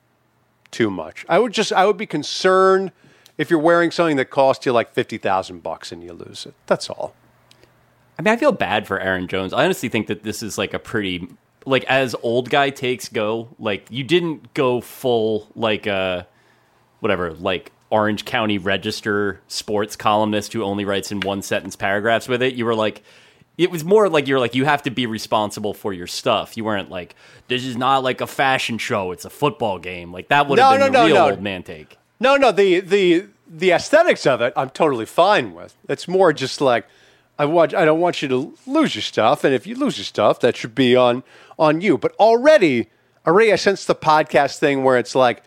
too 0.71 0.89
much. 0.91 1.25
I 1.29 1.39
would 1.39 1.53
just 1.53 1.71
I 1.71 1.86
would 1.86 1.97
be 1.97 2.06
concerned 2.06 2.91
if 3.38 3.49
you're 3.49 3.60
wearing 3.60 3.91
something 3.91 4.17
that 4.17 4.29
cost 4.29 4.65
you 4.65 4.71
like 4.73 4.91
fifty 4.93 5.17
thousand 5.17 5.63
bucks 5.63 5.91
and 5.91 6.03
you 6.03 6.13
lose 6.13 6.45
it. 6.45 6.53
That's 6.67 6.89
all. 6.89 7.15
I 8.19 8.21
mean, 8.21 8.34
I 8.34 8.38
feel 8.38 8.51
bad 8.51 8.86
for 8.86 8.99
Aaron 8.99 9.27
Jones. 9.27 9.53
I 9.53 9.63
honestly 9.65 9.89
think 9.89 10.08
that 10.08 10.23
this 10.23 10.43
is 10.43 10.58
like 10.58 10.73
a 10.73 10.79
pretty 10.79 11.27
like 11.65 11.84
as 11.86 12.13
old 12.21 12.49
guy 12.49 12.69
takes 12.71 13.08
go. 13.08 13.49
Like 13.58 13.88
you 13.89 14.03
didn't 14.03 14.53
go 14.53 14.82
full 14.82 15.47
like 15.56 15.88
uh 15.88 16.23
whatever 16.99 17.34
like 17.34 17.71
Orange 17.93 18.25
County 18.25 18.58
Register 18.58 19.39
sports 19.47 19.95
columnist 19.95 20.51
who 20.53 20.63
only 20.63 20.84
writes 20.84 21.12
in 21.12 21.19
one 21.19 21.41
sentence 21.43 21.75
paragraphs 21.75 22.27
with 22.27 22.41
it. 22.41 22.56
You 22.56 22.65
were 22.65 22.75
like. 22.75 23.03
It 23.56 23.69
was 23.69 23.84
more 23.84 24.10
like 24.10 24.27
you're 24.27 24.39
like 24.39 24.56
you 24.56 24.65
have 24.65 24.82
to 24.82 24.89
be 24.89 25.06
responsible 25.06 25.75
for 25.75 25.93
your 25.93 26.08
stuff. 26.08 26.58
You 26.58 26.63
weren't 26.63 26.89
like 26.89 27.13
this 27.49 27.63
is 27.63 27.77
not 27.77 28.01
like 28.01 28.19
a 28.19 28.25
fashion 28.25 28.79
show; 28.79 29.12
it's 29.12 29.25
a 29.25 29.29
football 29.29 29.77
game. 29.77 30.12
Like 30.12 30.29
that 30.29 30.47
would 30.47 30.58
have 30.58 30.79
No, 30.79 30.86
been 30.86 30.91
no, 30.91 30.99
the 31.03 31.08
no, 31.08 31.13
real 31.13 31.23
old 31.34 31.41
man 31.43 31.62
take. 31.62 31.99
No, 32.19 32.36
no, 32.36 32.51
the 32.51 32.79
the 32.79 33.27
the 33.47 33.69
aesthetics 33.71 34.25
of 34.25 34.41
it, 34.41 34.53
I'm 34.58 34.71
totally 34.71 35.06
fine 35.06 35.53
with. 35.53 35.75
It's 35.88 36.08
more 36.08 36.34
just 36.34 36.62
like 36.62 36.88
I 37.38 37.45
want 37.45 37.75
I 37.75 37.86
don't 37.86 37.99
want 37.99 38.23
you 38.23 38.27
to 38.29 38.58
lose 38.65 38.95
your 38.95 39.03
stuff, 39.03 39.43
and 39.43 39.53
if 39.53 39.67
you 39.67 39.75
lose 39.75 39.99
your 39.99 40.06
stuff, 40.06 40.39
that 40.39 40.58
should 40.58 40.73
be 40.73 40.95
on 40.95 41.21
on 41.60 41.79
you. 41.79 41.99
But 41.99 42.13
already, 42.15 42.89
already, 43.27 43.53
I 43.53 43.56
sense 43.58 43.86
the 43.86 43.93
podcast 43.93 44.58
thing 44.58 44.84
where 44.84 44.97
it's 44.97 45.13
like, 45.13 45.43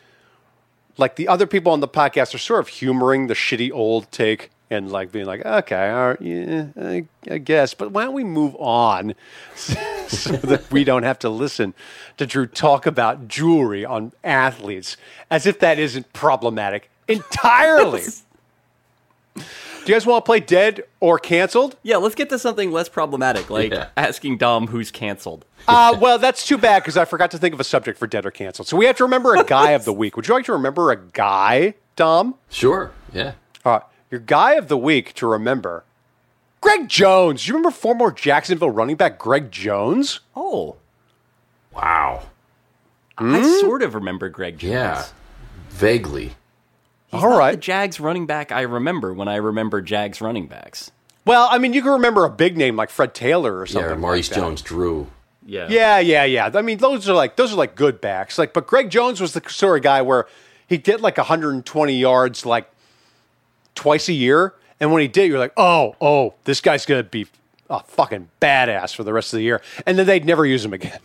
like 0.99 1.17
the 1.17 1.29
other 1.29 1.47
people 1.47 1.73
on 1.73 1.81
the 1.81 1.89
podcast 1.89 2.35
are 2.35 2.39
sort 2.39 2.61
of 2.61 2.69
humoring 2.69 3.27
the 3.27 3.35
shitty 3.35 3.71
old 3.73 4.11
take 4.11 4.51
and 4.71 4.91
like 4.91 5.13
being 5.13 5.27
like, 5.27 5.45
okay, 5.45 5.91
all 5.91 6.09
right, 6.09 6.21
yeah, 6.21 6.67
I, 6.81 7.07
I 7.31 7.39
guess, 7.39 7.75
but 7.75 7.93
why 7.93 8.05
don't 8.05 8.15
we 8.15 8.25
move 8.25 8.57
on 8.57 9.15
so 9.55 10.33
that 10.33 10.71
we 10.73 10.83
don't 10.85 11.05
have 11.05 11.19
to 11.21 11.29
listen 11.29 11.75
to 12.17 12.27
Drew 12.27 12.47
talk 12.47 12.87
about 12.87 13.29
jewelry 13.29 13.85
on 13.85 14.13
athletes 14.25 14.97
as 15.31 15.47
if 15.47 15.61
that 15.61 15.79
isn't 15.79 16.13
problematic 16.13 16.91
entirely. 17.07 18.03
Do 19.87 19.93
you 19.93 19.97
guys 19.97 20.05
want 20.05 20.25
to 20.25 20.29
play 20.29 20.41
dead 20.41 20.83
or 21.01 21.19
canceled? 21.19 21.77
Yeah, 21.85 21.99
let's 21.99 22.15
get 22.17 22.29
to 22.31 22.39
something 22.41 22.73
less 22.73 22.89
problematic, 22.89 23.49
like 23.51 23.73
Yeah. 23.73 23.89
asking 23.97 24.39
Dom 24.39 24.67
who's 24.67 24.91
canceled. 24.91 25.45
Uh, 25.69 25.97
well, 26.01 26.17
that's 26.17 26.47
too 26.47 26.57
bad 26.57 26.81
because 26.85 26.97
I 26.97 27.05
forgot 27.05 27.33
to 27.33 27.39
think 27.39 27.53
of 27.53 27.59
a 27.59 27.65
subject 27.65 27.99
for 27.99 28.07
dead 28.07 28.25
or 28.25 28.31
canceled. 28.31 28.69
So 28.69 28.77
we 28.77 28.85
have 28.87 28.97
to 28.99 29.05
remember 29.05 29.35
a 29.35 29.43
guy 29.43 29.73
of 29.73 29.85
the 29.85 29.93
week. 29.93 30.15
Would 30.17 30.29
you 30.29 30.35
like 30.35 30.45
to 30.45 30.53
remember 30.53 30.93
a 30.93 30.97
guy, 30.97 31.75
Dom? 31.97 32.37
Sure. 32.51 32.93
Yeah. 33.13 33.33
All 33.65 33.73
right, 33.73 33.83
your 34.09 34.21
guy 34.21 34.53
of 34.55 34.69
the 34.69 34.77
week 34.79 35.13
to 35.15 35.27
remember, 35.27 35.83
Greg 36.61 36.89
Jones. 36.89 37.43
Do 37.45 37.49
you 37.49 37.55
remember 37.55 37.73
former 37.73 38.13
Jacksonville 38.13 38.71
running 38.71 38.95
back 38.95 39.19
Greg 39.19 39.51
Jones? 39.51 40.21
Oh, 40.37 40.77
Wow. 41.75 42.23
I 43.19 43.43
sort 43.61 43.83
of 43.83 43.95
remember 43.97 44.29
Greg 44.29 44.59
Jones. 44.59 44.73
Yeah. 44.73 45.05
Vaguely. 45.71 46.37
He's 47.11 47.23
All 47.23 47.31
not 47.31 47.39
right. 47.39 47.51
the 47.53 47.57
Jags 47.59 48.01
running 48.01 48.27
back 48.27 48.51
I 48.53 48.63
remember 48.63 49.13
when 49.15 49.29
I 49.29 49.37
remember 49.37 49.81
Jags 49.81 50.21
running 50.21 50.47
backs. 50.47 50.91
Well, 51.25 51.49
I 51.51 51.59
mean, 51.59 51.73
you 51.73 51.83
can 51.83 51.93
remember 51.93 52.25
a 52.25 52.31
big 52.31 52.57
name 52.57 52.77
like 52.77 52.91
Fred 52.91 53.15
Taylor 53.15 53.57
or 53.59 53.67
Yeah. 53.67 53.73
something. 53.73 53.91
or 53.93 53.97
Maurice 53.97 54.29
like 54.31 54.35
that. 54.37 54.41
Jones 54.41 54.63
Drew. 54.63 55.09
Yeah. 55.45 55.67
Yeah, 55.69 55.99
yeah, 56.01 56.25
yeah. 56.25 56.51
I 56.55 56.63
mean, 56.63 56.79
those 56.79 57.09
are 57.09 57.15
like 57.15 57.37
those 57.37 57.53
are 57.53 57.57
like 57.57 57.75
good 57.77 58.01
backs. 58.01 58.39
Like, 58.39 58.53
but 58.53 58.67
Greg 58.67 58.91
Jones 58.91 59.21
was 59.21 59.33
the 59.33 59.43
sort 59.49 59.79
of 59.79 59.83
guy 59.85 60.03
where 60.03 60.27
he'd 60.67 60.83
get 60.85 61.01
like 61.01 61.17
120 61.19 61.93
yards 61.97 62.45
like 62.45 62.69
twice 63.77 64.09
a 64.09 64.13
year, 64.13 64.55
and 64.81 64.91
when 64.93 65.03
he 65.03 65.09
did, 65.09 65.29
you're 65.29 65.39
like, 65.39 65.53
oh, 65.57 65.95
oh, 66.01 66.35
this 66.45 66.61
guy's 66.61 66.85
gonna 66.87 67.03
be 67.05 67.27
a 67.71 67.81
fucking 67.85 68.29
badass 68.41 68.95
for 68.95 69.05
the 69.05 69.13
rest 69.13 69.33
of 69.33 69.37
the 69.39 69.45
year, 69.45 69.61
and 69.87 69.97
then 69.99 70.07
they'd 70.07 70.25
never 70.25 70.45
use 70.47 70.65
him 70.65 70.73
again. 70.73 70.99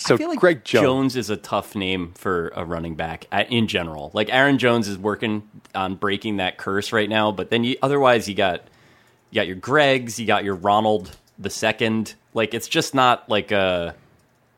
So 0.00 0.14
I 0.14 0.18
feel 0.18 0.28
like 0.28 0.40
Greg 0.40 0.64
Jones. 0.64 1.14
is 1.14 1.28
a 1.28 1.36
tough 1.36 1.74
name 1.74 2.12
for 2.14 2.48
a 2.56 2.64
running 2.64 2.94
back 2.94 3.26
uh, 3.30 3.44
in 3.50 3.66
general. 3.66 4.10
Like 4.14 4.32
Aaron 4.32 4.56
Jones 4.56 4.88
is 4.88 4.96
working 4.96 5.48
on 5.74 5.96
breaking 5.96 6.38
that 6.38 6.56
curse 6.56 6.90
right 6.90 7.08
now, 7.08 7.32
but 7.32 7.50
then 7.50 7.64
you, 7.64 7.76
otherwise 7.82 8.26
you 8.26 8.34
got 8.34 8.62
you 9.30 9.36
got 9.36 9.46
your 9.46 9.56
Gregs, 9.56 10.18
you 10.18 10.26
got 10.26 10.42
your 10.42 10.54
Ronald 10.54 11.14
the 11.38 11.50
second. 11.50 12.14
Like 12.32 12.54
it's 12.54 12.66
just 12.66 12.94
not 12.94 13.28
like 13.28 13.52
a. 13.52 13.94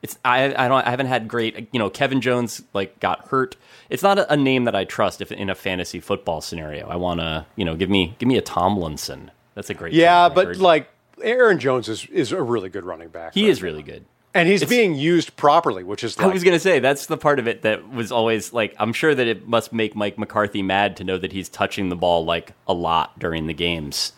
It's 0.01 0.17
I 0.25 0.55
I 0.55 0.69
don't 0.69 0.87
I 0.87 0.91
haven't 0.91 1.07
had 1.07 1.27
great 1.27 1.69
you 1.73 1.79
know 1.81 1.91
Kevin 1.91 2.21
Jones 2.21 2.63
like 2.73 3.01
got 3.01 3.27
hurt. 3.29 3.57
It's 3.91 4.03
not 4.03 4.19
a, 4.19 4.33
a 4.33 4.37
name 4.37 4.65
that 4.65 4.77
I 4.77 4.85
trust 4.85 5.21
if 5.21 5.33
in 5.33 5.51
a 5.51 5.57
fantasy 5.57 5.99
football 5.99 6.41
scenario. 6.41 6.89
I 6.89 6.97
want 6.97 7.19
to 7.19 7.47
you 7.57 7.65
know 7.65 7.75
give 7.75 7.91
me 7.91 8.15
give 8.19 8.29
me 8.29 8.37
a 8.37 8.43
Tomlinson. 8.43 9.33
That's 9.55 9.71
a 9.71 9.75
great 9.75 9.93
Yeah, 9.93 10.29
but 10.29 10.57
like 10.57 10.89
Aaron 11.21 11.59
Jones 11.59 11.89
is, 11.89 12.07
is 12.07 12.31
a 12.33 12.41
really 12.41 12.69
good 12.69 12.85
running 12.85 13.09
back. 13.09 13.35
he 13.35 13.43
right? 13.43 13.51
is 13.51 13.63
really 13.63 13.83
good. 13.83 14.05
And 14.35 14.49
he's 14.49 14.65
being 14.65 14.95
used 14.95 15.37
properly, 15.37 15.85
which 15.85 16.03
is 16.05 16.17
I 16.19 16.27
was 16.27 16.43
gonna 16.45 16.59
say 16.61 16.79
that's 16.79 17.07
the 17.07 17.17
part 17.17 17.39
of 17.39 17.47
it 17.49 17.63
that 17.63 17.89
was 17.91 18.11
always 18.13 18.53
like 18.53 18.75
I'm 18.79 18.93
sure 18.93 19.15
that 19.15 19.27
it 19.27 19.47
must 19.47 19.73
make 19.73 19.95
Mike 19.95 20.19
McCarthy 20.19 20.63
mad 20.63 20.97
to 20.99 21.05
know 21.05 21.19
that 21.19 21.33
he's 21.33 21.49
touching 21.49 21.89
the 21.89 21.97
ball 21.97 22.25
like 22.25 22.53
a 22.67 22.73
lot 22.75 23.19
during 23.19 23.47
the 23.47 23.55
games. 23.55 24.13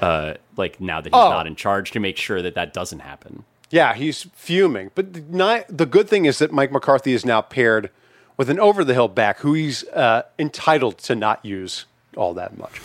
Uh, 0.00 0.34
like 0.56 0.80
now 0.80 1.00
that 1.00 1.12
he's 1.12 1.20
Oh. 1.20 1.28
not 1.30 1.46
in 1.46 1.56
charge 1.56 1.90
to 1.90 2.00
make 2.00 2.16
sure 2.16 2.40
that 2.40 2.54
that 2.54 2.72
doesn't 2.72 3.00
happen. 3.00 3.44
Yeah, 3.70 3.92
he's 3.94 4.22
fuming. 4.34 4.90
But 4.94 5.12
the, 5.12 5.20
ni- 5.20 5.64
the 5.68 5.84
good 5.84 6.08
thing 6.08 6.24
is 6.24 6.38
that 6.38 6.52
Mike 6.52 6.72
McCarthy 6.72 7.12
is 7.12 7.24
now 7.26 7.42
paired 7.42 7.90
with 8.38 8.48
an 8.48 8.58
over 8.58 8.82
the 8.82 8.94
hill 8.94 9.08
back 9.08 9.40
who 9.40 9.52
he's 9.52 9.84
uh, 9.88 10.22
entitled 10.38 10.98
to 10.98 11.14
not 11.14 11.44
use 11.44 11.84
all 12.16 12.32
that 12.34 12.56
much. 12.56 12.80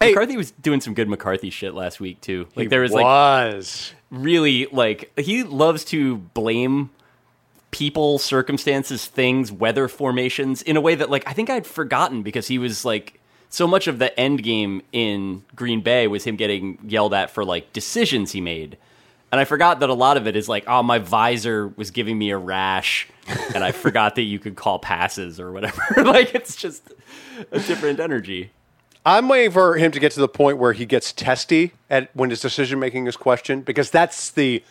Hey. 0.00 0.10
McCarthy 0.10 0.36
was 0.36 0.50
doing 0.52 0.80
some 0.80 0.94
good 0.94 1.08
McCarthy 1.08 1.50
shit 1.50 1.74
last 1.74 2.00
week 2.00 2.20
too. 2.20 2.48
Like 2.56 2.70
there 2.70 2.80
was 2.80 2.92
like 2.92 3.04
was. 3.04 3.92
really 4.10 4.66
like 4.72 5.12
he 5.18 5.42
loves 5.44 5.84
to 5.86 6.16
blame 6.16 6.90
people, 7.70 8.18
circumstances, 8.18 9.06
things, 9.06 9.50
weather 9.50 9.88
formations 9.88 10.62
in 10.62 10.76
a 10.76 10.80
way 10.80 10.94
that 10.94 11.10
like 11.10 11.26
I 11.28 11.32
think 11.32 11.50
I'd 11.50 11.66
forgotten 11.66 12.22
because 12.22 12.48
he 12.48 12.58
was 12.58 12.84
like 12.84 13.20
so 13.48 13.66
much 13.66 13.86
of 13.86 13.98
the 13.98 14.18
end 14.18 14.42
game 14.42 14.82
in 14.92 15.44
Green 15.54 15.82
Bay 15.82 16.06
was 16.08 16.24
him 16.24 16.36
getting 16.36 16.78
yelled 16.86 17.12
at 17.12 17.30
for 17.30 17.44
like 17.44 17.72
decisions 17.72 18.32
he 18.32 18.40
made. 18.40 18.78
And 19.30 19.40
I 19.40 19.44
forgot 19.44 19.80
that 19.80 19.88
a 19.88 19.94
lot 19.94 20.18
of 20.18 20.26
it 20.26 20.36
is 20.36 20.46
like, 20.46 20.64
oh, 20.66 20.82
my 20.82 20.98
visor 20.98 21.68
was 21.68 21.90
giving 21.90 22.18
me 22.18 22.30
a 22.30 22.36
rash, 22.36 23.08
and 23.54 23.64
I 23.64 23.72
forgot 23.72 24.16
that 24.16 24.22
you 24.22 24.38
could 24.38 24.56
call 24.56 24.78
passes 24.78 25.40
or 25.40 25.52
whatever. 25.52 25.82
like, 26.04 26.34
it's 26.34 26.54
just 26.54 26.92
a 27.50 27.58
different 27.60 27.98
energy. 27.98 28.50
I'm 29.04 29.28
waiting 29.28 29.50
for 29.50 29.76
him 29.76 29.90
to 29.92 29.98
get 30.00 30.12
to 30.12 30.20
the 30.20 30.28
point 30.28 30.58
where 30.58 30.72
he 30.72 30.86
gets 30.86 31.12
testy 31.12 31.72
at 31.90 32.08
when 32.14 32.30
his 32.30 32.40
decision 32.40 32.78
making 32.78 33.06
is 33.06 33.16
questioned 33.16 33.64
because 33.64 33.90
that's 33.90 34.30
the 34.30 34.62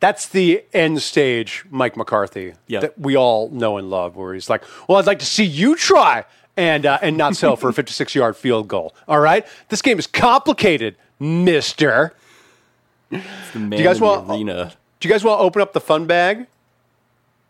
that's 0.00 0.28
the 0.28 0.64
end 0.74 1.00
stage 1.00 1.64
Mike 1.70 1.96
McCarthy 1.96 2.54
Yeah. 2.66 2.80
that 2.80 2.98
we 2.98 3.16
all 3.16 3.48
know 3.50 3.78
and 3.78 3.88
love 3.88 4.16
where 4.16 4.34
he's 4.34 4.50
like, 4.50 4.62
"Well, 4.88 4.98
I'd 4.98 5.06
like 5.06 5.20
to 5.20 5.26
see 5.26 5.44
you 5.44 5.76
try 5.76 6.24
and 6.56 6.84
uh, 6.84 6.98
and 7.00 7.16
not 7.16 7.34
settle 7.36 7.56
for 7.56 7.70
a 7.70 7.72
56-yard 7.74 8.36
field 8.36 8.68
goal." 8.68 8.94
All 9.08 9.20
right? 9.20 9.46
This 9.68 9.80
game 9.80 9.98
is 9.98 10.06
complicated, 10.06 10.96
mister. 11.20 12.14
The 13.10 13.58
man 13.58 13.78
you 13.78 13.84
guys 13.84 14.00
want- 14.00 14.28
arena. 14.28 14.72
Do 15.00 15.08
you 15.08 15.12
guys 15.14 15.24
want 15.24 15.38
to 15.40 15.44
open 15.44 15.62
up 15.62 15.72
the 15.72 15.80
fun 15.80 16.06
bag? 16.06 16.46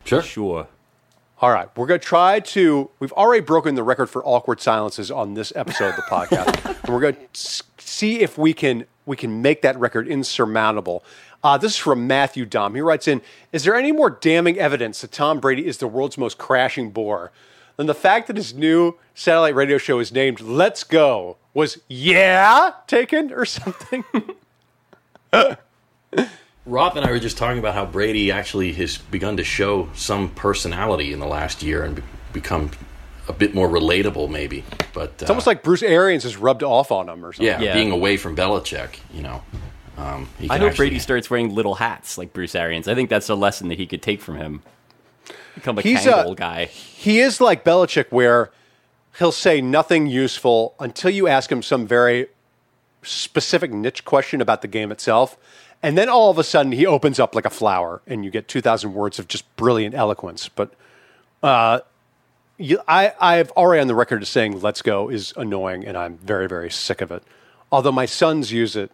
Sure. 0.04 0.22
Sure. 0.22 0.66
All 1.42 1.50
right, 1.50 1.68
we're 1.76 1.86
going 1.88 1.98
to 1.98 2.06
try 2.06 2.38
to. 2.38 2.88
We've 3.00 3.12
already 3.14 3.40
broken 3.42 3.74
the 3.74 3.82
record 3.82 4.06
for 4.06 4.24
awkward 4.24 4.60
silences 4.60 5.10
on 5.10 5.34
this 5.34 5.52
episode 5.56 5.88
of 5.88 5.96
the 5.96 6.02
podcast, 6.02 6.64
and 6.84 6.94
we're 6.94 7.00
going 7.00 7.16
to 7.16 7.62
see 7.78 8.20
if 8.20 8.38
we 8.38 8.54
can 8.54 8.86
we 9.06 9.16
can 9.16 9.42
make 9.42 9.60
that 9.62 9.76
record 9.76 10.06
insurmountable. 10.06 11.02
Uh, 11.42 11.58
this 11.58 11.72
is 11.72 11.78
from 11.78 12.06
Matthew 12.06 12.46
Dom. 12.46 12.76
He 12.76 12.80
writes 12.80 13.08
in: 13.08 13.22
Is 13.50 13.64
there 13.64 13.74
any 13.74 13.90
more 13.90 14.08
damning 14.08 14.56
evidence 14.56 15.00
that 15.00 15.10
Tom 15.10 15.40
Brady 15.40 15.66
is 15.66 15.78
the 15.78 15.88
world's 15.88 16.16
most 16.16 16.38
crashing 16.38 16.92
bore 16.92 17.32
than 17.76 17.88
the 17.88 17.94
fact 17.94 18.28
that 18.28 18.36
his 18.36 18.54
new 18.54 18.94
satellite 19.12 19.56
radio 19.56 19.78
show 19.78 19.98
is 19.98 20.12
named 20.12 20.40
"Let's 20.40 20.84
Go"? 20.84 21.38
Was 21.54 21.80
yeah 21.88 22.70
taken 22.86 23.32
or 23.32 23.46
something? 23.46 24.04
Roth 26.64 26.96
and 26.96 27.04
I 27.04 27.10
were 27.10 27.18
just 27.18 27.36
talking 27.38 27.58
about 27.58 27.74
how 27.74 27.84
Brady 27.84 28.30
actually 28.30 28.72
has 28.74 28.98
begun 28.98 29.36
to 29.38 29.44
show 29.44 29.88
some 29.94 30.28
personality 30.30 31.12
in 31.12 31.18
the 31.18 31.26
last 31.26 31.62
year 31.62 31.82
and 31.84 31.96
be- 31.96 32.02
become 32.32 32.70
a 33.28 33.32
bit 33.32 33.54
more 33.54 33.68
relatable, 33.68 34.30
maybe. 34.30 34.64
But 34.92 35.14
It's 35.20 35.30
almost 35.30 35.46
like 35.46 35.62
Bruce 35.62 35.82
Arians 35.82 36.22
has 36.22 36.36
rubbed 36.36 36.62
off 36.62 36.92
on 36.92 37.08
him 37.08 37.24
or 37.24 37.32
something. 37.32 37.46
yeah, 37.46 37.60
Yeah. 37.60 37.74
being 37.74 37.90
away 37.90 38.16
from 38.16 38.36
Belichick, 38.36 38.98
you 39.12 39.22
know. 39.22 39.42
Um, 39.98 40.28
he 40.38 40.46
I 40.46 40.54
can 40.54 40.60
hope 40.60 40.70
actually- 40.70 40.76
Brady 40.88 40.98
starts 41.00 41.30
wearing 41.30 41.54
little 41.54 41.74
hats 41.76 42.16
like 42.16 42.32
Bruce 42.32 42.54
Arians. 42.54 42.86
I 42.88 42.94
think 42.94 43.10
that's 43.10 43.28
a 43.28 43.34
lesson 43.34 43.68
that 43.68 43.78
he 43.78 43.86
could 43.86 44.02
take 44.02 44.20
from 44.20 44.36
him. 44.36 44.62
Become 45.54 45.78
a 45.78 45.82
He's 45.82 46.00
Kangol 46.00 46.32
a- 46.32 46.34
guy. 46.36 46.64
he 46.66 47.20
is 47.20 47.40
like 47.40 47.64
Belichick, 47.64 48.06
where 48.10 48.50
he'll 49.18 49.32
say 49.32 49.60
nothing 49.60 50.06
useful 50.06 50.74
until 50.80 51.10
you 51.10 51.28
ask 51.28 51.50
him 51.52 51.62
some 51.62 51.86
very 51.86 52.28
specific 53.02 53.72
niche 53.72 54.04
question 54.04 54.40
about 54.40 54.62
the 54.62 54.68
game 54.68 54.90
itself. 54.92 55.36
And 55.82 55.98
then 55.98 56.08
all 56.08 56.30
of 56.30 56.38
a 56.38 56.44
sudden 56.44 56.72
he 56.72 56.86
opens 56.86 57.18
up 57.18 57.34
like 57.34 57.44
a 57.44 57.50
flower 57.50 58.02
and 58.06 58.24
you 58.24 58.30
get 58.30 58.46
2,000 58.48 58.94
words 58.94 59.18
of 59.18 59.26
just 59.28 59.54
brilliant 59.56 59.94
eloquence. 59.94 60.48
But 60.48 60.72
uh, 61.42 61.80
you, 62.58 62.78
I, 62.86 63.12
I've 63.20 63.50
already 63.52 63.80
on 63.80 63.88
the 63.88 63.94
record 63.94 64.22
as 64.22 64.28
saying 64.28 64.60
let's 64.60 64.82
go 64.82 65.08
is 65.08 65.32
annoying 65.36 65.84
and 65.84 65.96
I'm 65.96 66.18
very, 66.18 66.46
very 66.48 66.70
sick 66.70 67.00
of 67.00 67.10
it. 67.10 67.22
Although 67.72 67.92
my 67.92 68.06
sons 68.06 68.52
use 68.52 68.76
it 68.76 68.92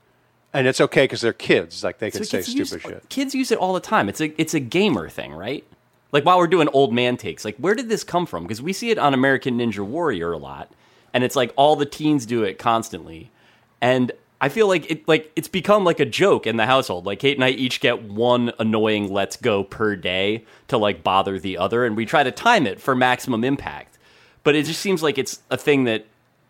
and 0.55 0.66
it's 0.66 0.81
okay 0.81 1.05
because 1.05 1.21
they're 1.21 1.33
kids. 1.35 1.85
Like 1.85 1.99
they 1.99 2.11
can 2.11 2.25
So 2.25 2.40
say 2.40 2.42
stupid 2.42 2.59
use- 2.73 2.83
shit. 2.83 3.09
Kids 3.11 3.35
use 3.35 3.51
it 3.51 3.59
all 3.59 3.75
the 3.75 3.81
time. 3.81 4.09
It's 4.09 4.21
a 4.21 4.40
it's 4.40 4.55
a 4.55 4.61
gamer 4.61 5.09
thing, 5.11 5.33
right? 5.33 5.64
Like 6.11 6.25
while 6.25 6.38
we're 6.38 6.47
doing 6.47 6.68
old 6.73 6.94
man 6.94 7.18
takes, 7.18 7.44
like 7.44 7.57
where 7.59 7.75
did 7.75 7.90
this 7.90 8.03
come 8.03 8.25
from? 8.25 8.44
Because 8.44 8.62
we 8.62 8.73
see 8.73 8.88
it 8.90 8.97
on 8.99 9.12
American 9.12 9.59
Ninja 9.59 9.85
Warrior 9.85 10.33
a 10.33 10.38
lot, 10.38 10.71
and 11.12 11.23
it's 11.23 11.37
like 11.37 11.53
all 11.55 11.77
the 11.77 11.85
teens 11.85 12.25
do 12.25 12.44
it 12.44 12.59
constantly, 12.59 13.31
and 13.81 14.12
I 14.41 14.49
feel 14.49 14.69
like 14.69 14.91
it 14.91 15.09
like 15.09 15.33
it's 15.35 15.49
become 15.49 15.85
like 15.85 16.01
a 16.01 16.05
joke 16.05 16.47
in 16.47 16.57
the 16.57 16.67
household. 16.67 17.07
Like 17.07 17.19
Kate 17.19 17.37
and 17.37 17.45
I 17.45 17.51
each 17.51 17.81
get 17.81 18.05
one 18.05 18.53
annoying 18.59 19.12
"Let's 19.12 19.37
go" 19.37 19.64
per 19.64 19.97
day 19.97 20.45
to 20.69 20.79
like 20.79 21.03
bother 21.03 21.38
the 21.38 21.59
other, 21.59 21.85
and 21.85 21.97
we 21.97 22.07
try 22.07 22.23
to 22.23 22.31
time 22.31 22.67
it 22.67 22.81
for 22.81 22.95
maximum 22.95 23.43
impact. 23.43 23.99
But 24.45 24.55
it 24.55 24.64
just 24.64 24.81
seems 24.81 25.03
like 25.03 25.19
it's 25.19 25.43
a 25.51 25.57
thing 25.57 25.85
that 25.85 26.07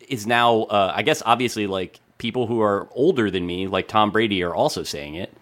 is 0.09 0.27
now, 0.27 0.62
uh, 0.62 0.93
I 0.95 1.03
guess, 1.03 1.23
obviously 1.25 1.67
like 1.67 2.01
people 2.19 2.47
who 2.47 2.61
are 2.61 2.88
older 2.93 3.31
than 3.31 3.47
me, 3.47 3.67
like 3.67 3.88
Tom 3.88 4.11
Brady, 4.11 4.43
are 4.43 4.55
also 4.55 4.83
saying 4.83 5.14
it. 5.14 5.33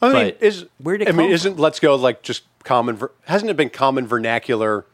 I 0.00 0.06
mean, 0.06 0.14
But 0.14 0.42
is 0.42 0.66
where'd 0.78 1.02
it 1.02 1.08
I 1.08 1.12
mean, 1.12 1.28
come 1.28 1.32
isn't 1.32 1.58
"Let's 1.58 1.78
Go" 1.78 1.94
like 1.94 2.22
just 2.22 2.42
common? 2.64 2.96
Ver- 2.96 3.12
hasn't 3.26 3.48
it 3.48 3.56
been 3.56 3.70
common 3.70 4.08
vernacular 4.08 4.84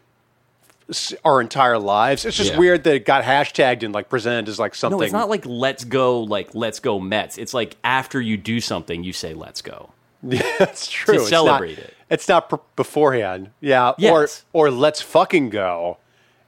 our 1.24 1.40
entire 1.40 1.79
lives? 1.79 2.24
It's 2.24 2.37
just 2.37 2.53
Yeah. 2.53 2.59
weird 2.59 2.85
that 2.85 2.94
it 2.94 3.05
got 3.05 3.24
hashtagged 3.24 3.83
and 3.83 3.92
like 3.94 4.09
presented 4.09 4.48
as 4.48 4.59
like 4.59 4.74
something. 4.74 4.98
No, 4.98 5.05
it's 5.05 5.12
not 5.12 5.29
like 5.29 5.44
let's 5.46 5.85
go, 5.85 6.20
like 6.20 6.55
let's 6.55 6.81
go 6.81 6.98
Mets. 6.98 7.37
It's 7.38 7.53
like 7.55 7.77
after 7.85 8.20
you 8.20 8.37
do 8.37 8.61
something, 8.61 9.05
you 9.05 9.12
say 9.12 9.35
let's 9.35 9.61
go. 9.62 9.90
That's 10.22 10.88
true. 10.88 11.14
It's 11.14 11.31
not- 11.31 11.46
celebrate 11.46 11.79
it. 11.79 11.94
It's 12.11 12.27
not 12.29 12.48
pr- 12.48 12.57
beforehand. 12.74 13.51
Yeah. 13.61 13.92
Yes. 13.98 14.44
Or 14.53 14.66
or 14.68 14.70
let's 14.70 15.01
fucking 15.03 15.51
go. 15.51 15.98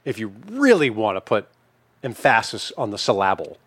If 0.05 0.17
you 0.17 0.33
really 0.49 0.89
want 0.89 1.17
to 1.17 1.21
put 1.21 1.47
emphasis 2.03 2.71
on 2.77 2.89
the 2.89 2.97
syllable. 2.97 3.57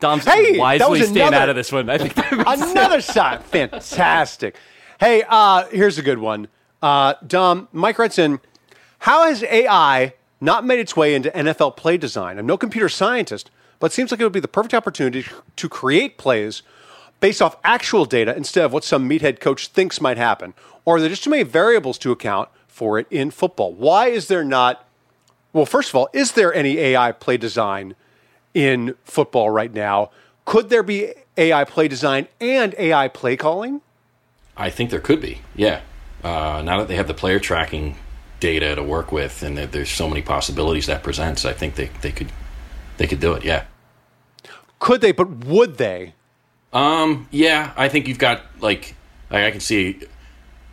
Dom's 0.00 0.24
Hey, 0.24 0.58
wisely 0.58 1.00
was 1.00 1.08
staying 1.08 1.32
out 1.34 1.48
of 1.48 1.56
this 1.56 1.70
one. 1.72 1.88
I 1.88 1.98
think 1.98 2.16
Another 2.46 3.00
side. 3.00 3.42
Fantastic. 3.44 4.56
Hey, 5.00 5.22
uh, 5.28 5.66
here's 5.68 5.98
a 5.98 6.02
good 6.02 6.18
one. 6.18 6.48
Uh, 6.82 7.14
Dom, 7.26 7.68
Mike 7.72 7.98
writes 7.98 8.18
in 8.18 8.40
How 9.04 9.24
has 9.26 9.42
AI 9.42 10.14
not 10.40 10.64
made 10.64 10.78
its 10.78 10.96
way 10.96 11.14
into 11.14 11.30
NFL 11.32 11.76
play 11.76 11.98
design? 11.98 12.38
I'm 12.38 12.46
no 12.46 12.56
computer 12.56 12.88
scientist, 12.88 13.50
but 13.78 13.92
it 13.92 13.94
seems 13.94 14.10
like 14.10 14.18
it 14.18 14.24
would 14.24 14.32
be 14.32 14.40
the 14.40 14.48
perfect 14.48 14.72
opportunity 14.72 15.26
to 15.56 15.68
create 15.68 16.16
plays 16.16 16.62
based 17.20 17.42
off 17.42 17.58
actual 17.64 18.06
data 18.06 18.34
instead 18.34 18.64
of 18.64 18.72
what 18.72 18.82
some 18.82 19.06
meathead 19.06 19.40
coach 19.40 19.66
thinks 19.66 20.00
might 20.00 20.16
happen. 20.16 20.54
Or 20.86 20.96
are 20.96 21.00
there 21.00 21.10
just 21.10 21.22
too 21.22 21.28
many 21.28 21.42
variables 21.42 21.98
to 21.98 22.12
account 22.12 22.48
for 22.66 22.98
it 22.98 23.06
in 23.10 23.30
football? 23.30 23.74
Why 23.74 24.06
is 24.06 24.28
there 24.28 24.42
not? 24.42 24.88
Well, 25.52 25.66
first 25.66 25.90
of 25.90 25.96
all, 25.96 26.08
is 26.14 26.32
there 26.32 26.54
any 26.54 26.78
AI 26.78 27.12
play 27.12 27.36
design 27.36 27.96
in 28.54 28.94
football 29.04 29.50
right 29.50 29.74
now? 29.74 30.12
Could 30.46 30.70
there 30.70 30.82
be 30.82 31.12
AI 31.36 31.64
play 31.64 31.88
design 31.88 32.26
and 32.40 32.74
AI 32.78 33.08
play 33.08 33.36
calling? 33.36 33.82
I 34.56 34.70
think 34.70 34.88
there 34.88 34.98
could 34.98 35.20
be, 35.20 35.42
yeah. 35.54 35.82
Uh, 36.22 36.62
now 36.64 36.78
that 36.78 36.88
they 36.88 36.96
have 36.96 37.06
the 37.06 37.12
player 37.12 37.38
tracking 37.38 37.96
data 38.40 38.74
to 38.74 38.82
work 38.82 39.12
with, 39.12 39.42
and 39.42 39.56
that 39.58 39.72
there's 39.72 39.90
so 39.90 40.08
many 40.08 40.22
possibilities 40.22 40.86
that 40.86 41.02
presents, 41.02 41.44
I 41.44 41.52
think 41.52 41.74
they, 41.76 41.90
they 42.02 42.12
could 42.12 42.30
they 42.96 43.06
could 43.06 43.20
do 43.20 43.32
it. 43.34 43.44
Yeah, 43.44 43.64
Could 44.78 45.00
they, 45.00 45.12
but 45.12 45.44
would 45.46 45.78
they? 45.78 46.14
um, 46.72 47.28
yeah. 47.30 47.72
I 47.76 47.88
think 47.88 48.08
you've 48.08 48.18
got 48.18 48.42
like 48.60 48.94
I, 49.30 49.46
I 49.46 49.50
can 49.50 49.60
see 49.60 50.00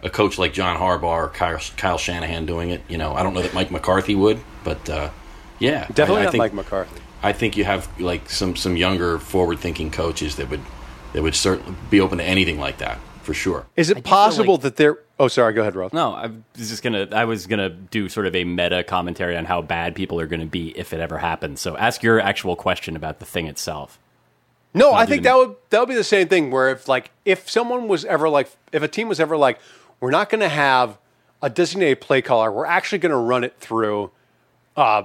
a 0.04 0.10
coach 0.10 0.38
like 0.38 0.54
John 0.54 0.78
Harbaugh 0.78 1.04
or 1.04 1.30
Kyle, 1.30 1.60
Kyle 1.78 1.98
Shanahan 1.98 2.46
doing 2.46 2.70
it. 2.72 2.82
You 2.88 2.98
know, 2.98 3.14
I 3.14 3.24
don't 3.24 3.34
know 3.34 3.42
that 3.42 3.54
Mike 3.54 3.72
McCarthy 3.72 4.16
would, 4.16 4.40
but 4.64 4.90
uh, 4.90 5.10
yeah, 5.60 5.88
Definitely 5.94 6.16
I, 6.18 6.22
I 6.22 6.24
not 6.26 6.32
think, 6.32 6.42
Mike 6.44 6.54
McCarthy. 6.54 7.02
I 7.24 7.34
think 7.34 7.56
you 7.56 7.64
have 7.66 7.88
like 8.00 8.30
some 8.30 8.56
some 8.56 8.76
younger 8.76 9.20
forward 9.20 9.60
thinking 9.60 9.92
coaches 9.92 10.36
that 10.38 10.50
would 10.50 10.62
that 11.14 11.22
would 11.22 11.36
certainly 11.36 11.76
be 11.90 12.02
open 12.02 12.18
to 12.18 12.24
anything 12.24 12.60
like 12.60 12.80
that. 12.80 12.98
for 13.24 13.34
sure. 13.36 13.68
Is 13.76 13.90
it 13.92 13.96
do 13.96 14.02
possible 14.02 14.56
like- 14.56 14.64
that 14.64 14.76
they're? 14.78 14.98
Oh, 15.22 15.28
sorry. 15.28 15.54
Go 15.54 15.62
ahead, 15.62 15.76
Roth. 15.76 15.94
No, 15.94 16.14
I 16.14 16.32
was 16.58 16.70
just 16.70 16.82
gonna. 16.82 17.08
I 17.12 17.26
was 17.26 17.46
gonna 17.46 17.70
do 17.70 18.10
sort 18.10 18.26
of 18.26 18.36
a 18.36 18.44
meta 18.44 18.84
commentary 18.84 19.38
on 19.38 19.46
how 19.46 19.62
bad 19.62 19.94
people 19.94 20.20
are 20.20 20.26
gonna 20.26 20.48
be 20.48 20.76
if 20.76 20.94
it 20.94 21.00
ever 21.00 21.20
happens. 21.20 21.62
So 21.62 21.78
ask 21.78 22.02
your 22.02 22.20
actual 22.20 22.56
question 22.56 22.96
about 22.96 23.20
the 23.20 23.26
thing 23.26 23.46
itself. 23.46 24.00
No, 24.74 24.94
I 24.94 25.06
think 25.06 25.22
that 25.24 25.36
would 25.36 25.56
that 25.70 25.80
would 25.80 25.90
be 25.90 25.96
the 25.96 26.04
same 26.04 26.28
thing. 26.28 26.50
Where 26.50 26.72
if 26.72 26.88
like 26.88 27.12
if 27.24 27.48
someone 27.48 27.88
was 27.88 28.04
ever 28.06 28.30
like 28.30 28.50
if 28.72 28.82
a 28.82 28.88
team 28.88 29.08
was 29.10 29.20
ever 29.20 29.38
like 29.38 29.60
we're 30.00 30.12
not 30.12 30.30
going 30.30 30.42
to 30.42 30.50
have 30.50 30.98
a 31.42 31.50
designated 31.50 32.02
play 32.02 32.22
caller, 32.22 32.52
we're 32.52 32.66
actually 32.66 32.98
going 32.98 33.12
to 33.12 33.18
run 33.18 33.44
it 33.44 33.56
through, 33.60 34.12
uh, 34.76 35.04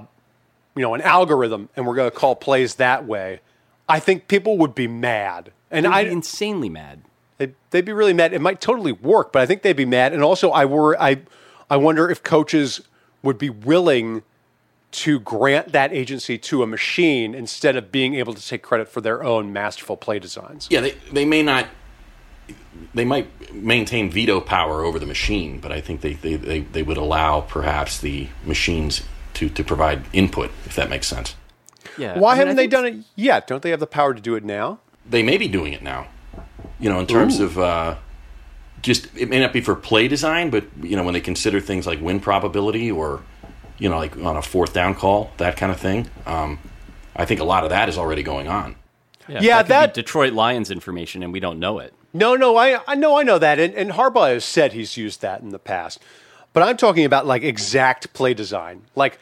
you 0.75 0.83
know, 0.83 0.95
an 0.95 1.03
algorithm, 1.03 1.69
and 1.77 1.87
we're 1.87 1.95
going 1.95 2.11
to 2.11 2.17
call 2.17 2.35
plays 2.35 2.77
that 2.77 3.07
way. 3.07 3.41
I 3.89 4.01
think 4.01 4.27
people 4.27 4.59
would 4.59 4.75
be 4.75 4.89
mad, 4.89 5.53
and 5.71 5.87
I'd 5.87 6.09
insanely 6.09 6.69
mad. 6.69 7.03
They'd, 7.39 7.55
they'd 7.71 7.85
be 7.85 7.93
really 7.93 8.15
mad. 8.15 8.33
It 8.33 8.41
might 8.41 8.61
totally 8.61 8.93
work, 8.93 9.33
but 9.33 9.43
I 9.43 9.47
think 9.47 9.63
they'd 9.63 9.75
be 9.77 9.85
mad. 9.85 10.13
And 10.13 10.23
also, 10.23 10.51
I 10.51 10.65
wor- 10.65 11.01
I, 11.01 11.21
I 11.69 11.77
wonder 11.77 12.11
if 12.11 12.23
coaches 12.23 12.81
would 13.23 13.39
be 13.39 13.51
willing 13.51 14.23
to 14.93 15.21
grant 15.21 15.73
that 15.73 15.93
agency 15.93 16.39
to 16.39 16.63
a 16.63 16.67
machine 16.67 17.35
instead 17.35 17.77
of 17.77 17.93
being 17.93 18.15
able 18.15 18.33
to 18.33 18.47
take 18.47 18.63
credit 18.63 18.89
for 18.89 19.01
their 19.01 19.23
own 19.23 19.53
masterful 19.53 19.97
play 19.97 20.19
designs. 20.19 20.69
Yeah, 20.71 20.81
they 20.81 20.93
they 21.13 21.25
may 21.25 21.43
not. 21.43 21.67
They 22.95 23.05
might 23.05 23.53
maintain 23.53 24.11
veto 24.11 24.41
power 24.41 24.85
over 24.85 24.99
the 24.99 25.07
machine, 25.07 25.59
but 25.61 25.73
I 25.73 25.81
think 25.81 26.01
they, 26.03 26.13
they, 26.13 26.37
they, 26.37 26.61
they 26.61 26.83
would 26.83 26.97
allow 26.97 27.41
perhaps 27.41 27.99
the 27.99 28.29
machines 28.45 29.03
to, 29.35 29.49
to 29.49 29.65
provide 29.65 30.05
input, 30.13 30.51
if 30.65 30.77
that 30.77 30.89
makes 30.89 31.09
sense. 31.09 31.35
Yeah. 31.99 32.19
Why 32.19 32.31
I 32.31 32.35
mean, 32.35 32.39
haven't 32.39 32.53
I 32.53 32.63
they 32.63 32.67
done 32.69 32.87
it 32.87 32.97
yet? 33.17 33.47
Don't 33.47 33.63
they 33.63 33.71
have 33.71 33.81
the 33.81 33.87
power 33.87 34.15
to 34.15 34.21
do 34.21 34.37
it 34.37 34.45
now? 34.45 34.79
They 35.05 35.23
may 35.23 35.37
be 35.39 35.49
doing 35.49 35.73
it 35.73 35.83
now. 35.83 36.07
You 36.79 36.91
know, 36.91 37.01
in 37.01 37.07
terms 37.07 37.41
of 37.41 37.59
uh, 37.59 37.97
just 38.83 39.09
it 39.17 39.29
may 39.29 39.41
not 39.41 39.53
be 39.53 39.61
for 39.61 39.75
play 39.75 40.09
design, 40.09 40.51
but 40.51 40.65
you 40.83 40.97
know 40.97 41.05
when 41.05 41.15
they 41.15 41.21
consider 41.21 41.61
things 41.61 41.87
like 41.87 42.01
win 42.01 42.21
probability 42.21 42.91
or 42.91 43.23
you 43.79 43.89
know 43.89 43.97
like 43.97 44.17
on 44.19 44.37
a 44.37 44.43
fourth 44.43 44.73
down 44.73 44.95
call, 44.95 45.31
that 45.39 45.57
kind 45.57 45.73
of 45.73 45.81
thing. 45.81 46.09
Um, 46.27 46.59
I 47.15 47.25
think 47.25 47.41
a 47.41 47.45
lot 47.45 47.65
of 47.65 47.71
that 47.71 47.89
is 47.89 47.97
already 47.97 48.23
going 48.23 48.47
on. 48.49 48.77
Yeah, 49.29 49.41
Yeah, 49.41 49.57
could 49.59 49.67
be 49.67 49.69
that- 49.71 49.95
Detroit 49.95 50.33
Lions 50.35 50.71
information, 50.71 51.23
and 51.23 51.33
we 51.33 51.41
don't 51.41 51.59
know 51.59 51.79
it. 51.79 51.95
No, 52.13 52.35
no, 52.35 52.57
I, 52.57 52.81
I 52.87 52.95
know, 52.95 53.19
I 53.19 53.23
know 53.25 53.39
that, 53.39 53.59
and, 53.59 53.75
and 53.75 53.91
Harbaugh 53.91 54.33
has 54.33 54.45
said 54.45 54.73
he's 54.73 54.97
used 54.97 55.21
that 55.23 55.41
in 55.43 55.51
the 55.51 55.59
past. 55.59 55.99
But 56.55 56.63
I'm 56.63 56.77
talking 56.79 57.05
about 57.05 57.27
like 57.27 57.43
exact 57.43 58.13
play 58.15 58.33
design. 58.33 58.83
Like, 58.95 59.19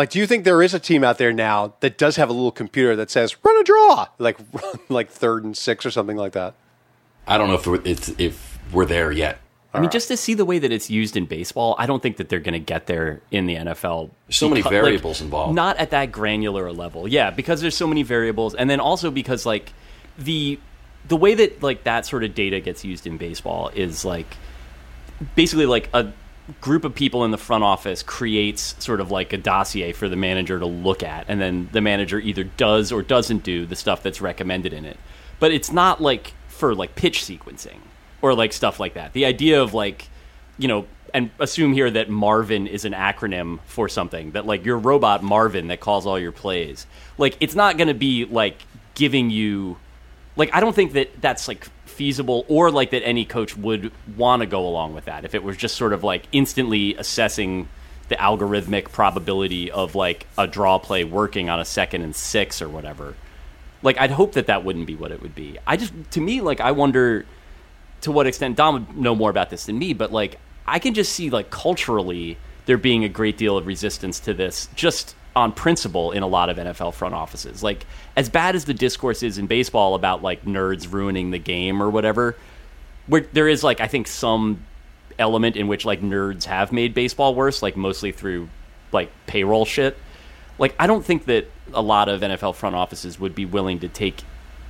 like, 0.00 0.08
do 0.08 0.18
you 0.18 0.26
think 0.26 0.44
there 0.44 0.62
is 0.62 0.72
a 0.72 0.80
team 0.80 1.04
out 1.04 1.18
there 1.18 1.30
now 1.30 1.74
that 1.80 1.98
does 1.98 2.16
have 2.16 2.30
a 2.30 2.32
little 2.32 2.50
computer 2.50 2.96
that 2.96 3.10
says 3.10 3.36
run 3.44 3.60
a 3.60 3.62
draw, 3.62 4.08
like 4.18 4.38
like 4.88 5.10
third 5.10 5.44
and 5.44 5.54
six 5.54 5.84
or 5.84 5.90
something 5.90 6.16
like 6.16 6.32
that? 6.32 6.54
I 7.26 7.36
don't 7.36 7.48
know 7.48 7.54
if 7.54 7.66
we're, 7.66 7.82
it's, 7.84 8.08
if 8.16 8.58
we're 8.72 8.86
there 8.86 9.12
yet. 9.12 9.40
I 9.74 9.78
mean, 9.80 9.90
just 9.90 10.08
to 10.08 10.16
see 10.16 10.32
the 10.32 10.46
way 10.46 10.58
that 10.58 10.72
it's 10.72 10.88
used 10.88 11.18
in 11.18 11.26
baseball, 11.26 11.76
I 11.78 11.84
don't 11.84 12.02
think 12.02 12.16
that 12.16 12.30
they're 12.30 12.40
going 12.40 12.54
to 12.54 12.58
get 12.58 12.86
there 12.86 13.20
in 13.30 13.44
the 13.44 13.56
NFL. 13.56 14.08
There's 14.26 14.36
so 14.36 14.48
many 14.48 14.62
Because- 14.62 14.72
like, 14.72 14.82
variables 14.82 15.20
involved. 15.20 15.54
Not 15.54 15.76
at 15.76 15.90
that 15.90 16.10
granular 16.10 16.72
level, 16.72 17.06
yeah, 17.06 17.28
because 17.30 17.60
there's 17.60 17.76
so 17.76 17.86
many 17.86 18.02
variables, 18.02 18.54
and 18.54 18.70
then 18.70 18.80
also 18.80 19.10
because 19.10 19.44
like 19.44 19.74
the 20.18 20.58
the 21.08 21.16
way 21.16 21.34
that 21.34 21.62
like 21.62 21.84
that 21.84 22.06
sort 22.06 22.24
of 22.24 22.34
data 22.34 22.58
gets 22.60 22.86
used 22.86 23.06
in 23.06 23.18
baseball 23.18 23.70
is 23.74 24.02
like 24.02 24.34
basically 25.34 25.66
like 25.66 25.90
a 25.92 26.10
group 26.60 26.84
of 26.84 26.94
people 26.94 27.24
in 27.24 27.30
the 27.30 27.38
front 27.38 27.64
office 27.64 28.02
creates 28.02 28.74
sort 28.78 29.00
of 29.00 29.10
like 29.10 29.32
a 29.32 29.36
dossier 29.36 29.92
for 29.92 30.08
the 30.08 30.16
manager 30.16 30.58
to 30.58 30.66
look 30.66 31.02
at 31.02 31.26
and 31.28 31.40
then 31.40 31.68
the 31.72 31.80
manager 31.80 32.18
either 32.18 32.44
does 32.44 32.92
or 32.92 33.02
doesn't 33.02 33.42
do 33.42 33.66
the 33.66 33.76
stuff 33.76 34.02
that's 34.02 34.20
recommended 34.20 34.72
in 34.72 34.84
it. 34.84 34.98
But 35.38 35.52
it's 35.52 35.72
not 35.72 36.00
like 36.00 36.32
for 36.48 36.74
like 36.74 36.94
pitch 36.94 37.20
sequencing 37.20 37.78
or 38.22 38.34
like 38.34 38.52
stuff 38.52 38.80
like 38.80 38.94
that. 38.94 39.12
The 39.12 39.24
idea 39.24 39.62
of 39.62 39.74
like 39.74 40.08
you 40.58 40.68
know 40.68 40.86
and 41.12 41.30
assume 41.38 41.72
here 41.72 41.90
that 41.90 42.08
marvin 42.08 42.66
is 42.66 42.84
an 42.84 42.92
acronym 42.92 43.58
for 43.64 43.88
something 43.88 44.32
that 44.32 44.46
like 44.46 44.64
your 44.64 44.78
robot 44.78 45.22
marvin 45.22 45.68
that 45.68 45.80
calls 45.80 46.06
all 46.06 46.18
your 46.18 46.32
plays. 46.32 46.86
Like 47.18 47.36
it's 47.40 47.54
not 47.54 47.76
going 47.76 47.88
to 47.88 47.94
be 47.94 48.24
like 48.24 48.62
giving 48.94 49.30
you 49.30 49.78
like 50.40 50.50
I 50.52 50.60
don't 50.60 50.74
think 50.74 50.94
that 50.94 51.20
that's 51.20 51.46
like 51.46 51.64
feasible 51.86 52.44
or 52.48 52.70
like 52.70 52.90
that 52.90 53.04
any 53.04 53.24
coach 53.24 53.56
would 53.56 53.92
want 54.16 54.40
to 54.40 54.46
go 54.46 54.66
along 54.66 54.94
with 54.94 55.04
that. 55.04 55.24
If 55.24 55.34
it 55.34 55.42
was 55.42 55.56
just 55.56 55.76
sort 55.76 55.92
of 55.92 56.02
like 56.02 56.26
instantly 56.32 56.94
assessing 56.96 57.68
the 58.08 58.16
algorithmic 58.16 58.90
probability 58.90 59.70
of 59.70 59.94
like 59.94 60.26
a 60.36 60.46
draw 60.46 60.78
play 60.78 61.04
working 61.04 61.48
on 61.48 61.60
a 61.60 61.64
second 61.64 62.02
and 62.02 62.16
six 62.16 62.60
or 62.60 62.68
whatever 62.68 63.14
like 63.82 63.98
I'd 63.98 64.10
hope 64.10 64.32
that 64.32 64.46
that 64.46 64.64
wouldn't 64.64 64.86
be 64.86 64.96
what 64.96 65.12
it 65.12 65.22
would 65.22 65.34
be. 65.34 65.58
I 65.66 65.76
just 65.76 65.92
to 66.12 66.20
me 66.20 66.40
like 66.40 66.60
I 66.60 66.72
wonder 66.72 67.24
to 68.02 68.12
what 68.12 68.26
extent 68.26 68.56
Dom 68.56 68.74
would 68.74 68.96
know 68.96 69.14
more 69.14 69.30
about 69.30 69.50
this 69.50 69.66
than 69.66 69.78
me, 69.78 69.94
but 69.94 70.12
like 70.12 70.38
I 70.66 70.78
can 70.78 70.94
just 70.94 71.12
see 71.12 71.30
like 71.30 71.50
culturally 71.50 72.36
there 72.66 72.78
being 72.78 73.04
a 73.04 73.08
great 73.08 73.36
deal 73.36 73.56
of 73.56 73.66
resistance 73.66 74.20
to 74.20 74.34
this 74.34 74.68
just 74.74 75.14
on 75.36 75.52
principle 75.52 76.10
in 76.12 76.22
a 76.22 76.26
lot 76.26 76.48
of 76.50 76.56
NFL 76.56 76.94
front 76.94 77.14
offices. 77.14 77.62
Like 77.62 77.86
as 78.16 78.28
bad 78.28 78.56
as 78.56 78.64
the 78.64 78.74
discourse 78.74 79.22
is 79.22 79.38
in 79.38 79.46
baseball 79.46 79.94
about 79.94 80.22
like 80.22 80.44
nerds 80.44 80.90
ruining 80.92 81.30
the 81.30 81.38
game 81.38 81.82
or 81.82 81.88
whatever, 81.90 82.36
where 83.06 83.22
there 83.32 83.48
is 83.48 83.62
like 83.62 83.80
I 83.80 83.86
think 83.86 84.06
some 84.08 84.64
element 85.18 85.56
in 85.56 85.68
which 85.68 85.84
like 85.84 86.00
nerds 86.00 86.44
have 86.44 86.72
made 86.72 86.94
baseball 86.94 87.34
worse, 87.34 87.62
like 87.62 87.76
mostly 87.76 88.10
through 88.12 88.48
like 88.92 89.10
payroll 89.26 89.64
shit. 89.64 89.96
Like 90.58 90.74
I 90.78 90.86
don't 90.86 91.04
think 91.04 91.26
that 91.26 91.46
a 91.72 91.82
lot 91.82 92.08
of 92.08 92.20
NFL 92.22 92.56
front 92.56 92.74
offices 92.74 93.20
would 93.20 93.34
be 93.34 93.44
willing 93.46 93.78
to 93.80 93.88
take 93.88 94.16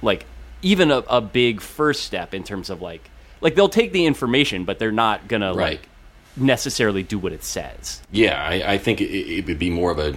like 0.03 0.27
even 0.63 0.91
a, 0.91 0.99
a 1.09 1.21
big 1.23 1.61
first 1.63 2.03
step 2.05 2.35
in 2.35 2.45
terms 2.45 2.69
of 2.69 2.83
like 2.83 3.09
like 3.41 3.55
they'll 3.55 3.69
take 3.71 3.93
the 3.93 4.05
information, 4.05 4.65
but 4.65 4.79
they're 4.79 4.93
not 4.93 5.27
gonna 5.27 5.55
Right. 5.55 5.79
like 5.81 5.89
necessarily 6.37 7.03
do 7.03 7.19
what 7.19 7.33
it 7.33 7.43
says. 7.43 8.03
Yeah, 8.13 8.41
I, 8.43 8.75
I 8.75 8.79
think 8.79 9.01
it, 9.01 9.07
it 9.11 9.47
would 9.47 9.59
be 9.59 9.71
more 9.71 9.91
of 9.91 9.99
a 9.99 10.15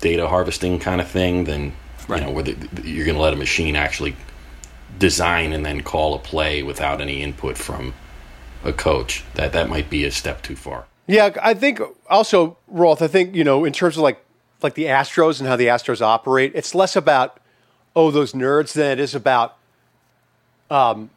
data 0.00 0.28
harvesting 0.28 0.78
kind 0.78 1.00
of 1.00 1.08
thing 1.08 1.44
than 1.44 1.72
Right. 2.08 2.20
you 2.20 2.26
know 2.26 2.32
where 2.32 2.44
the, 2.44 2.88
you're 2.88 3.06
going 3.06 3.16
to 3.16 3.22
let 3.22 3.32
a 3.32 3.36
machine 3.36 3.76
actually 3.76 4.16
design 4.98 5.52
and 5.52 5.64
then 5.64 5.82
call 5.82 6.14
a 6.14 6.18
play 6.18 6.62
without 6.62 7.00
any 7.00 7.22
input 7.22 7.56
from 7.56 7.94
a 8.62 8.72
coach. 8.72 9.24
That 9.34 9.52
that 9.52 9.68
might 9.68 9.90
be 9.90 10.04
a 10.04 10.10
step 10.10 10.42
too 10.42 10.56
far. 10.56 10.84
Yeah, 11.06 11.30
I 11.42 11.54
think 11.54 11.80
also 12.08 12.56
Roth. 12.68 13.02
I 13.02 13.08
think 13.08 13.34
you 13.34 13.44
know 13.44 13.64
in 13.64 13.72
terms 13.72 13.96
of 13.96 14.02
like 14.02 14.22
like 14.62 14.74
the 14.74 14.84
Astros 14.84 15.40
and 15.40 15.48
how 15.48 15.56
the 15.56 15.66
Astros 15.66 16.00
operate, 16.00 16.52
it's 16.54 16.74
less 16.74 16.96
about 16.96 17.40
oh 17.96 18.10
those 18.10 18.32
nerds 18.32 18.72
than 18.72 18.90
it 18.90 19.00
is 19.00 19.14
about 19.14 19.56
um, 20.70 21.10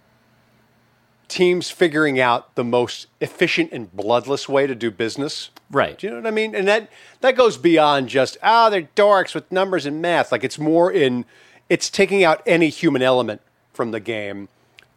teams 1.28 1.69
figuring 1.69 2.19
out 2.19 2.55
the 2.55 2.63
most 2.63 3.07
efficient 3.19 3.71
and 3.71 3.93
bloodless 3.95 4.47
way 4.47 4.67
to 4.67 4.75
do 4.75 4.91
business. 4.91 5.49
Right. 5.70 5.97
Do 5.97 6.07
you 6.07 6.11
know 6.11 6.20
what 6.20 6.28
I 6.28 6.32
mean? 6.32 6.55
And 6.55 6.68
that 6.68 6.89
that 7.22 7.36
goes 7.36 7.57
beyond 7.57 8.07
just 8.09 8.38
ah 8.41 8.70
they're 8.70 8.89
dorks 8.95 9.36
with 9.36 9.51
numbers 9.51 9.86
and 9.86 10.01
math. 10.01 10.32
Like 10.32 10.43
it's 10.43 10.57
more 10.59 10.91
in 10.91 11.26
it's 11.70 11.89
taking 11.89 12.24
out 12.24 12.41
any 12.45 12.70
human 12.70 13.01
element 13.01 13.41
from 13.74 13.91
the 13.91 13.99
game, 13.99 14.47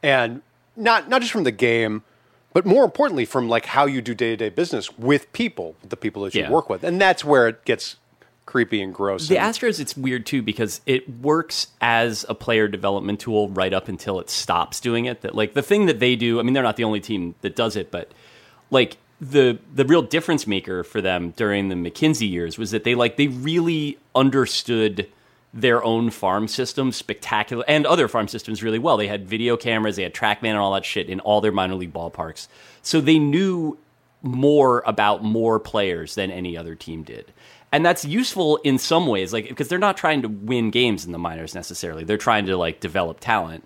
and 0.02 0.42
not 0.76 1.08
not 1.08 1.20
just 1.22 1.32
from 1.32 1.44
the 1.44 1.50
game, 1.50 2.02
but 2.52 2.64
more 2.64 2.84
importantly 2.84 3.24
from 3.24 3.48
like 3.48 3.66
how 3.66 3.86
you 3.86 4.00
do 4.00 4.14
day 4.14 4.30
to 4.30 4.36
day 4.36 4.48
business 4.48 4.96
with 4.96 5.32
people, 5.32 5.74
the 5.88 5.96
people 5.96 6.22
that 6.22 6.34
you 6.34 6.42
Yeah. 6.42 6.50
work 6.50 6.70
with, 6.70 6.84
and 6.84 7.00
that's 7.00 7.24
where 7.24 7.48
it 7.48 7.64
gets 7.64 7.96
creepy 8.46 8.80
and 8.82 8.94
gross. 8.94 9.28
The 9.28 9.38
and- 9.38 9.52
Astros, 9.54 9.78
it's 9.80 9.96
weird 9.96 10.24
too 10.26 10.40
because 10.42 10.80
it 10.86 11.08
works 11.20 11.68
as 11.80 12.24
a 12.28 12.34
player 12.34 12.68
development 12.68 13.18
tool 13.20 13.48
right 13.48 13.72
up 13.72 13.88
until 13.88 14.18
it 14.20 14.30
stops 14.30 14.80
doing 14.80 15.04
it. 15.06 15.20
That 15.22 15.34
like 15.34 15.54
the 15.54 15.62
thing 15.62 15.86
that 15.86 15.98
they 15.98 16.14
do. 16.14 16.38
I 16.38 16.44
mean, 16.44 16.54
they're 16.54 16.62
not 16.62 16.76
the 16.76 16.84
only 16.84 17.00
team 17.00 17.34
that 17.42 17.56
does 17.56 17.74
it, 17.74 17.90
but 17.90 18.10
like 18.70 18.96
the 19.20 19.58
the 19.74 19.84
real 19.84 20.02
difference 20.02 20.46
maker 20.46 20.82
for 20.82 21.00
them 21.00 21.30
during 21.36 21.68
the 21.68 21.74
McKinsey 21.74 22.28
years 22.28 22.56
was 22.56 22.70
that 22.70 22.84
they 22.84 22.94
like 22.94 23.16
they 23.16 23.28
really 23.28 23.98
understood 24.14 25.08
their 25.52 25.82
own 25.82 26.10
farm 26.10 26.46
system 26.46 26.92
spectacular 26.92 27.64
and 27.66 27.84
other 27.84 28.08
farm 28.08 28.28
systems 28.28 28.62
really 28.62 28.78
well. 28.78 28.96
They 28.96 29.08
had 29.08 29.28
video 29.28 29.56
cameras, 29.56 29.96
they 29.96 30.04
had 30.04 30.14
TrackMan 30.14 30.50
and 30.50 30.58
all 30.58 30.72
that 30.72 30.84
shit 30.84 31.08
in 31.08 31.20
all 31.20 31.40
their 31.40 31.52
minor 31.52 31.74
league 31.74 31.92
ballparks. 31.92 32.48
So 32.82 33.00
they 33.00 33.18
knew 33.18 33.76
more 34.22 34.82
about 34.86 35.24
more 35.24 35.58
players 35.58 36.14
than 36.14 36.30
any 36.30 36.56
other 36.56 36.74
team 36.74 37.02
did. 37.02 37.32
And 37.72 37.84
that's 37.84 38.04
useful 38.04 38.56
in 38.58 38.78
some 38.78 39.06
ways, 39.06 39.32
like 39.32 39.48
because 39.48 39.68
they're 39.68 39.78
not 39.78 39.96
trying 39.96 40.22
to 40.22 40.28
win 40.28 40.70
games 40.70 41.04
in 41.04 41.12
the 41.12 41.18
minors 41.18 41.54
necessarily. 41.54 42.04
They're 42.04 42.16
trying 42.16 42.46
to 42.46 42.56
like 42.56 42.80
develop 42.80 43.20
talent. 43.20 43.64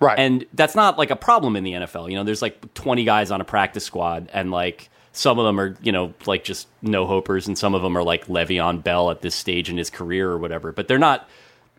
Right. 0.00 0.18
And 0.18 0.44
that's 0.52 0.74
not 0.74 0.98
like 0.98 1.10
a 1.10 1.16
problem 1.16 1.56
in 1.56 1.64
the 1.64 1.72
NFL. 1.72 2.10
You 2.10 2.16
know, 2.16 2.24
there's 2.24 2.42
like 2.42 2.74
20 2.74 3.04
guys 3.04 3.30
on 3.30 3.40
a 3.40 3.44
practice 3.44 3.84
squad 3.84 4.28
and 4.32 4.50
like 4.50 4.90
some 5.16 5.38
of 5.38 5.46
them 5.46 5.58
are, 5.58 5.76
you 5.82 5.92
know, 5.92 6.14
like 6.26 6.44
just 6.44 6.68
no 6.82 7.06
hopers 7.06 7.46
and 7.46 7.56
some 7.56 7.74
of 7.74 7.82
them 7.82 7.96
are 7.96 8.02
like 8.02 8.26
Le'Veon 8.26 8.82
Bell 8.82 9.10
at 9.10 9.22
this 9.22 9.34
stage 9.34 9.70
in 9.70 9.76
his 9.76 9.90
career 9.90 10.28
or 10.30 10.38
whatever. 10.38 10.72
But 10.72 10.88
they're 10.88 10.98
not 10.98 11.28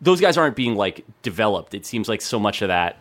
those 0.01 0.21
guys 0.21 0.38
aren't 0.38 0.55
being 0.55 0.75
like 0.75 1.05
developed. 1.21 1.73
It 1.73 1.85
seems 1.85 2.07
like 2.09 2.21
so 2.21 2.39
much 2.39 2.61
of 2.61 2.67
that 2.69 2.97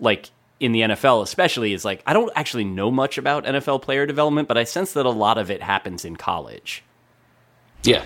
like 0.00 0.30
in 0.60 0.72
the 0.72 0.80
NFL 0.82 1.22
especially 1.22 1.72
is 1.72 1.84
like 1.84 2.02
I 2.06 2.12
don't 2.12 2.30
actually 2.36 2.64
know 2.64 2.90
much 2.90 3.18
about 3.18 3.44
NFL 3.44 3.82
player 3.82 4.06
development, 4.06 4.48
but 4.48 4.56
I 4.56 4.64
sense 4.64 4.92
that 4.92 5.06
a 5.06 5.10
lot 5.10 5.38
of 5.38 5.50
it 5.50 5.62
happens 5.62 6.04
in 6.04 6.16
college. 6.16 6.82
Yeah, 7.84 8.04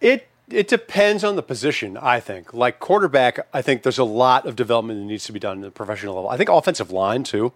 It 0.00 0.28
it 0.48 0.68
depends 0.68 1.24
on 1.24 1.36
the 1.36 1.42
position, 1.42 1.96
I 1.96 2.20
think. 2.20 2.54
Like 2.54 2.78
quarterback, 2.78 3.48
I 3.52 3.62
think 3.62 3.82
there's 3.82 3.98
a 3.98 4.04
lot 4.04 4.46
of 4.46 4.54
development 4.54 5.00
that 5.00 5.06
needs 5.06 5.24
to 5.24 5.32
be 5.32 5.40
done 5.40 5.58
at 5.58 5.64
the 5.64 5.70
professional 5.70 6.14
level. 6.14 6.30
I 6.30 6.36
think 6.36 6.48
offensive 6.50 6.90
line 6.92 7.24
too. 7.24 7.52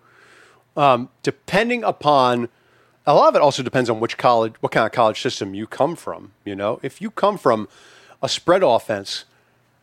um, 0.77 1.09
depending 1.23 1.85
upon 1.85 2.49
a 3.11 3.15
lot 3.15 3.29
of 3.29 3.35
it 3.35 3.43
also 3.43 3.63
depends 3.63 3.91
on 3.91 3.99
which 3.99 4.17
college, 4.17 4.55
what 4.61 4.73
kind 4.73 4.87
of 4.87 4.93
college 4.93 5.21
system 5.21 5.53
you 5.53 5.67
come 5.67 5.97
from. 5.97 6.33
You 6.45 6.55
know, 6.55 6.79
if 6.83 7.01
you 7.01 7.11
come 7.11 7.39
from 7.39 7.69
a 8.23 8.29
spread 8.29 8.63
offense 8.63 9.25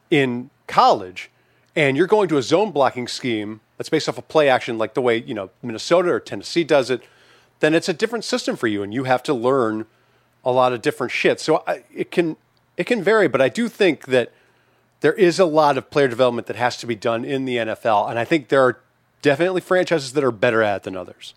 in 0.10 0.50
college 0.68 1.30
and 1.76 1.98
you're 1.98 2.08
going 2.08 2.30
to 2.30 2.38
a 2.38 2.42
zone 2.42 2.72
blocking 2.72 3.08
scheme 3.08 3.60
that's 3.78 3.90
based 3.90 4.08
off 4.08 4.18
of 4.18 4.28
play 4.28 4.48
action, 4.48 4.78
like 4.78 4.94
the 4.94 5.02
way 5.02 5.18
you 5.18 5.34
know 5.34 5.50
Minnesota 5.62 6.10
or 6.10 6.20
Tennessee 6.20 6.64
does 6.64 6.90
it, 6.90 7.02
then 7.60 7.74
it's 7.74 7.90
a 7.90 7.94
different 7.94 8.24
system 8.24 8.56
for 8.56 8.68
you, 8.68 8.82
and 8.82 8.94
you 8.94 9.04
have 9.04 9.24
to 9.24 9.34
learn 9.34 9.86
a 10.46 10.52
lot 10.52 10.72
of 10.72 10.82
different 10.82 11.12
shit. 11.12 11.42
So 11.42 11.64
I, 11.68 11.84
it 11.94 12.12
can 12.12 12.38
it 12.78 12.86
can 12.86 13.04
vary, 13.04 13.28
but 13.28 13.42
I 13.42 13.50
do 13.50 13.68
think 13.68 14.06
that 14.06 14.32
there 15.02 15.14
is 15.14 15.38
a 15.38 15.46
lot 15.46 15.78
of 15.78 15.90
player 15.90 16.08
development 16.08 16.48
that 16.48 16.56
has 16.56 16.78
to 16.78 16.88
be 16.88 16.96
done 16.96 17.26
in 17.26 17.46
the 17.46 17.58
NFL, 17.58 18.10
and 18.10 18.18
I 18.18 18.24
think 18.24 18.48
there 18.48 18.64
are 18.64 18.80
definitely 19.22 19.62
franchises 19.62 20.14
that 20.14 20.24
are 20.24 20.32
better 20.32 20.64
at 20.64 20.78
it 20.78 20.84
than 20.84 20.96
others. 20.96 21.34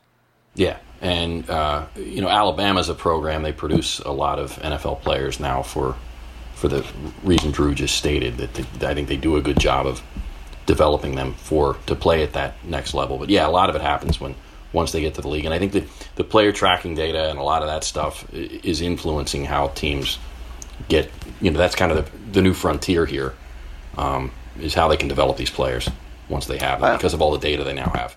Yeah, 0.55 0.79
and 1.01 1.49
uh, 1.49 1.87
you 1.97 2.21
know 2.21 2.29
Alabama's 2.29 2.89
a 2.89 2.95
program. 2.95 3.43
They 3.43 3.53
produce 3.53 3.99
a 4.01 4.11
lot 4.11 4.39
of 4.39 4.53
NFL 4.57 5.03
players 5.03 5.41
now 5.41 5.63
for 5.63 5.97
for 6.55 6.69
the 6.69 6.87
reason 7.23 7.51
Drew 7.51 7.75
just 7.75 7.97
stated. 7.97 8.37
That 8.39 8.55
they, 8.55 8.87
I 8.87 8.95
think 8.95 9.09
they 9.09 9.17
do 9.17 9.37
a 9.37 9.43
good 9.43 9.59
job 9.59 9.87
of 9.87 10.03
developing 10.67 11.15
them 11.15 11.35
for 11.35 11.75
to 11.87 11.95
play 11.95 12.23
at 12.23 12.33
that 12.35 12.55
next 12.65 12.95
level. 12.95 13.19
But 13.19 13.31
yeah, 13.31 13.47
a 13.47 13.51
lot 13.51 13.71
of 13.71 13.77
it 13.77 13.83
happens 13.83 14.21
when 14.21 14.35
once 14.73 14.93
they 14.93 15.01
get 15.01 15.15
to 15.15 15.23
the 15.23 15.29
league, 15.29 15.45
and 15.45 15.55
I 15.55 15.59
think 15.59 15.73
the 15.73 15.85
the 16.17 16.25
player 16.25 16.53
tracking 16.53 16.95
data 16.95 17.31
and 17.31 17.39
a 17.39 17.43
lot 17.43 17.63
of 17.63 17.69
that 17.69 17.85
stuff 17.85 18.33
is 18.33 18.81
influencing 18.81 19.45
how 19.45 19.69
teams 19.69 20.19
get. 20.89 21.11
You 21.41 21.51
know, 21.51 21.59
that's 21.59 21.75
kind 21.75 21.91
of 21.91 22.05
the, 22.05 22.33
the 22.33 22.43
new 22.43 22.53
frontier 22.53 23.07
here. 23.07 23.35
Um, 23.97 24.31
is 24.61 24.75
how 24.75 24.89
they 24.89 24.97
can 24.97 25.09
develop 25.09 25.37
these 25.37 25.51
players 25.51 25.89
once 26.29 26.47
they 26.47 26.59
have 26.59 26.81
them 26.81 26.97
because 26.97 27.15
of 27.15 27.23
all 27.23 27.33
the 27.33 27.39
data 27.39 27.65
they 27.65 27.73
now 27.73 27.91
have. 27.95 28.17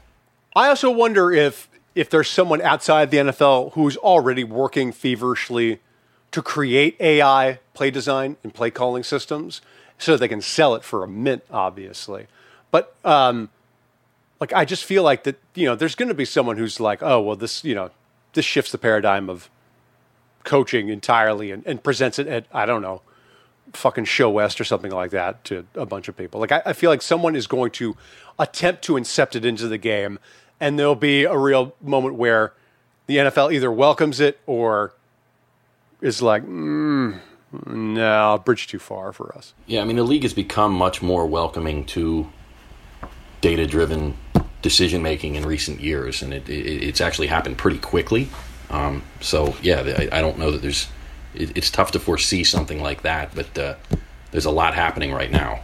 I 0.56 0.68
also 0.68 0.92
wonder 0.92 1.32
if 1.32 1.68
if 1.96 2.10
there's 2.10 2.30
someone 2.30 2.62
outside 2.62 3.12
the 3.12 3.18
NFL 3.18 3.74
who's 3.74 3.98
already 3.98 4.44
working 4.44 4.91
feverishly 4.91 5.80
to 6.32 6.41
create 6.41 6.96
AI 7.00 7.60
play 7.74 7.91
design 7.91 8.38
and 8.44 8.54
play 8.54 8.72
calling 8.72 9.04
systems 9.04 9.62
so 9.98 10.18
they 10.18 10.28
can 10.28 10.41
sell 10.41 10.76
it 10.76 10.84
for 10.84 11.04
a 11.04 11.08
mint, 11.08 11.44
obviously. 11.52 12.28
But 12.72 12.96
um, 13.06 13.50
like 14.39 14.52
I 14.54 14.66
just 14.66 14.84
feel 14.84 15.04
like 15.04 15.24
that 15.24 15.39
you 15.54 15.66
know 15.66 15.76
there's 15.76 15.96
going 15.96 16.10
to 16.10 16.16
be 16.16 16.26
someone 16.26 16.58
who's 16.58 16.80
like, 16.80 17.04
oh 17.04 17.22
well, 17.22 17.36
this 17.36 17.64
you 17.64 17.76
know 17.76 17.91
this 18.34 18.46
shifts 18.46 18.72
the 18.72 18.78
paradigm 18.78 19.30
of 19.30 19.50
coaching 20.44 20.89
entirely 20.89 21.52
and, 21.52 21.66
and 21.66 21.84
presents 21.84 22.20
it 22.20 22.28
at 22.28 22.46
I 22.52 22.66
don't 22.66 22.82
know 22.82 23.02
fucking 23.72 24.06
show 24.06 24.30
west 24.30 24.60
or 24.60 24.64
something 24.64 24.91
like 24.91 25.12
that 25.12 25.44
to 25.46 25.66
a 25.76 25.86
bunch 25.86 26.08
of 26.08 26.18
people. 26.18 26.39
Like 26.41 26.52
I, 26.52 26.62
I 26.66 26.74
feel 26.74 26.89
like 26.89 27.02
someone 27.02 27.36
is 27.36 27.48
going 27.48 27.72
to 27.72 27.96
attempt 28.38 28.84
to 28.84 28.94
incept 28.94 29.36
it 29.36 29.46
into 29.46 29.68
the 29.68 29.78
game, 29.78 30.20
and 30.60 30.78
there'll 30.78 30.95
be 30.95 31.24
a 31.24 31.38
real 31.38 31.76
moment 31.82 32.16
where 32.16 32.54
the 33.08 33.18
NFL 33.18 33.54
either 33.54 33.72
welcomes 33.72 34.20
it 34.20 34.39
or 34.45 34.93
is 36.01 36.22
like, 36.22 36.43
mm, 36.43 37.20
no, 37.68 38.41
bridge 38.43 38.68
too 38.68 38.80
far 38.80 39.14
for 39.14 39.36
us. 39.36 39.54
Yeah, 39.68 39.82
I 39.82 39.86
mean 39.86 39.95
the 39.95 40.04
league 40.04 40.24
has 40.24 40.34
become 40.34 40.74
much 40.74 41.01
more 41.01 41.26
welcoming 41.28 41.86
to 41.88 42.30
data-driven 43.41 44.18
decision 44.62 45.04
making 45.04 45.36
in 45.36 45.45
recent 45.45 45.80
years, 45.82 46.22
and 46.24 46.34
it, 46.34 46.49
it, 46.49 46.84
it's 46.84 47.01
actually 47.01 47.28
happened 47.28 47.58
pretty 47.58 47.78
quickly. 47.78 48.30
Um, 48.70 49.04
so 49.22 49.56
yeah, 49.62 49.82
I, 49.82 50.18
I, 50.18 50.22
don't 50.22 50.39
know 50.39 50.49
that 50.51 50.62
there's. 50.62 50.88
It, 51.36 51.56
it's 51.56 51.70
tough 51.70 51.91
to 51.91 51.99
foresee 51.99 52.43
something 52.43 52.82
like 52.82 53.04
that, 53.04 53.36
but 53.36 53.58
uh, 53.58 53.76
there's 54.32 54.45
a 54.45 54.51
lot 54.51 54.74
happening 54.74 55.12
right 55.12 55.30
now, 55.30 55.62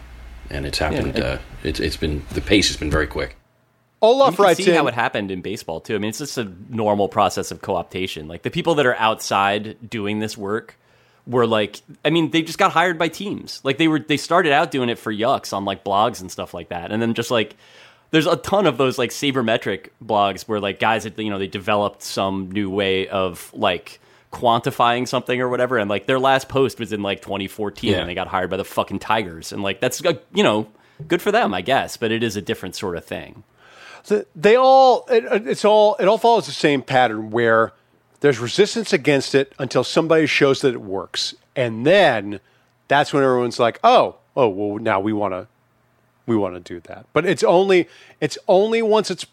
and 0.52 0.66
it's 0.66 0.78
happened. 0.78 1.18
Yeah, 1.18 1.20
it, 1.20 1.24
uh, 1.24 1.38
it's 1.64 1.80
it's 1.80 1.98
been 1.98 2.24
the 2.34 2.42
pace 2.42 2.68
has 2.68 2.78
been 2.78 2.92
very 2.92 3.08
quick. 3.08 3.36
Olaf 4.02 4.32
you 4.32 4.36
can 4.38 4.46
writes 4.46 4.64
see 4.64 4.70
in, 4.70 4.76
how 4.76 4.88
it 4.88 4.94
happened 4.94 5.32
in 5.32 5.42
baseball 5.42 5.82
too. 5.82 5.96
I 5.96 5.98
mean, 5.98 6.10
it's 6.10 6.20
just 6.20 6.38
a 6.38 6.52
normal 6.70 7.10
process 7.10 7.52
of 7.52 7.62
co-optation. 7.62 8.28
Like 8.28 8.44
the 8.44 8.52
people 8.52 8.76
that 8.76 8.86
are 8.86 8.96
outside 8.96 9.78
doing 9.90 10.20
this 10.20 10.38
work 10.38 10.78
were 11.28 11.46
like, 11.46 11.82
I 12.06 12.10
mean, 12.10 12.32
they 12.32 12.42
just 12.42 12.58
got 12.58 12.72
hired 12.72 12.98
by 12.98 13.10
teams. 13.10 13.62
Like 13.64 13.78
they 13.78 13.88
were, 13.88 14.00
they 14.00 14.18
started 14.18 14.52
out 14.54 14.72
doing 14.72 14.90
it 14.90 14.98
for 14.98 15.14
yucks 15.14 15.54
on 15.54 15.66
like 15.66 15.84
blogs 15.84 16.22
and 16.22 16.32
stuff 16.32 16.54
like 16.54 16.70
that, 16.70 16.92
and 16.92 17.02
then 17.02 17.14
just 17.14 17.30
like 17.32 17.56
there's 18.12 18.28
a 18.28 18.38
ton 18.38 18.66
of 18.66 18.78
those 18.78 18.98
like 18.98 19.12
sabermetric 19.12 19.90
blogs 20.04 20.44
where 20.44 20.60
like 20.60 20.80
guys 20.80 21.04
that 21.04 21.18
you 21.18 21.30
know 21.30 21.40
they 21.40 21.48
developed 21.48 22.02
some 22.02 22.52
new 22.52 22.70
way 22.70 23.08
of 23.08 23.52
like 23.54 24.00
quantifying 24.32 25.08
something 25.08 25.42
or 25.42 25.50
whatever 25.50 25.78
and 25.78 25.90
like 25.90 26.06
their 26.06 26.20
last 26.20 26.50
post 26.50 26.80
was 26.80 26.94
in 26.94 27.02
like 27.02 27.22
2014 27.22 27.92
yeah. 27.92 28.00
and 28.00 28.08
they 28.08 28.14
got 28.14 28.28
hired 28.28 28.50
by 28.50 28.58
the 28.58 28.66
fucking 28.66 29.00
tigers 29.00 29.52
and 29.52 29.64
like 29.64 29.80
that's 29.80 30.06
uh, 30.06 30.14
you 30.36 30.44
know 30.44 30.68
good 31.08 31.20
for 31.20 31.32
them 31.32 31.52
i 31.52 31.62
guess 31.62 31.98
but 31.98 32.12
it 32.12 32.22
is 32.22 32.36
a 32.36 32.42
different 32.42 32.76
sort 32.76 32.96
of 32.96 33.04
thing 33.04 33.44
they 34.36 34.56
all 34.56 35.06
it, 35.10 35.48
it's 35.48 35.66
all 35.66 35.96
it 36.00 36.08
all 36.08 36.18
follows 36.18 36.46
the 36.46 36.52
same 36.52 36.82
pattern 36.82 37.32
where 37.32 37.74
there's 38.22 38.40
resistance 38.40 38.94
against 38.94 39.36
it 39.36 39.54
until 39.60 39.84
somebody 39.84 40.26
shows 40.26 40.62
that 40.62 40.74
it 40.74 40.82
works 40.82 41.36
and 41.56 41.86
then 41.86 42.40
that's 42.88 43.14
when 43.14 43.24
everyone's 43.24 43.60
like 43.60 43.80
oh 43.84 44.16
oh 44.36 44.48
well 44.48 44.80
now 44.80 45.00
we 45.00 45.14
want 45.14 45.34
to 45.34 45.48
we 46.26 46.36
want 46.36 46.54
to 46.56 46.60
do 46.60 46.80
that 46.82 47.06
but 47.14 47.26
it's 47.26 47.44
only 47.44 47.88
it's 48.20 48.38
only 48.48 48.82
once 48.82 49.10
it's 49.10 49.26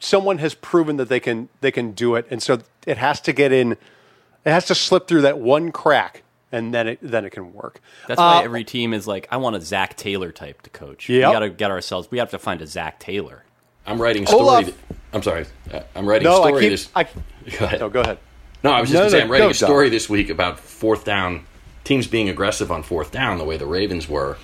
someone 0.00 0.38
has 0.38 0.54
proven 0.54 0.96
that 0.96 1.08
they 1.08 1.20
can 1.20 1.48
they 1.60 1.70
can 1.70 1.92
do 1.92 2.14
it 2.14 2.26
and 2.30 2.42
so 2.42 2.58
it 2.86 2.98
has 2.98 3.20
to 3.20 3.32
get 3.32 3.52
in 3.52 3.72
it 3.72 4.50
has 4.50 4.66
to 4.66 4.74
slip 4.74 5.06
through 5.06 5.22
that 5.22 5.38
one 5.38 5.72
crack 5.72 6.22
and 6.52 6.72
then 6.72 6.86
it 6.86 6.98
then 7.02 7.24
it 7.24 7.30
can 7.30 7.52
work. 7.54 7.80
That's 8.06 8.18
why 8.18 8.40
uh, 8.40 8.42
every 8.42 8.62
team 8.62 8.92
is 8.92 9.06
like, 9.08 9.26
I 9.30 9.38
want 9.38 9.56
a 9.56 9.60
Zac 9.60 9.96
Taylor 9.96 10.30
type 10.30 10.62
to 10.62 10.70
coach. 10.70 11.08
Yep. 11.08 11.28
We 11.28 11.32
got 11.32 11.38
to 11.40 11.50
get 11.50 11.70
ourselves. 11.70 12.10
We 12.10 12.18
have 12.18 12.30
to 12.30 12.38
find 12.38 12.60
a 12.60 12.66
Zac 12.66 13.00
Taylor. 13.00 13.44
I'm 13.86 14.00
writing 14.00 14.26
story. 14.26 14.42
Olaf. 14.42 14.82
I'm 15.12 15.22
sorry. 15.22 15.46
Uh, 15.72 15.80
I'm 15.94 16.06
writing 16.06 16.24
no, 16.24 16.36
story 16.36 16.54
I 16.54 16.60
keep, 16.60 16.70
this. 16.70 16.88
I, 16.94 17.04
go 17.58 17.64
ahead. 17.64 17.80
No, 17.80 17.88
go 17.88 18.00
ahead. 18.00 18.18
No, 18.64 18.70
I 18.70 18.80
was 18.80 18.90
just 18.90 18.94
no, 18.94 19.00
going 19.00 19.10
to 19.10 19.16
no, 19.16 19.18
say 19.18 19.24
I'm 19.24 19.30
writing 19.30 19.50
a 19.50 19.54
story 19.54 19.88
this 19.88 20.08
week 20.08 20.30
about 20.30 20.58
fourth 20.58 21.04
down 21.04 21.44
teams 21.84 22.06
being 22.06 22.28
aggressive 22.28 22.70
on 22.70 22.82
fourth 22.82 23.10
down 23.10 23.38
the 23.38 23.44
way 23.44 23.56
the 23.56 23.66
Ravens 23.66 24.08
were 24.08 24.36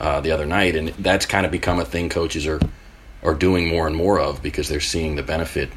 uh, 0.00 0.20
the 0.20 0.30
other 0.30 0.46
night, 0.46 0.76
and 0.76 0.88
that's 0.90 1.26
kind 1.26 1.46
of 1.46 1.52
become 1.52 1.78
a 1.78 1.84
thing 1.84 2.08
coaches 2.08 2.46
are 2.46 2.60
are 3.22 3.34
doing 3.34 3.68
more 3.68 3.86
and 3.86 3.96
more 3.96 4.20
of 4.20 4.42
because 4.42 4.68
they're 4.68 4.80
seeing 4.80 5.16
the 5.16 5.22
benefit 5.22 5.70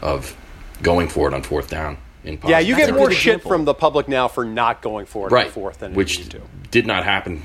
of 0.00 0.36
going 0.82 1.08
for 1.08 1.28
it 1.28 1.34
on 1.34 1.42
fourth 1.42 1.70
down. 1.70 1.96
yeah, 2.24 2.58
you 2.58 2.74
get 2.74 2.92
more 2.94 3.10
shit 3.12 3.42
from 3.42 3.64
the 3.64 3.74
public 3.74 4.08
now 4.08 4.26
for 4.26 4.44
not 4.44 4.82
going 4.82 5.06
for 5.06 5.28
it 5.28 5.32
right. 5.32 5.46
on 5.46 5.52
fourth 5.52 5.78
than 5.78 5.94
which 5.94 6.28
did 6.70 6.86
not 6.86 7.04
happen 7.04 7.42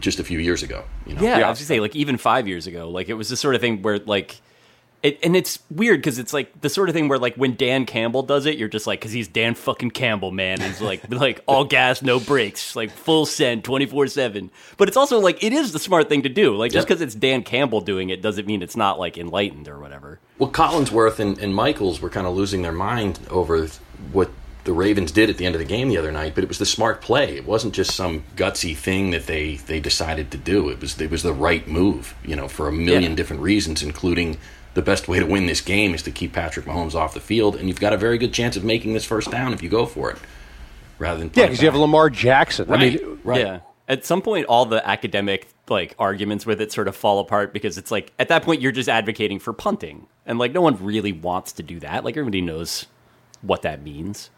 just 0.00 0.18
a 0.18 0.24
few 0.24 0.38
years 0.38 0.62
ago. 0.62 0.84
You 1.06 1.14
know? 1.14 1.22
Yeah, 1.22 1.38
yeah, 1.38 1.46
I 1.46 1.50
was 1.50 1.58
to 1.58 1.64
say 1.64 1.80
like 1.80 1.96
even 1.96 2.16
five 2.16 2.48
years 2.48 2.66
ago, 2.66 2.90
like 2.90 3.08
it 3.08 3.14
was 3.14 3.28
the 3.28 3.36
sort 3.36 3.54
of 3.54 3.60
thing 3.60 3.82
where 3.82 3.98
like. 3.98 4.40
It, 5.00 5.20
and 5.22 5.36
it's 5.36 5.60
weird 5.70 6.00
because 6.00 6.18
it's 6.18 6.32
like 6.32 6.60
the 6.60 6.68
sort 6.68 6.88
of 6.88 6.92
thing 6.92 7.06
where 7.06 7.20
like 7.20 7.36
when 7.36 7.54
Dan 7.54 7.86
Campbell 7.86 8.24
does 8.24 8.46
it, 8.46 8.58
you're 8.58 8.66
just 8.66 8.84
like 8.84 8.98
because 8.98 9.12
he's 9.12 9.28
Dan 9.28 9.54
fucking 9.54 9.92
Campbell, 9.92 10.32
man. 10.32 10.60
He's 10.60 10.80
like 10.80 11.08
like 11.08 11.40
all 11.46 11.64
gas, 11.64 12.02
no 12.02 12.18
brakes, 12.18 12.74
like 12.74 12.90
full 12.90 13.24
send, 13.24 13.62
twenty 13.62 13.86
four 13.86 14.08
seven. 14.08 14.50
But 14.76 14.88
it's 14.88 14.96
also 14.96 15.20
like 15.20 15.44
it 15.44 15.52
is 15.52 15.72
the 15.72 15.78
smart 15.78 16.08
thing 16.08 16.22
to 16.22 16.28
do. 16.28 16.56
Like 16.56 16.72
just 16.72 16.88
because 16.88 16.98
yep. 17.00 17.06
it's 17.06 17.14
Dan 17.14 17.44
Campbell 17.44 17.80
doing 17.80 18.10
it 18.10 18.22
doesn't 18.22 18.44
mean 18.44 18.60
it's 18.60 18.76
not 18.76 18.98
like 18.98 19.16
enlightened 19.16 19.68
or 19.68 19.78
whatever. 19.78 20.18
Well, 20.36 20.50
Collinsworth 20.50 21.20
and, 21.20 21.38
and 21.38 21.54
Michaels 21.54 22.00
were 22.00 22.10
kind 22.10 22.26
of 22.26 22.34
losing 22.34 22.62
their 22.62 22.72
mind 22.72 23.20
over 23.30 23.68
what 24.10 24.32
the 24.68 24.74
Ravens 24.74 25.10
did 25.10 25.30
at 25.30 25.38
the 25.38 25.46
end 25.46 25.54
of 25.54 25.60
the 25.60 25.64
game 25.64 25.88
the 25.88 25.96
other 25.96 26.12
night, 26.12 26.34
but 26.34 26.44
it 26.44 26.48
was 26.48 26.58
the 26.58 26.66
smart 26.66 27.00
play. 27.00 27.34
It 27.34 27.46
wasn't 27.46 27.72
just 27.74 27.96
some 27.96 28.22
gutsy 28.36 28.76
thing 28.76 29.12
that 29.12 29.26
they, 29.26 29.54
they 29.56 29.80
decided 29.80 30.30
to 30.32 30.36
do. 30.36 30.68
It 30.68 30.78
was 30.82 31.00
it 31.00 31.10
was 31.10 31.22
the 31.22 31.32
right 31.32 31.66
move, 31.66 32.14
you 32.22 32.36
know, 32.36 32.48
for 32.48 32.68
a 32.68 32.72
million 32.72 33.12
yeah. 33.12 33.16
different 33.16 33.40
reasons, 33.40 33.82
including 33.82 34.36
the 34.74 34.82
best 34.82 35.08
way 35.08 35.20
to 35.20 35.24
win 35.24 35.46
this 35.46 35.62
game 35.62 35.94
is 35.94 36.02
to 36.02 36.10
keep 36.10 36.34
Patrick 36.34 36.66
Mahomes 36.66 36.94
off 36.94 37.14
the 37.14 37.20
field, 37.20 37.56
and 37.56 37.66
you've 37.66 37.80
got 37.80 37.94
a 37.94 37.96
very 37.96 38.18
good 38.18 38.34
chance 38.34 38.58
of 38.58 38.62
making 38.62 38.92
this 38.92 39.06
first 39.06 39.30
down 39.30 39.54
if 39.54 39.62
you 39.62 39.70
go 39.70 39.86
for 39.86 40.10
it, 40.10 40.18
rather 40.98 41.18
than 41.18 41.30
yeah, 41.32 41.46
because 41.46 41.62
you 41.62 41.70
have 41.70 41.74
Lamar 41.74 42.10
Jackson. 42.10 42.68
Right. 42.68 42.78
I 42.78 42.84
mean, 43.02 43.20
right. 43.24 43.40
Yeah. 43.40 43.60
At 43.88 44.04
some 44.04 44.20
point, 44.20 44.44
all 44.50 44.66
the 44.66 44.86
academic 44.86 45.48
like 45.68 45.94
arguments 45.98 46.44
with 46.44 46.60
it 46.60 46.72
sort 46.72 46.88
of 46.88 46.94
fall 46.94 47.20
apart 47.20 47.54
because 47.54 47.78
it's 47.78 47.90
like 47.90 48.12
at 48.18 48.28
that 48.28 48.42
point 48.42 48.60
you're 48.60 48.70
just 48.70 48.90
advocating 48.90 49.38
for 49.38 49.54
punting, 49.54 50.08
and 50.26 50.38
like 50.38 50.52
no 50.52 50.60
one 50.60 50.76
really 50.84 51.12
wants 51.12 51.52
to 51.52 51.62
do 51.62 51.80
that. 51.80 52.04
Like 52.04 52.18
everybody 52.18 52.42
knows 52.42 52.84
what 53.40 53.62
that 53.62 53.82
means. 53.82 54.28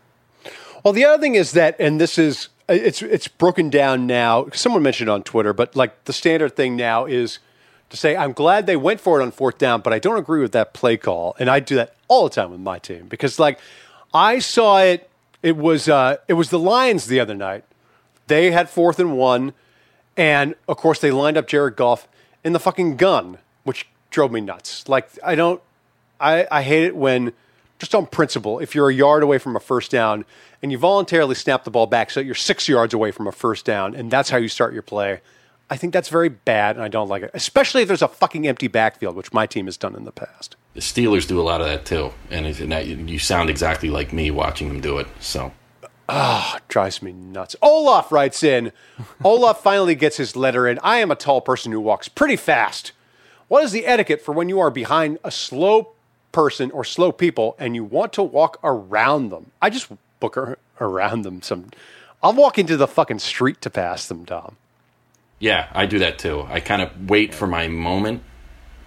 Well, 0.84 0.92
the 0.92 1.04
other 1.04 1.20
thing 1.20 1.34
is 1.34 1.52
that, 1.52 1.76
and 1.78 2.00
this 2.00 2.18
is 2.18 2.48
it's 2.68 3.02
it's 3.02 3.28
broken 3.28 3.70
down 3.70 4.06
now. 4.06 4.48
Someone 4.52 4.82
mentioned 4.82 5.10
on 5.10 5.22
Twitter, 5.22 5.52
but 5.52 5.76
like 5.76 6.04
the 6.04 6.12
standard 6.12 6.56
thing 6.56 6.76
now 6.76 7.04
is 7.04 7.38
to 7.90 7.96
say, 7.96 8.16
I'm 8.16 8.32
glad 8.32 8.66
they 8.66 8.76
went 8.76 9.00
for 9.00 9.20
it 9.20 9.22
on 9.22 9.32
fourth 9.32 9.58
down, 9.58 9.80
but 9.80 9.92
I 9.92 9.98
don't 9.98 10.16
agree 10.16 10.40
with 10.40 10.52
that 10.52 10.72
play 10.72 10.96
call. 10.96 11.34
And 11.38 11.50
I 11.50 11.60
do 11.60 11.74
that 11.74 11.94
all 12.06 12.24
the 12.24 12.30
time 12.34 12.50
with 12.52 12.60
my 12.60 12.78
team 12.78 13.08
because 13.08 13.38
like 13.38 13.58
I 14.12 14.38
saw 14.38 14.80
it. 14.80 15.08
It 15.42 15.56
was 15.56 15.88
uh, 15.88 16.16
it 16.28 16.34
was 16.34 16.50
the 16.50 16.58
Lions 16.58 17.06
the 17.06 17.18
other 17.18 17.34
night. 17.34 17.64
They 18.26 18.50
had 18.50 18.68
fourth 18.68 18.98
and 18.98 19.16
one, 19.16 19.54
and 20.16 20.54
of 20.68 20.76
course 20.76 21.00
they 21.00 21.10
lined 21.10 21.38
up 21.38 21.48
Jared 21.48 21.76
Goff 21.76 22.06
in 22.44 22.52
the 22.52 22.60
fucking 22.60 22.96
gun, 22.96 23.38
which 23.64 23.88
drove 24.10 24.32
me 24.32 24.42
nuts. 24.42 24.86
Like 24.86 25.08
I 25.24 25.34
don't, 25.34 25.62
I 26.20 26.46
I 26.50 26.62
hate 26.62 26.84
it 26.84 26.94
when 26.94 27.32
just 27.80 27.94
on 27.94 28.06
principle, 28.06 28.60
if 28.60 28.74
you're 28.74 28.90
a 28.90 28.94
yard 28.94 29.22
away 29.22 29.38
from 29.38 29.56
a 29.56 29.60
first 29.60 29.90
down 29.90 30.24
and 30.62 30.70
you 30.70 30.78
voluntarily 30.78 31.34
snap 31.34 31.64
the 31.64 31.70
ball 31.70 31.86
back 31.86 32.10
so 32.10 32.20
you're 32.20 32.34
six 32.34 32.68
yards 32.68 32.94
away 32.94 33.10
from 33.10 33.26
a 33.26 33.32
first 33.32 33.64
down, 33.64 33.94
and 33.94 34.10
that's 34.10 34.30
how 34.30 34.36
you 34.36 34.48
start 34.48 34.72
your 34.72 34.82
play, 34.82 35.20
I 35.70 35.76
think 35.76 35.92
that's 35.92 36.08
very 36.08 36.28
bad, 36.28 36.76
and 36.76 36.84
I 36.84 36.88
don't 36.88 37.08
like 37.08 37.22
it, 37.22 37.30
especially 37.32 37.82
if 37.82 37.88
there's 37.88 38.02
a 38.02 38.08
fucking 38.08 38.46
empty 38.46 38.68
backfield, 38.68 39.16
which 39.16 39.32
my 39.32 39.46
team 39.46 39.64
has 39.66 39.76
done 39.76 39.96
in 39.96 40.04
the 40.04 40.12
past. 40.12 40.56
The 40.74 40.80
Steelers 40.80 41.26
do 41.26 41.40
a 41.40 41.42
lot 41.42 41.60
of 41.60 41.68
that 41.68 41.84
too, 41.84 42.12
and, 42.30 42.46
and 42.46 42.72
that, 42.72 42.86
you 42.86 43.18
sound 43.18 43.48
exactly 43.48 43.88
like 43.88 44.12
me 44.12 44.30
watching 44.30 44.68
them 44.68 44.80
do 44.80 44.98
it. 44.98 45.06
So 45.20 45.52
ah, 46.08 46.58
drives 46.68 47.02
me 47.02 47.12
nuts. 47.12 47.56
Olaf 47.62 48.12
writes 48.12 48.42
in. 48.42 48.72
Olaf 49.24 49.60
finally 49.62 49.94
gets 49.94 50.18
his 50.18 50.36
letter 50.36 50.66
in. 50.66 50.78
I 50.82 50.98
am 50.98 51.10
a 51.10 51.16
tall 51.16 51.40
person 51.40 51.72
who 51.72 51.80
walks 51.80 52.08
pretty 52.08 52.36
fast. 52.36 52.92
What 53.48 53.64
is 53.64 53.72
the 53.72 53.86
etiquette 53.86 54.20
for 54.20 54.32
when 54.32 54.48
you 54.48 54.60
are 54.60 54.70
behind 54.70 55.18
a 55.24 55.30
slow 55.30 55.92
person 56.32 56.70
or 56.70 56.84
slow 56.84 57.12
people 57.12 57.56
and 57.58 57.74
you 57.74 57.84
want 57.84 58.12
to 58.14 58.22
walk 58.22 58.58
around 58.62 59.30
them? 59.30 59.50
I 59.60 59.70
just 59.70 59.88
book 60.20 60.36
ar- 60.36 60.58
around 60.80 61.22
them. 61.22 61.42
Some, 61.42 61.70
I'll 62.22 62.32
walk 62.34 62.58
into 62.58 62.76
the 62.76 62.86
fucking 62.86 63.18
street 63.20 63.60
to 63.62 63.70
pass 63.70 64.06
them, 64.06 64.24
Tom. 64.26 64.56
yeah, 65.38 65.68
I 65.72 65.86
do 65.86 65.98
that 66.00 66.18
too. 66.18 66.46
I 66.50 66.60
kind 66.60 66.82
of 66.82 67.08
wait 67.08 67.34
for 67.34 67.46
my 67.46 67.68
moment. 67.68 68.22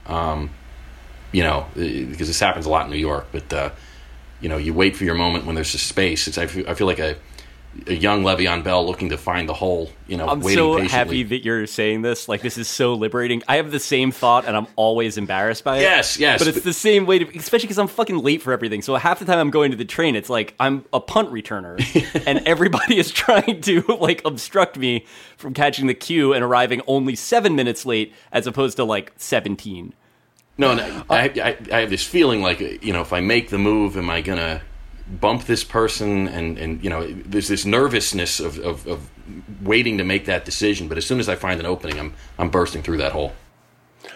Um, 0.06 0.52
you 1.32 1.42
know, 1.44 1.66
eh, 1.76 2.06
because 2.06 2.28
this 2.28 2.40
happens 2.40 2.66
a 2.66 2.70
lot 2.70 2.86
in 2.86 2.92
New 2.92 2.98
York, 2.98 3.28
but 3.32 3.52
uh, 3.52 3.70
you 4.40 4.50
know, 4.50 4.58
you 4.58 4.74
wait 4.74 4.96
for 4.96 5.04
your 5.04 5.16
moment 5.16 5.46
when 5.46 5.56
there's 5.56 5.74
a 5.74 5.80
space. 5.80 6.28
It's 6.28 6.38
I 6.38 6.46
feel, 6.48 6.70
I 6.70 6.74
feel 6.76 6.86
like 6.88 7.00
a 7.00 7.16
a 7.88 7.94
young 7.94 8.24
Le'Veon 8.24 8.64
Bell 8.64 8.86
looking 8.86 9.10
to 9.10 9.18
find 9.18 9.50
the 9.50 9.54
hole. 9.54 9.90
You 10.08 10.18
know, 10.18 10.28
I'm 10.28 10.42
waiting 10.42 10.58
so 10.58 10.76
patiently. 10.76 10.90
happy 10.90 11.24
that 11.24 11.44
you're 11.44 11.66
saying 11.68 12.02
this. 12.04 12.28
Like, 12.28 12.42
this 12.42 12.58
is 12.58 12.68
so 12.68 12.94
liberating. 12.94 13.42
I 13.48 13.58
have 13.58 13.72
the 13.72 13.80
same 13.80 14.12
thought, 14.12 14.46
and 14.46 14.56
I'm 14.56 14.68
always 14.76 15.18
embarrassed 15.18 15.64
by 15.64 15.78
it. 15.78 15.82
Yes, 15.82 16.18
yes, 16.18 16.40
But 16.40 16.48
it's 16.48 16.58
but- 16.58 16.64
the 16.64 16.74
same 16.74 17.06
way, 17.06 17.20
to, 17.20 17.38
especially 17.38 17.68
because 17.68 17.80
I'm 17.80 17.88
fucking 17.88 18.20
late 18.20 18.42
for 18.42 18.54
everything. 18.54 18.82
So 18.82 18.96
half 18.96 19.20
the 19.20 19.26
time 19.26 19.40
I'm 19.40 19.50
going 19.50 19.72
to 19.72 19.78
the 19.78 19.86
train, 19.86 20.16
it's 20.16 20.30
like 20.30 20.54
I'm 20.60 20.86
a 20.94 21.00
punt 21.00 21.32
returner, 21.32 21.80
and 22.28 22.40
everybody 22.48 22.98
is 22.98 23.12
trying 23.12 23.62
to 23.62 23.82
like 24.00 24.22
obstruct 24.26 24.78
me 24.78 25.06
from 25.38 25.54
catching 25.54 25.88
the 25.88 25.94
queue 25.94 26.34
and 26.34 26.44
arriving 26.44 26.82
only 26.88 27.16
seven 27.16 27.56
minutes 27.56 27.86
late, 27.86 28.14
as 28.32 28.48
opposed 28.48 28.78
to 28.78 28.84
like 28.84 29.14
17. 29.18 29.94
No, 30.58 30.76
no 30.76 30.84
uh, 30.84 31.04
I, 31.10 31.24
I, 31.44 31.58
I 31.72 31.80
have 31.80 31.90
this 31.90 32.06
feeling 32.06 32.42
like 32.42 32.60
you 32.84 32.94
know, 32.94 33.02
if 33.02 33.12
I 33.12 33.22
make 33.22 33.50
the 33.50 33.58
move, 33.58 33.98
am 33.98 34.10
I 34.10 34.22
gonna 34.22 34.62
bump 35.20 35.46
this 35.46 35.64
person? 35.64 36.28
And 36.28 36.58
and 36.58 36.84
you 36.84 36.90
know, 36.90 37.06
there's 37.08 37.48
this 37.48 37.66
nervousness 37.66 38.40
of, 38.40 38.58
of, 38.60 38.86
of 38.88 39.10
waiting 39.62 39.98
to 39.98 40.04
make 40.04 40.26
that 40.26 40.46
decision. 40.46 40.88
But 40.88 40.98
as 40.98 41.06
soon 41.06 41.20
as 41.20 41.30
I 41.30 41.36
find 41.36 41.60
an 41.60 41.66
opening, 41.66 42.00
I'm 42.00 42.14
I'm 42.38 42.50
bursting 42.50 42.82
through 42.84 42.98
that 42.98 43.12
hole. 43.12 43.34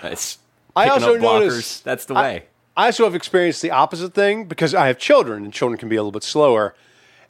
It's 0.04 0.38
I 0.76 0.90
also 0.90 1.16
up 1.16 1.22
blockers. 1.22 1.40
noticed- 1.42 1.84
That's 1.84 2.06
the 2.06 2.16
I- 2.16 2.22
way. 2.22 2.44
I 2.76 2.86
also 2.88 3.06
have 3.06 3.16
experienced 3.16 3.64
the 3.64 3.72
opposite 3.72 4.14
thing 4.14 4.46
because 4.46 4.76
I 4.76 4.86
have 4.86 5.00
children, 5.00 5.44
and 5.44 5.52
children 5.52 5.80
can 5.80 5.90
be 5.90 5.96
a 5.96 6.00
little 6.00 6.12
bit 6.12 6.22
slower, 6.22 6.76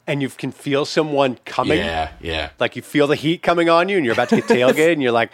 and 0.06 0.20
you 0.20 0.28
can 0.28 0.52
feel 0.52 0.84
someone 0.84 1.38
coming. 1.46 1.78
Yeah, 1.78 2.10
yeah. 2.20 2.50
Like 2.58 2.76
you 2.76 2.82
feel 2.82 3.06
the 3.06 3.16
heat 3.16 3.42
coming 3.42 3.70
on 3.70 3.88
you, 3.88 3.96
and 3.96 4.04
you're 4.04 4.12
about 4.12 4.28
to 4.28 4.36
get 4.36 4.44
tailgated, 4.48 4.92
and 4.92 5.02
you're 5.02 5.10
like, 5.12 5.30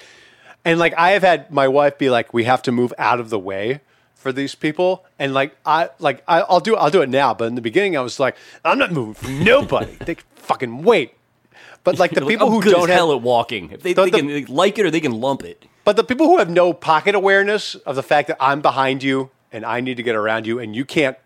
and 0.64 0.78
like 0.78 0.94
I 0.96 1.10
have 1.10 1.22
had 1.24 1.50
my 1.50 1.66
wife 1.66 1.98
be 1.98 2.10
like, 2.10 2.32
"We 2.32 2.44
have 2.44 2.62
to 2.62 2.70
move 2.70 2.94
out 2.96 3.18
of 3.18 3.30
the 3.30 3.40
way 3.40 3.80
for 4.24 4.32
these 4.32 4.54
people," 4.56 5.04
and 5.20 5.32
like 5.34 5.54
I 5.64 5.90
like 6.00 6.24
I, 6.26 6.40
I'll 6.40 6.58
do 6.68 6.74
I'll 6.74 6.90
do 6.90 7.02
it 7.02 7.08
now, 7.10 7.34
but 7.34 7.44
in 7.44 7.54
the 7.54 7.60
beginning 7.70 7.96
I 7.96 8.00
was 8.00 8.18
like, 8.18 8.34
"I'm 8.64 8.78
not 8.78 8.90
moving 8.90 9.14
for 9.14 9.28
nobody. 9.30 9.94
they 10.06 10.16
can 10.16 10.24
fucking 10.34 10.82
wait." 10.82 11.14
But 11.84 11.98
like 11.98 12.12
the 12.12 12.22
Like, 12.22 12.30
people 12.30 12.50
who 12.50 12.62
don't 12.62 12.84
as 12.84 12.88
have, 12.88 12.96
hell 12.96 13.12
at 13.12 13.20
walking. 13.20 13.70
If 13.70 13.82
they, 13.82 13.92
The- 13.92 14.04
they 14.06 14.10
the- 14.10 14.18
can 14.18 14.26
they 14.28 14.44
like 14.46 14.78
it 14.78 14.86
or 14.86 14.90
they 14.90 15.00
can 15.02 15.20
lump 15.20 15.44
it. 15.44 15.66
but 15.84 15.96
the 15.96 16.04
people 16.04 16.26
who 16.26 16.38
have 16.38 16.48
no 16.48 16.72
pocket 16.72 17.14
awareness 17.14 17.74
of 17.74 17.94
the 17.94 18.02
fact 18.02 18.28
that 18.28 18.38
I'm 18.40 18.62
behind 18.62 19.02
you 19.02 19.28
and 19.52 19.64
I 19.66 19.80
need 19.80 19.98
to 19.98 20.02
get 20.02 20.16
around 20.16 20.46
you, 20.46 20.58
and 20.58 20.74
you 20.74 20.84
can't 20.86 21.16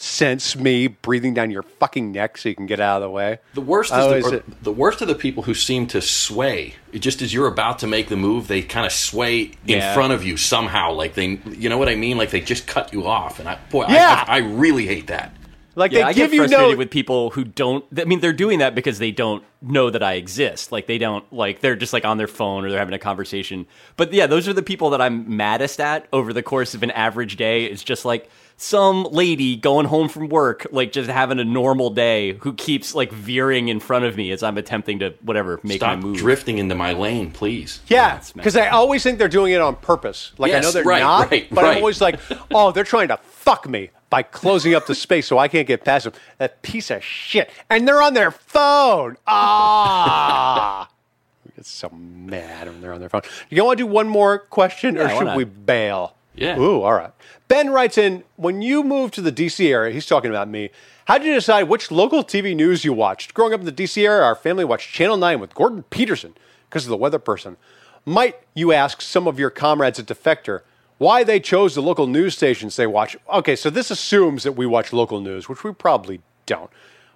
sense 0.00 0.54
me 0.56 0.86
breathing 0.86 1.34
down 1.34 1.50
your 1.50 1.62
fucking 1.62 2.12
neck 2.12 2.38
so 2.38 2.48
you 2.48 2.54
can 2.54 2.66
get 2.66 2.78
out 2.80 2.96
of 2.96 3.02
the 3.02 3.10
way. 3.10 3.38
The 3.54 3.60
worst 3.60 3.90
is 3.92 3.98
Oh, 3.98 4.10
the, 4.10 4.16
is 4.16 4.26
it- 4.32 4.62
the 4.64 4.72
worst 4.72 5.02
are 5.02 5.06
the 5.06 5.14
people 5.14 5.42
who 5.42 5.54
seem 5.54 5.86
to 5.88 6.00
sway. 6.00 6.74
It 6.92 7.00
just 7.00 7.20
as 7.20 7.34
you're 7.34 7.48
about 7.48 7.80
to 7.80 7.86
make 7.86 8.08
the 8.08 8.16
move, 8.16 8.46
they 8.48 8.62
kind 8.62 8.86
of 8.86 8.92
sway 8.92 9.40
in 9.42 9.50
Yeah. 9.66 9.94
front 9.94 10.12
of 10.12 10.24
you 10.24 10.36
somehow. 10.36 10.92
Like 10.92 11.14
they, 11.14 11.40
you 11.50 11.68
know 11.68 11.78
what 11.78 11.88
I 11.88 11.96
mean? 11.96 12.16
Like 12.16 12.30
they 12.30 12.40
just 12.40 12.66
cut 12.66 12.92
you 12.92 13.06
off. 13.06 13.40
And 13.40 13.48
I, 13.48 13.58
boy, 13.70 13.86
Yeah. 13.88 14.24
I, 14.26 14.34
I, 14.34 14.36
I 14.36 14.38
really 14.38 14.86
hate 14.86 15.08
that. 15.08 15.34
Like 15.74 15.92
Yeah, 15.92 15.98
they 15.98 16.04
I 16.04 16.12
give 16.12 16.30
get 16.30 16.34
you 16.36 16.40
frustrated 16.42 16.72
no. 16.72 16.76
with 16.78 16.90
people 16.90 17.30
who 17.30 17.44
don't. 17.44 17.84
I 17.96 18.04
mean, 18.04 18.18
they're 18.20 18.32
doing 18.32 18.58
that 18.60 18.74
because 18.74 18.98
they 18.98 19.12
don't 19.12 19.44
know 19.62 19.90
that 19.90 20.02
I 20.02 20.14
exist. 20.14 20.72
Like 20.72 20.86
they 20.86 20.98
don't 20.98 21.30
like 21.32 21.60
they're 21.60 21.76
just 21.76 21.92
like 21.92 22.04
on 22.04 22.18
their 22.18 22.26
phone 22.26 22.64
or 22.64 22.70
they're 22.70 22.78
having 22.80 22.94
a 22.94 22.98
conversation. 22.98 23.64
But 23.96 24.12
yeah, 24.12 24.26
those 24.26 24.48
are 24.48 24.52
the 24.52 24.62
people 24.62 24.90
that 24.90 25.00
I'm 25.00 25.36
maddest 25.36 25.80
at 25.80 26.06
over 26.12 26.32
the 26.32 26.42
course 26.42 26.74
of 26.74 26.82
an 26.82 26.90
average 26.92 27.36
day. 27.36 27.64
It's 27.64 27.84
just 27.84 28.04
like 28.04 28.28
some 28.60 29.04
lady 29.04 29.54
going 29.56 29.86
home 29.86 30.08
from 30.08 30.28
work, 30.28 30.66
like 30.72 30.90
just 30.90 31.08
having 31.08 31.38
a 31.38 31.44
normal 31.44 31.90
day, 31.90 32.32
who 32.40 32.52
keeps 32.52 32.92
like 32.92 33.12
veering 33.12 33.68
in 33.68 33.78
front 33.78 34.04
of 34.04 34.16
me 34.16 34.32
as 34.32 34.42
I'm 34.42 34.58
attempting 34.58 34.98
to 34.98 35.14
whatever 35.22 35.60
make 35.62 35.78
Stop 35.78 35.98
my 35.98 36.04
move. 36.04 36.16
drifting 36.16 36.58
into 36.58 36.74
my 36.74 36.92
lane, 36.92 37.30
please. 37.30 37.80
Yeah, 37.86 38.20
because 38.34 38.56
I 38.56 38.66
always 38.68 39.02
think 39.04 39.18
they're 39.18 39.28
doing 39.28 39.52
it 39.52 39.60
on 39.60 39.76
purpose. 39.76 40.32
Like 40.38 40.52
I 40.52 40.58
know 40.58 40.72
they're 40.72 40.82
right, 40.82 41.00
not, 41.00 41.30
right, 41.30 41.46
but 41.50 41.64
I'm 41.64 41.76
always 41.76 42.00
like, 42.00 42.18
oh, 42.52 42.72
they're 42.72 42.82
trying 42.84 43.08
to 43.08 43.16
fuck 43.18 43.68
me 43.68 43.90
by 44.10 44.22
closing 44.24 44.74
up 44.74 44.86
the 44.86 44.94
space 44.94 45.28
so 45.28 45.38
I 45.38 45.46
can't 45.46 45.68
get 45.68 45.84
past 45.84 46.04
them. 46.04 46.14
That 46.38 46.60
piece 46.62 46.90
of 46.90 47.04
shit, 47.04 47.50
and 47.70 47.86
they're 47.86 48.02
on 48.02 48.14
their 48.14 48.32
phone. 48.32 49.18
Ah, 49.26 50.88
we 51.46 51.52
get 51.54 51.64
so 51.66 51.88
mad 51.90 52.66
when 52.66 52.80
they're 52.80 52.92
on 52.92 52.98
their 53.00 53.08
phone. 53.08 53.22
You 53.50 53.64
want 53.64 53.78
to 53.78 53.84
do 53.84 53.86
one 53.86 54.08
more 54.08 54.38
question, 54.40 54.96
or 54.96 55.02
Yeah, 55.02 55.06
why 55.12 55.18
should 55.18 55.24
not? 55.26 55.36
we 55.36 55.44
bail? 55.44 56.14
Yeah. 56.34 56.58
Ooh, 56.58 56.82
all 56.82 56.92
right. 56.92 57.10
Ben 57.48 57.70
writes 57.70 57.96
in 57.96 58.24
when 58.36 58.60
you 58.60 58.84
moved 58.84 59.14
to 59.14 59.22
the 59.22 59.32
DC 59.32 59.66
area. 59.70 59.92
He's 59.92 60.04
talking 60.04 60.30
about 60.30 60.48
me. 60.48 60.68
How 61.06 61.16
did 61.16 61.26
you 61.26 61.34
decide 61.34 61.64
which 61.64 61.90
local 61.90 62.22
TV 62.22 62.54
news 62.54 62.84
you 62.84 62.92
watched? 62.92 63.32
Growing 63.32 63.54
up 63.54 63.60
in 63.60 63.66
the 63.66 63.72
DC 63.72 64.04
area, 64.04 64.22
our 64.22 64.34
family 64.34 64.66
watched 64.66 64.92
Channel 64.92 65.16
9 65.16 65.40
with 65.40 65.54
Gordon 65.54 65.82
Peterson 65.84 66.34
because 66.68 66.84
of 66.84 66.90
the 66.90 66.96
weather 66.98 67.18
person. 67.18 67.56
Might 68.04 68.36
you 68.52 68.72
ask 68.72 69.00
some 69.00 69.26
of 69.26 69.38
your 69.38 69.48
comrades 69.48 69.98
at 69.98 70.04
Defector 70.04 70.60
why 70.98 71.24
they 71.24 71.40
chose 71.40 71.74
the 71.74 71.80
local 71.80 72.06
news 72.06 72.36
stations 72.36 72.76
they 72.76 72.86
watch? 72.86 73.16
Okay, 73.32 73.56
so 73.56 73.70
this 73.70 73.90
assumes 73.90 74.42
that 74.42 74.52
we 74.52 74.66
watch 74.66 74.92
local 74.92 75.20
news, 75.20 75.48
which 75.48 75.64
we 75.64 75.72
probably 75.72 76.20
don't. 76.44 76.70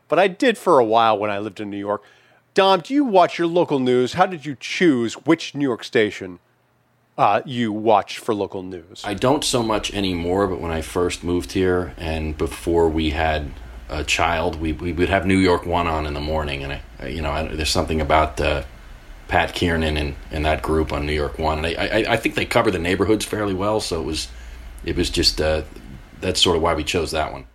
But 0.09 0.19
I 0.19 0.29
did 0.29 0.57
for 0.57 0.79
a 0.79 0.85
while 0.85 1.19
when 1.19 1.31
I 1.31 1.41
lived 1.41 1.61
in 1.61 1.69
New 1.69 1.77
York. 1.77 2.03
Dom, 2.55 2.81
do 2.81 2.95
you 2.95 3.05
watch 3.05 3.39
your 3.39 3.49
local 3.49 3.79
news? 3.79 4.15
How 4.15 4.27
did 4.27 4.47
you 4.47 4.57
choose 4.59 5.15
which 5.15 5.55
New 5.55 5.67
York 5.67 5.85
station 5.85 6.39
uh, 7.23 7.43
you 7.47 7.73
watch 7.73 8.19
for 8.19 8.35
local 8.35 8.63
news? 8.63 9.03
I 9.05 9.15
don't 9.15 9.45
so 9.45 9.63
much 9.63 9.95
anymore, 9.95 10.47
but 10.49 10.61
when 10.61 10.73
I 10.73 10.83
first 10.83 11.23
moved 11.25 11.53
here 11.53 11.95
and 11.97 12.37
before 12.37 12.89
we 12.89 13.11
had 13.11 13.51
a 13.89 14.05
child, 14.05 14.61
we, 14.61 14.73
we 14.73 14.93
would 14.93 15.09
have 15.09 15.25
New 15.27 15.39
York 15.39 15.65
One 15.65 15.87
on 15.87 16.07
in 16.07 16.15
the 16.15 16.21
morning. 16.21 16.65
And, 16.65 16.81
I, 17.01 17.07
you 17.07 17.23
know, 17.23 17.31
I, 17.31 17.47
there's 17.47 17.71
something 17.71 18.01
about 18.01 18.41
uh, 18.41 18.65
Pat 19.29 19.55
Kiernan 19.55 19.97
and, 19.97 20.15
and 20.31 20.45
that 20.45 20.63
group 20.63 20.93
on 20.93 21.07
New 21.07 21.13
York 21.13 21.39
One. 21.39 21.65
And 21.65 21.67
I, 21.67 21.87
I, 21.99 22.13
I 22.15 22.17
think 22.17 22.35
they 22.35 22.45
cover 22.45 22.71
the 22.71 22.79
neighborhoods 22.79 23.25
fairly 23.25 23.55
well, 23.55 23.81
so 23.81 24.01
it 24.01 24.05
was, 24.05 24.29
it 24.85 24.97
was 24.97 25.11
just, 25.11 25.41
uh, 25.41 25.63
that's 26.21 26.41
sort 26.41 26.57
of 26.57 26.63
why 26.63 26.75
we 26.75 26.85
chose 26.85 27.11
that 27.13 27.33
one. 27.33 27.47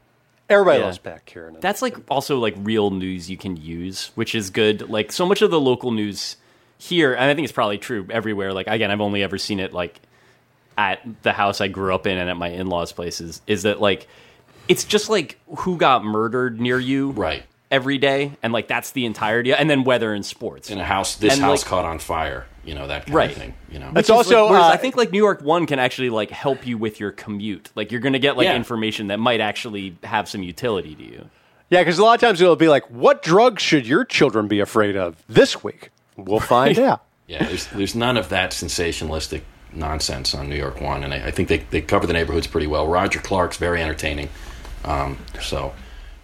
Everybody 0.50 0.80
Yeah. 0.80 0.86
loves 0.86 0.98
Pat 0.98 1.26
Kiernan. 1.26 1.60
That's 1.60 1.82
like 1.82 1.98
also 2.10 2.40
like 2.40 2.56
real 2.60 2.90
news 2.90 3.30
you 3.30 3.36
can 3.36 3.58
use, 3.58 4.12
which 4.16 4.34
is 4.34 4.50
good. 4.50 4.90
Like 4.90 5.12
so 5.12 5.26
much 5.26 5.42
of 5.42 5.52
the 5.52 5.60
local 5.60 5.92
news 5.92 6.38
here, 6.78 7.14
and 7.14 7.24
I 7.30 7.34
think 7.36 7.46
it's 7.46 7.54
probably 7.54 7.78
true 7.78 8.06
everywhere. 8.10 8.54
Like 8.54 8.68
again, 8.68 8.92
I've 8.92 9.02
only 9.02 9.24
ever 9.24 9.38
seen 9.38 9.60
it 9.60 9.74
like 9.74 10.00
at 10.78 11.00
the 11.24 11.32
house 11.34 11.60
I 11.62 11.68
grew 11.68 11.94
up 11.96 12.06
in 12.08 12.18
and 12.18 12.30
at 12.30 12.38
my 12.38 12.50
in-laws' 12.50 12.92
places. 12.92 13.42
Is 13.48 13.64
that 13.64 13.82
like 13.82 14.08
it's 14.68 14.84
just 14.84 15.10
like 15.10 15.40
who 15.60 15.78
got 15.78 16.04
murdered 16.04 16.60
near 16.60 16.80
you, 16.80 17.12
Right. 17.12 17.44
Every 17.70 17.98
day, 17.98 18.32
and 18.42 18.54
like 18.54 18.68
that's 18.70 18.92
the 18.92 19.06
entirety, 19.06 19.54
and 19.54 19.70
then 19.70 19.84
weather 19.84 20.14
and 20.14 20.26
sports. 20.26 20.70
In 20.70 20.78
a 20.80 20.86
house, 20.86 21.16
this 21.18 21.34
And, 21.34 21.42
house 21.42 21.64
like- 21.64 21.68
caught 21.70 21.84
on 21.84 22.00
fire, 22.00 22.46
you 22.64 22.74
know, 22.74 22.88
that 22.88 23.06
kind 23.06 23.16
Right. 23.16 23.30
of 23.32 23.36
thing, 23.36 23.56
you 23.70 23.78
know. 23.80 23.92
It's 23.98 24.10
also, 24.10 24.46
like, 24.46 24.62
uh, 24.62 24.68
I 24.68 24.78
think 24.78 24.96
like 24.96 25.12
New 25.12 25.18
York 25.18 25.42
One 25.42 25.66
can 25.66 25.78
actually 25.78 26.10
like 26.10 26.32
help 26.32 26.66
you 26.66 26.78
with 26.78 27.02
your 27.02 27.12
commute. 27.12 27.70
Like 27.76 27.92
you're 27.92 28.00
gonna 28.00 28.20
get 28.20 28.38
like 28.38 28.46
Yeah. 28.46 28.56
information 28.56 29.08
that 29.08 29.20
might 29.20 29.42
actually 29.42 29.98
have 30.04 30.30
some 30.30 30.44
utility 30.44 30.96
to 30.96 31.04
you. 31.04 31.30
yeah, 31.70 31.82
because 31.82 32.00
a 32.00 32.04
lot 32.06 32.14
of 32.14 32.22
times 32.22 32.40
it'll 32.40 32.56
be 32.56 32.70
like, 32.70 32.86
what 32.90 33.22
drugs 33.22 33.62
should 33.62 33.86
your 33.86 34.06
children 34.06 34.48
be 34.48 34.62
afraid 34.62 34.96
of 34.96 35.22
this 35.28 35.62
week? 35.62 35.90
We'll 36.18 36.40
find 36.40 36.78
out. 36.92 37.04
Yeah, 37.28 37.46
there's 37.46 37.68
there's 37.68 37.96
none 37.96 38.18
of 38.18 38.30
that 38.30 38.52
sensationalistic 38.52 39.42
nonsense 39.74 40.34
on 40.34 40.50
New 40.50 40.56
York 40.56 40.82
One, 40.82 41.04
and 41.04 41.14
I, 41.14 41.28
I 41.28 41.32
think 41.32 41.50
they, 41.50 41.60
they 41.60 41.82
cover 41.82 42.08
the 42.08 42.14
neighborhoods 42.14 42.48
pretty 42.48 42.68
well. 42.68 42.88
Roger 42.88 43.20
Clark's 43.20 43.58
very 43.58 43.82
entertaining, 43.82 44.30
um, 44.86 45.18
so 45.42 45.74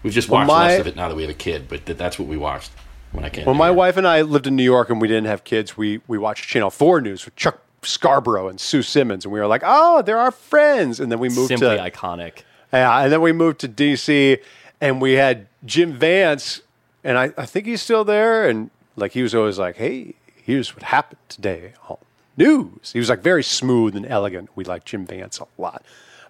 we've 0.02 0.14
just 0.14 0.30
watched 0.30 0.48
my- 0.48 0.68
less 0.68 0.80
of 0.80 0.88
it 0.88 0.96
now 0.96 1.08
that 1.10 1.16
we 1.16 1.22
have 1.24 1.32
a 1.32 1.36
kid. 1.36 1.68
But 1.68 1.86
th- 1.86 1.98
that's 1.98 2.18
what 2.18 2.28
we 2.28 2.38
watched 2.38 2.72
when 3.12 3.26
I 3.26 3.30
came. 3.30 3.46
When 3.46 3.56
to 3.56 3.60
my 3.60 3.68
here. 3.68 3.74
wife 3.74 3.98
and 3.98 4.08
I 4.08 4.22
lived 4.22 4.48
in 4.48 4.56
New 4.56 4.64
York 4.64 4.90
and 4.90 5.02
we 5.02 5.08
didn't 5.08 5.26
have 5.28 5.44
kids, 5.44 5.76
we, 5.78 6.02
we 6.08 6.18
watched 6.18 6.48
Channel 6.50 6.70
4 6.72 7.02
News 7.02 7.26
with 7.26 7.36
Chuck 7.36 7.60
Scarborough 7.82 8.48
and 8.48 8.60
Sue 8.60 8.82
Simmons. 8.82 9.26
And 9.26 9.34
we 9.34 9.40
were 9.42 9.46
like, 9.48 9.62
oh, 9.66 10.02
they're 10.04 10.18
our 10.18 10.32
friends. 10.32 11.00
And 11.02 11.12
then 11.12 11.20
we 11.20 11.28
moved 11.28 11.50
Simply 11.50 11.76
to. 11.76 11.92
iconic. 11.92 12.44
Yeah, 12.72 13.02
and 13.04 13.12
then 13.12 13.22
we 13.22 13.34
moved 13.34 13.60
to 13.60 13.68
DC 13.68 14.42
and 14.82 15.02
we 15.02 15.14
had 15.14 15.48
Jim 15.66 15.94
Vance, 15.94 16.62
and 17.04 17.18
I, 17.18 17.34
I 17.38 17.46
think 17.46 17.66
he's 17.68 17.82
still 17.82 18.04
there. 18.06 18.48
And 18.50 18.70
like 18.96 19.12
he 19.14 19.22
was 19.22 19.34
always 19.34 19.60
like, 19.60 19.78
hey, 19.78 20.16
here's 20.44 20.76
what 20.76 20.84
happened 20.84 21.20
today 21.30 21.74
on 21.88 21.98
news. 22.38 22.92
He 22.92 23.00
was 23.00 23.10
like 23.10 23.22
very 23.22 23.44
smooth 23.44 23.96
and 23.96 24.06
elegant. 24.06 24.50
We 24.56 24.64
like 24.64 24.86
Jim 24.86 25.06
Vance 25.06 25.40
a 25.40 25.46
lot. 25.62 25.84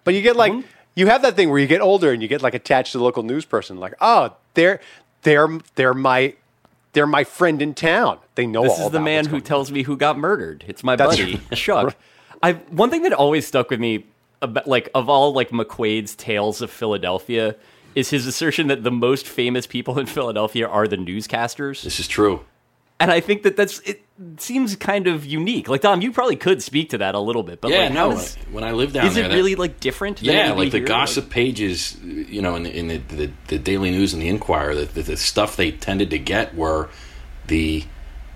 But 0.03 0.14
you 0.14 0.22
get 0.22 0.36
like, 0.36 0.51
mm-hmm. 0.51 0.68
you 0.95 1.07
have 1.07 1.22
that 1.22 1.36
thing 1.36 1.49
where 1.49 1.59
you 1.59 1.68
get 1.68 1.82
older 1.82 2.11
and 2.11 2.22
you 2.22 2.28
get 2.28 2.41
like 2.41 2.53
attached 2.53 2.91
to 2.91 2.97
the 2.97 3.03
local 3.03 3.24
news 3.24 3.45
person, 3.45 3.80
like, 3.80 3.93
oh, 4.01 4.36
they're, 4.53 4.80
they're, 5.24 5.59
they're 5.76 5.93
my 5.93 6.36
they're 6.93 7.07
my 7.07 7.24
friend 7.24 7.61
in 7.61 7.74
town. 7.74 8.20
They 8.36 8.45
know 8.45 8.64
This 8.64 8.74
all 8.74 8.86
is 8.86 8.91
the 8.91 8.97
about 8.99 9.05
man 9.05 9.26
who 9.26 9.41
tells 9.41 9.72
me 9.72 9.84
who 9.84 9.97
got 9.97 10.18
murdered. 10.18 10.64
It's 10.68 10.84
my 10.84 10.95
That's 10.95 11.18
buddy 11.18 11.41
Chuck. 11.53 11.95
I 12.41 12.53
one 12.53 12.89
thing 12.89 13.01
that 13.03 13.14
always 13.14 13.47
stuck 13.47 13.70
with 13.70 13.80
me, 13.80 14.05
about, 14.41 14.68
like 14.68 14.89
of 14.93 15.09
all 15.09 15.34
like 15.34 15.49
McQuaid's 15.49 16.16
tales 16.16 16.61
of 16.61 16.70
Philadelphia, 16.70 17.55
is 17.95 18.09
his 18.09 18.28
assertion 18.28 18.68
that 18.68 18.84
the 18.84 18.91
most 18.91 19.28
famous 19.28 19.66
people 19.66 19.97
in 19.99 20.05
Philadelphia 20.05 20.68
are 20.68 20.88
the 20.88 20.97
newscasters. 20.97 21.84
This 21.84 21.99
is 21.99 22.07
true. 22.07 22.45
And 23.04 23.12
I 23.12 23.20
think 23.20 23.43
that 23.43 23.58
that's 23.58 23.80
it 23.80 24.01
seems 24.38 24.76
kind 24.78 25.08
of 25.08 25.26
unique. 25.26 25.68
Like 25.68 25.82
Dom, 25.82 26.01
you 26.01 26.12
probably 26.12 26.36
could 26.38 26.64
speak 26.64 26.89
to 26.91 26.97
that 26.99 27.16
a 27.16 27.20
little 27.20 27.43
bit, 27.43 27.60
but 27.60 27.72
Yeah, 27.72 27.80
like, 27.86 27.93
no. 27.93 28.12
is, 28.14 28.36
when 28.51 28.64
I 28.64 28.72
lived 28.72 28.93
down 28.93 29.08
is 29.08 29.16
there, 29.16 29.26
it 29.26 29.30
that- 29.30 29.36
really 29.36 29.56
like 29.56 29.80
different? 29.82 30.22
Yeah, 30.22 30.54
like 30.54 30.72
the 30.72 30.78
hear? 30.78 30.88
gossip 30.88 31.30
pages, 31.30 31.97
you 32.01 32.41
know, 32.41 32.56
in 32.56 32.64
the, 32.64 32.78
in 32.78 32.88
the, 32.88 32.97
the, 32.97 33.32
the 33.47 33.60
Daily 33.60 33.91
News 33.91 34.14
and 34.14 34.22
the 34.22 34.30
Inquirer, 34.30 34.74
the, 34.76 34.86
the, 34.86 35.01
the 35.01 35.18
stuff 35.18 35.58
they 35.58 35.72
tended 35.72 36.10
to 36.12 36.20
get 36.20 36.56
were 36.56 36.89
the 37.47 37.84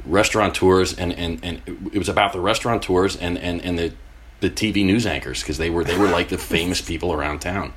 restaurateurs, 0.05 0.93
and, 0.97 1.13
and, 1.13 1.39
and 1.43 1.61
it 1.93 1.97
was 1.97 2.09
about 2.09 2.34
the 2.34 2.39
restaurateurs 2.39 3.15
and, 3.15 3.38
and, 3.38 3.61
and 3.61 3.78
the, 3.78 3.93
the 4.39 4.49
TV 4.49 4.86
news 4.86 5.05
anchors 5.05 5.41
because 5.41 5.57
they 5.57 5.70
were 5.70 5.84
they 5.84 5.97
were 5.97 6.07
like 6.09 6.30
the 6.30 6.38
famous 6.55 6.82
people 6.82 7.11
around 7.13 7.39
town. 7.39 7.74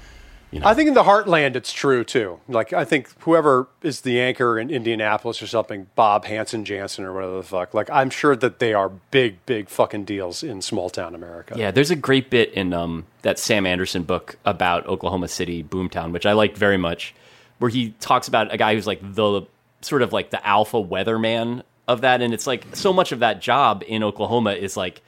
I 0.63 0.75
think 0.75 0.89
in 0.89 0.95
the 0.95 1.05
heartland 1.05 1.55
it's 1.55 1.73
true 1.73 2.05
too. 2.05 2.41
Like 2.49 2.73
I 2.73 2.85
think 2.85 3.09
whoever 3.21 3.69
is 3.83 4.01
the 4.01 4.21
anchor 4.21 4.59
in 4.59 4.71
Indianapolis 4.71 5.41
or 5.43 5.47
something, 5.47 5.87
Bob 5.95 6.25
Hanson 6.25 6.65
Jansen 6.65 7.05
or 7.05 7.13
whatever 7.13 7.37
the 7.37 7.43
fuck. 7.43 7.73
Like 7.75 7.89
I'm 7.91 8.11
sure 8.11 8.35
that 8.37 8.59
they 8.59 8.75
are 8.75 8.89
big, 8.89 9.45
big 9.47 9.69
fucking 9.69 10.05
deals 10.05 10.43
in 10.43 10.61
small 10.63 10.91
town 10.91 11.15
America. 11.15 11.55
Yeah, 11.57 11.71
there's 11.71 11.91
a 11.91 11.97
great 11.97 12.31
bit 12.31 12.53
in 12.53 12.73
um, 12.73 13.07
that 13.23 13.39
Sam 13.39 13.67
Anderson 13.67 14.03
book 14.03 14.37
about 14.45 14.87
Oklahoma 14.87 15.29
City, 15.29 15.63
Boomtown, 15.63 16.13
which 16.13 16.27
I 16.27 16.33
liked 16.33 16.57
very 16.57 16.79
much, 16.79 17.15
where 17.59 17.71
he 17.71 17.91
talks 18.01 18.27
about 18.27 18.53
a 18.53 18.57
guy 18.57 18.75
who's 18.75 18.87
like 18.87 19.01
the 19.03 19.43
sort 19.83 20.03
of 20.03 20.13
like 20.13 20.31
the 20.31 20.45
alpha 20.47 20.83
weatherman 20.83 21.63
of 21.87 22.01
that. 22.01 22.23
And 22.23 22.35
it's 22.35 22.47
like 22.47 22.67
so 22.75 22.93
much 22.93 23.13
of 23.13 23.21
that 23.21 23.41
job 23.41 23.85
in 23.87 24.03
Oklahoma 24.03 24.53
is 24.53 24.77
like 24.77 25.03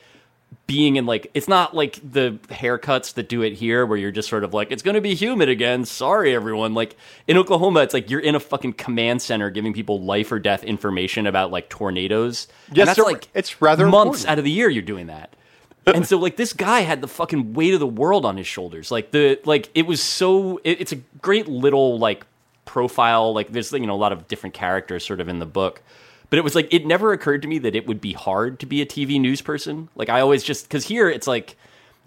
being 0.67 0.97
in 0.97 1.07
like, 1.07 1.31
it's 1.35 1.49
not 1.49 1.75
like 1.75 1.99
the 2.09 2.39
haircuts 2.49 3.15
that 3.15 3.29
do 3.29 3.43
it 3.43 3.55
here 3.55 3.87
where 3.87 3.99
you're 3.99 4.11
just 4.11 4.29
sort 4.29 4.45
of 4.45 4.55
like, 4.55 4.71
it's 4.71 4.83
going 4.83 4.95
to 4.95 5.01
be 5.01 5.15
humid 5.15 5.49
again. 5.49 5.85
Sorry, 5.85 6.35
everyone. 6.35 6.75
Like 6.75 6.97
in 7.27 7.37
Oklahoma, 7.39 7.81
it's 7.81 7.95
like 7.95 8.11
you're 8.11 8.21
in 8.21 8.35
a 8.35 8.41
fucking 8.41 8.75
command 8.75 9.23
center 9.23 9.51
giving 9.51 9.73
people 9.73 10.01
life 10.03 10.31
or 10.33 10.39
death 10.39 10.65
information 10.65 11.27
about 11.27 11.51
like 11.51 11.69
tornadoes. 11.69 12.49
And 12.69 12.77
Yes, 12.79 12.87
that's 12.87 12.97
sir. 12.97 13.05
like 13.05 13.29
It's 13.35 13.61
rather 13.63 13.87
months 13.87 14.21
important. 14.21 14.31
out 14.31 14.39
of 14.39 14.45
the 14.45 14.51
year 14.51 14.69
you're 14.71 14.83
doing 14.83 15.07
that 15.07 15.35
and 15.87 16.07
so 16.07 16.17
like 16.19 16.37
this 16.37 16.53
guy 16.53 16.81
had 16.81 17.01
the 17.01 17.09
fucking 17.09 17.55
weight 17.55 17.75
of 17.75 17.81
the 17.81 17.87
world 17.87 18.25
on 18.25 18.37
his 18.37 18.47
shoulders 18.47 18.91
like 18.93 19.11
the 19.11 19.41
like 19.45 19.69
it 19.75 19.85
was 19.87 20.01
so 20.01 20.59
it, 20.65 20.81
it's 20.81 20.93
a 20.93 20.97
great 21.21 21.49
little 21.49 21.99
like 21.99 22.25
profile 22.65 23.35
like 23.35 23.51
there's 23.51 23.73
you 23.73 23.87
know 23.87 23.95
a 23.95 23.97
lot 23.97 24.13
of 24.13 24.29
different 24.29 24.55
characters 24.55 25.05
sort 25.05 25.21
of 25.21 25.29
in 25.29 25.41
the 25.41 25.47
book 25.47 25.83
but 26.33 26.39
it 26.39 26.43
was 26.43 26.55
like 26.55 26.73
it 26.73 26.87
never 26.87 27.13
occurred 27.13 27.43
to 27.43 27.49
me 27.49 27.59
that 27.59 27.75
it 27.77 27.87
would 27.87 28.01
be 28.01 28.15
hard 28.15 28.59
to 28.59 28.65
be 28.65 28.81
a 28.81 28.87
tv 28.87 29.21
news 29.21 29.43
person 29.43 29.91
like 29.97 30.09
i 30.09 30.19
always 30.21 30.43
just 30.43 30.65
because 30.67 30.87
here 30.87 31.11
it's 31.11 31.27
like 31.27 31.57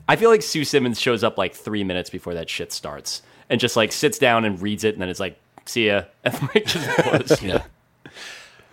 i 0.09 0.15
feel 0.15 0.32
like 0.32 0.41
sue 0.41 0.65
simmons 0.65 0.99
shows 0.99 1.23
up 1.23 1.38
like 1.38 1.53
three 1.53 1.84
minutes 1.84 2.09
before 2.09 2.34
that 2.34 2.49
shit 2.49 2.71
starts 2.71 3.21
and 3.51 3.59
just 3.59 3.76
like 3.76 3.91
sits 3.91 4.17
down 4.17 4.43
and 4.43 4.59
reads 4.63 4.84
it 4.84 4.95
and 4.95 5.01
then 5.01 5.09
it's 5.09 5.19
like 5.19 5.39
see 5.65 5.88
ya 5.88 6.03
and 6.23 6.41
like 6.55 6.65
just 6.65 7.03
goes. 7.05 7.41
Yeah, 7.41 7.63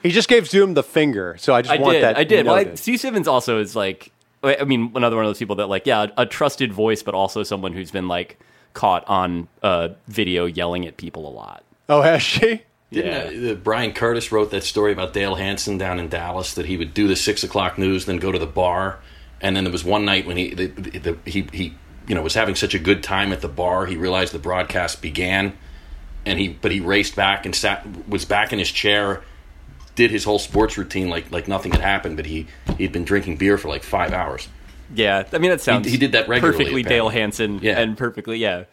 He 0.02 0.10
just 0.10 0.28
gave 0.28 0.48
Zoom 0.48 0.74
the 0.74 0.82
finger, 0.82 1.36
so 1.38 1.54
I 1.54 1.62
just 1.62 1.74
I 1.74 1.78
want 1.78 1.94
did. 1.94 2.02
that. 2.02 2.16
I 2.16 2.24
did. 2.24 2.46
Well. 2.46 2.76
Steve 2.76 2.98
Simmons 2.98 3.28
also 3.28 3.60
is 3.60 3.76
like, 3.76 4.10
I 4.42 4.64
mean, 4.64 4.90
another 4.94 5.16
one 5.16 5.24
of 5.24 5.28
those 5.28 5.38
people 5.38 5.56
that 5.56 5.68
like, 5.68 5.86
yeah, 5.86 6.06
a 6.16 6.26
trusted 6.26 6.72
voice, 6.72 7.02
but 7.02 7.14
also 7.14 7.42
someone 7.42 7.72
who's 7.72 7.90
been 7.90 8.08
like 8.08 8.38
caught 8.74 9.06
on 9.08 9.48
uh, 9.62 9.90
video 10.08 10.46
yelling 10.46 10.86
at 10.86 10.96
people 10.96 11.28
a 11.28 11.30
lot. 11.30 11.62
oh, 11.88 12.02
has 12.02 12.22
she? 12.22 12.62
Didn't 12.92 13.50
uh, 13.50 13.54
Bryan 13.54 13.92
Curtis 13.92 14.30
wrote 14.30 14.50
that 14.50 14.64
story 14.64 14.92
about 14.92 15.12
Dale 15.12 15.34
Hansen 15.34 15.78
down 15.78 15.98
in 15.98 16.08
Dallas 16.08 16.54
that 16.54 16.66
he 16.66 16.76
would 16.76 16.92
do 16.94 17.08
the 17.08 17.16
six 17.16 17.42
o'clock 17.42 17.78
news, 17.78 18.04
then 18.06 18.18
go 18.18 18.30
to 18.30 18.38
the 18.38 18.46
bar, 18.46 18.98
and 19.40 19.56
then 19.56 19.64
there 19.64 19.72
was 19.72 19.84
one 19.84 20.04
night 20.04 20.26
when 20.26 20.36
he 20.36 20.54
the, 20.54 20.66
the, 20.66 20.98
the, 20.98 21.18
he 21.30 21.48
he 21.52 21.74
you 22.06 22.14
know 22.14 22.22
was 22.22 22.34
having 22.34 22.54
such 22.54 22.74
a 22.74 22.78
good 22.78 23.02
time 23.02 23.32
at 23.32 23.40
the 23.40 23.48
bar, 23.48 23.86
he 23.86 23.96
realized 23.96 24.32
the 24.32 24.38
broadcast 24.38 25.00
began, 25.00 25.56
and 26.26 26.38
he 26.38 26.48
but 26.48 26.70
he 26.70 26.80
raced 26.80 27.16
back 27.16 27.46
and 27.46 27.54
sat 27.54 27.86
was 28.08 28.24
back 28.24 28.52
in 28.52 28.58
his 28.58 28.70
chair, 28.70 29.22
did 29.94 30.10
his 30.10 30.24
whole 30.24 30.38
sports 30.38 30.76
routine 30.76 31.08
like 31.08 31.30
like 31.32 31.48
nothing 31.48 31.72
had 31.72 31.80
happened, 31.80 32.16
but 32.16 32.26
he 32.26 32.46
he'd 32.78 32.92
been 32.92 33.04
drinking 33.04 33.36
beer 33.36 33.56
for 33.56 33.68
like 33.68 33.82
five 33.82 34.12
hours. 34.12 34.48
Yeah, 34.94 35.24
I 35.32 35.38
mean 35.38 35.50
that 35.50 35.60
sounds 35.62 35.90
he 35.90 35.96
did 35.96 36.12
that 36.12 36.28
regularly, 36.28 36.58
perfectly 36.58 36.82
Dale 36.82 37.08
apparently. 37.08 37.20
Hansen 37.20 37.58
Yeah. 37.62 37.78
and 37.80 37.96
perfectly 37.96 38.38
yeah. 38.38 38.64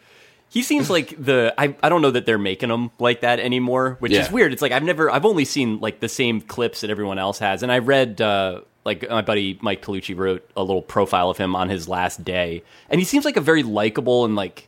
He 0.52 0.62
seems 0.62 0.90
like 0.90 1.14
the 1.16 1.54
I, 1.56 1.76
I 1.80 1.88
don't 1.88 2.02
know 2.02 2.10
that 2.10 2.26
they're 2.26 2.36
making 2.36 2.70
him 2.70 2.90
like 2.98 3.20
that 3.20 3.38
anymore, 3.38 3.96
which 4.00 4.10
is 4.12 4.30
weird. 4.32 4.52
It's 4.52 4.60
like 4.62 4.72
I've 4.72 4.82
never 4.82 5.08
I've 5.08 5.24
only 5.24 5.44
seen 5.44 5.78
like 5.78 6.00
the 6.00 6.08
same 6.08 6.40
clips 6.40 6.80
that 6.80 6.90
everyone 6.90 7.18
else 7.20 7.38
has, 7.38 7.62
and 7.62 7.70
I 7.70 7.78
read 7.78 8.20
uh, 8.20 8.62
like 8.84 9.08
my 9.08 9.22
buddy 9.22 9.58
Mike 9.62 9.80
Piellucci 9.84 10.16
wrote 10.16 10.44
a 10.56 10.62
little 10.64 10.82
profile 10.82 11.30
of 11.30 11.38
him 11.38 11.54
on 11.54 11.68
his 11.68 11.88
last 11.88 12.24
day, 12.24 12.64
and 12.88 12.98
he 13.00 13.04
seems 13.04 13.24
like 13.24 13.36
a 13.36 13.40
very 13.40 13.62
likable 13.62 14.24
and 14.24 14.34
like 14.34 14.66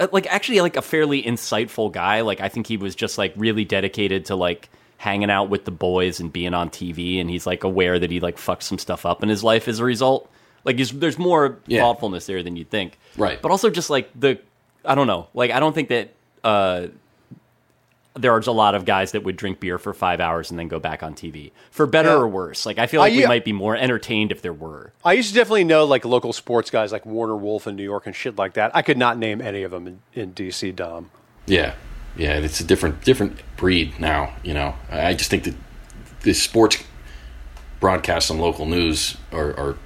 uh, 0.00 0.08
like 0.10 0.26
actually 0.32 0.58
like 0.62 0.76
a 0.76 0.82
fairly 0.82 1.22
insightful 1.22 1.92
guy. 1.92 2.22
Like 2.22 2.40
I 2.40 2.48
think 2.48 2.66
he 2.66 2.78
was 2.78 2.94
just 2.94 3.18
like 3.18 3.34
really 3.36 3.66
dedicated 3.66 4.24
to 4.26 4.36
like 4.36 4.70
hanging 4.96 5.30
out 5.30 5.50
with 5.50 5.66
the 5.66 5.70
boys 5.70 6.18
and 6.18 6.32
being 6.32 6.54
on 6.54 6.70
TV, 6.70 7.20
and 7.20 7.28
he's 7.28 7.46
like 7.46 7.62
aware 7.62 7.98
that 7.98 8.10
he 8.10 8.20
like 8.20 8.38
fucked 8.38 8.62
some 8.62 8.78
stuff 8.78 9.04
up 9.04 9.22
in 9.22 9.28
his 9.28 9.44
life 9.44 9.68
as 9.68 9.80
a 9.80 9.84
result. 9.84 10.30
Like 10.64 10.78
there's 10.78 11.18
more 11.18 11.58
Yeah. 11.66 11.82
thoughtfulness 11.82 12.26
there 12.26 12.42
than 12.42 12.56
you'd 12.56 12.70
think, 12.70 12.98
Right. 13.18 13.40
But 13.40 13.50
also 13.50 13.68
just 13.70 13.90
like 13.90 14.10
the 14.18 14.38
I 14.88 14.94
don't 14.96 15.06
know, 15.06 15.28
like 15.34 15.50
I 15.52 15.60
don't 15.60 15.74
think 15.74 15.88
that 15.90 16.08
uh, 16.42 16.86
there's 18.14 18.46
a 18.48 18.52
lot 18.52 18.74
of 18.74 18.84
guys 18.84 19.12
that 19.12 19.22
would 19.22 19.36
drink 19.36 19.60
beer 19.60 19.78
for 19.78 19.94
five 19.94 20.20
hours 20.20 20.50
and 20.50 20.58
then 20.58 20.66
go 20.66 20.80
back 20.80 21.02
on 21.04 21.14
TV 21.14 21.52
for 21.70 21.86
better 21.86 22.08
Yeah. 22.08 22.16
or 22.16 22.26
worse. 22.28 22.66
Like 22.66 22.78
I 22.78 22.86
feel 22.88 23.00
like 23.00 23.12
I- 23.12 23.16
we 23.16 23.22
yeah. 23.22 23.28
might 23.28 23.44
be 23.44 23.52
more 23.52 23.76
entertained 23.76 24.32
if 24.32 24.42
there 24.42 24.52
were. 24.52 24.92
I 25.04 25.12
used 25.12 25.28
to 25.28 25.34
definitely 25.36 25.64
know 25.64 25.84
like 25.84 26.04
local 26.04 26.32
sports 26.32 26.70
guys 26.70 26.90
like 26.90 27.06
Warner 27.06 27.36
Wolf 27.36 27.66
in 27.68 27.76
New 27.76 27.84
York 27.84 28.06
and 28.06 28.16
shit 28.16 28.36
like 28.36 28.54
that. 28.54 28.72
I 28.74 28.82
could 28.82 28.98
not 28.98 29.18
name 29.18 29.40
any 29.40 29.62
of 29.62 29.70
them 29.70 29.86
in, 29.86 30.00
in 30.14 30.32
DC. 30.32 30.74
Dom. 30.74 31.10
Yeah, 31.46 31.74
yeah, 32.16 32.38
it's 32.38 32.58
a 32.60 32.64
different 32.64 33.04
different 33.04 33.38
breed 33.56 34.00
now. 34.00 34.32
You 34.42 34.54
know, 34.54 34.74
I 34.90 35.08
I 35.08 35.14
just 35.14 35.30
think 35.30 35.44
that 35.44 35.54
the 36.22 36.32
sports 36.34 36.82
broadcasts 37.78 38.30
on 38.32 38.38
local 38.38 38.66
news 38.66 39.16
are, 39.32 39.50
are 39.56 39.76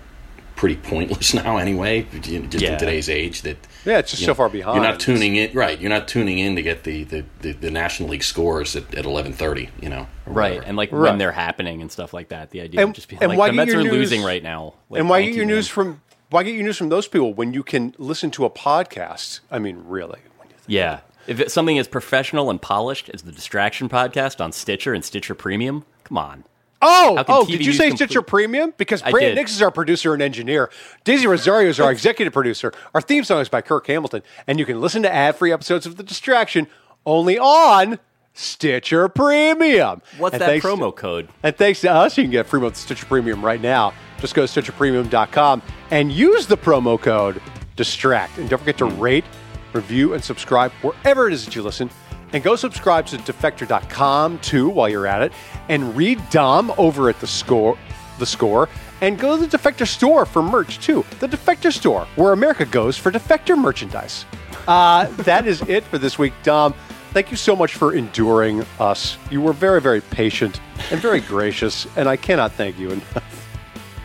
pretty 0.63 0.77
pointless 0.77 1.35
now. 1.43 1.57
Anyway, 1.57 2.07
just 2.21 2.29
Yeah. 2.31 2.73
in 2.75 2.79
today's 2.79 3.09
age, 3.09 3.43
that 3.43 3.57
Yeah, 3.85 3.99
it's 3.99 4.13
just 4.13 4.23
you 4.23 4.27
so 4.27 4.31
know, 4.31 4.37
far 4.37 4.49
behind. 4.49 4.77
You're 4.77 4.85
not 4.85 5.01
tuning 5.01 5.35
in, 5.35 5.53
right? 5.55 5.81
You're 5.81 5.91
not 5.91 6.07
tuning 6.07 6.39
in 6.39 6.55
to 6.55 6.63
get 6.63 6.85
the 6.85 7.03
the, 7.03 7.25
the, 7.41 7.51
the 7.53 7.71
National 7.73 8.11
League 8.11 8.23
scores 8.23 8.77
at, 8.77 8.95
at 8.95 9.05
eleven 9.05 9.33
thirty. 9.33 9.71
You 9.81 9.89
know, 9.89 10.07
Right, 10.25 10.51
whatever. 10.53 10.67
and 10.69 10.77
like 10.77 10.93
Right. 10.93 11.11
when 11.11 11.19
they're 11.19 11.33
happening 11.33 11.83
and 11.83 11.91
stuff 11.91 12.15
like 12.15 12.29
that. 12.29 12.51
The 12.53 12.61
idea 12.61 12.81
And- 12.81 12.91
of 12.91 12.95
just 12.95 13.09
being 13.09 13.21
and 13.21 13.31
like 13.31 13.39
why 13.41 13.49
the 13.49 13.55
Mets 13.55 13.75
are 13.75 13.83
news- 13.83 13.93
losing 13.93 14.23
right 14.23 14.43
now. 14.43 14.75
Like, 14.89 15.01
and 15.01 15.09
why 15.11 15.23
get 15.23 15.31
you, 15.31 15.35
your 15.39 15.47
man. 15.47 15.57
news 15.57 15.67
from 15.67 16.01
why 16.31 16.45
get 16.45 16.55
your 16.55 16.63
news 16.63 16.79
from 16.79 16.91
those 16.91 17.09
people 17.09 17.35
when 17.35 17.53
you 17.53 17.65
can 17.65 17.95
listen 17.99 18.31
to 18.31 18.45
a 18.45 18.51
podcast? 18.51 19.41
I 19.51 19.59
mean, 19.59 19.83
really? 19.87 20.21
When 20.39 20.49
you 20.49 20.55
think- 20.55 20.69
Yeah, 20.69 21.01
if 21.27 21.41
it's 21.41 21.53
something 21.53 21.77
as 21.77 21.89
professional 21.89 22.51
and 22.51 22.63
polished 22.63 23.11
as 23.13 23.23
the 23.23 23.33
Distraction 23.33 23.89
Podcast 23.89 24.41
on 24.41 24.53
Stitcher 24.53 24.95
and 24.95 25.05
Stitcher 25.05 25.35
Premium, 25.35 25.85
come 26.05 26.19
on. 26.19 26.45
Oh, 26.83 27.23
oh! 27.29 27.45
TV 27.45 27.53
Did 27.59 27.67
you 27.67 27.73
say 27.73 27.89
complete- 27.89 28.07
Stitcher 28.09 28.23
Premium? 28.23 28.75
Because 28.77 29.01
Brandon. 29.03 29.35
Nix 29.37 29.53
is 29.53 29.63
our 29.63 29.71
producer 29.71 30.13
and 30.15 30.23
engineer. 30.23 30.71
Daisy 31.05 31.27
Rosario 31.27 31.69
is 31.71 31.79
our 31.81 31.93
executive 31.93 32.33
producer. 32.33 32.73
Our 32.95 33.01
theme 33.01 33.25
song 33.25 33.41
is 33.41 33.49
by 33.49 33.61
Kirk 33.63 33.87
Hamilton, 33.87 34.23
and 34.47 34.59
you 34.59 34.67
can 34.67 34.81
listen 34.81 35.03
to 35.03 35.13
ad-free 35.13 35.53
episodes 35.53 35.87
of 35.87 35.97
The 35.97 36.03
Distraction 36.03 36.67
only 37.07 37.39
on 37.39 37.99
Stitcher 38.35 39.09
Premium. 39.09 40.03
What's 40.19 40.33
And 40.35 40.43
that 40.43 40.47
thanks 40.47 40.65
to- 40.67 40.73
promo 40.73 40.95
code? 40.95 41.29
And 41.43 41.57
thanks 41.57 41.81
to 41.83 41.93
us, 41.93 42.17
you 42.19 42.25
can 42.25 42.31
get 42.31 42.47
free 42.47 42.61
month 42.61 42.75
of 42.75 42.79
Stitcher 42.81 43.07
Premium 43.07 43.45
right 43.45 43.61
now. 43.61 43.93
Just 44.21 44.35
go 44.35 44.47
to 44.47 44.61
StitcherPremium.com 44.63 45.63
and 45.91 46.11
use 46.13 46.47
the 46.47 46.57
promo 46.57 47.01
code 47.01 47.41
DISTRACT. 47.77 48.39
And 48.39 48.49
don't 48.49 48.59
forget 48.59 48.79
to 48.79 48.85
rate, 48.87 49.25
review, 49.73 50.15
and 50.15 50.23
subscribe 50.23 50.71
wherever 50.83 51.27
it 51.29 51.33
is 51.35 51.45
that 51.45 51.55
you 51.55 51.63
listen. 51.63 51.91
And 52.33 52.43
go 52.43 52.57
subscribe 52.57 53.07
to 53.07 53.19
Defector.com 53.19 54.39
too 54.39 54.69
while 54.69 54.89
you're 54.89 55.07
at 55.07 55.23
it. 55.23 55.33
And 55.69 55.95
read 55.97 56.21
Dom 56.31 56.73
over 56.79 57.09
at 57.09 57.21
the 57.21 57.27
score, 57.27 57.79
the 58.19 58.27
score. 58.27 58.69
And 59.01 59.19
go 59.19 59.37
to 59.37 59.47
the 59.47 59.59
Defector 59.59 59.87
store 59.87 60.25
for 60.25 60.43
merch 60.43 60.79
too. 60.79 61.05
The 61.21 61.27
Defector 61.27 61.73
store, 61.73 62.07
where 62.17 62.33
America 62.33 62.65
goes 62.65 62.97
for 62.97 63.11
Defector 63.11 63.59
merchandise. 63.59 64.25
Uh, 64.67 65.07
that 65.25 65.47
is 65.47 65.61
it 65.63 65.85
for 65.85 65.99
this 65.99 66.19
week, 66.19 66.33
Dom. 66.43 66.75
Thank 67.13 67.31
you 67.31 67.37
so 67.37 67.55
much 67.55 67.75
for 67.75 67.95
enduring 67.95 68.65
us. 68.81 69.19
You 69.31 69.43
were 69.43 69.53
very, 69.53 69.81
very 69.83 70.01
patient 70.01 70.61
and 70.91 71.01
very 71.01 71.21
gracious, 71.21 71.87
and 71.97 72.09
I 72.09 72.17
cannot 72.17 72.53
thank 72.53 72.79
you 72.79 72.93
enough. 72.93 73.42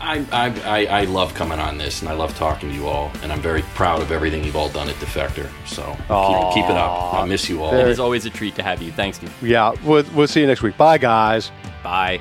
I, 0.00 0.24
I, 0.32 0.60
I, 0.64 1.00
I 1.00 1.04
love 1.04 1.34
coming 1.34 1.58
on 1.58 1.76
this, 1.76 2.00
and 2.00 2.08
I 2.08 2.14
love 2.14 2.34
talking 2.36 2.68
to 2.68 2.74
you 2.74 2.86
all, 2.86 3.10
and 3.22 3.32
I'm 3.32 3.40
very 3.40 3.62
proud 3.74 4.00
of 4.00 4.12
everything 4.12 4.44
you've 4.44 4.56
all 4.56 4.68
done 4.68 4.88
at 4.88 4.94
Defector. 4.96 5.48
So 5.66 5.82
keep, 5.84 6.54
keep 6.62 6.70
it 6.70 6.76
up. 6.76 7.14
I 7.14 7.24
miss 7.26 7.48
you 7.48 7.62
all. 7.62 7.74
It 7.74 7.88
is 7.88 7.98
always 7.98 8.24
a 8.24 8.30
treat 8.30 8.54
to 8.56 8.62
have 8.62 8.80
you. 8.80 8.92
Thanks, 8.92 9.18
dude. 9.18 9.30
Yeah, 9.42 9.74
we'll, 9.84 10.04
we'll 10.14 10.28
see 10.28 10.40
you 10.40 10.46
next 10.46 10.62
week. 10.62 10.76
Bye, 10.76 10.98
guys. 10.98 11.50
Bye. 11.82 12.20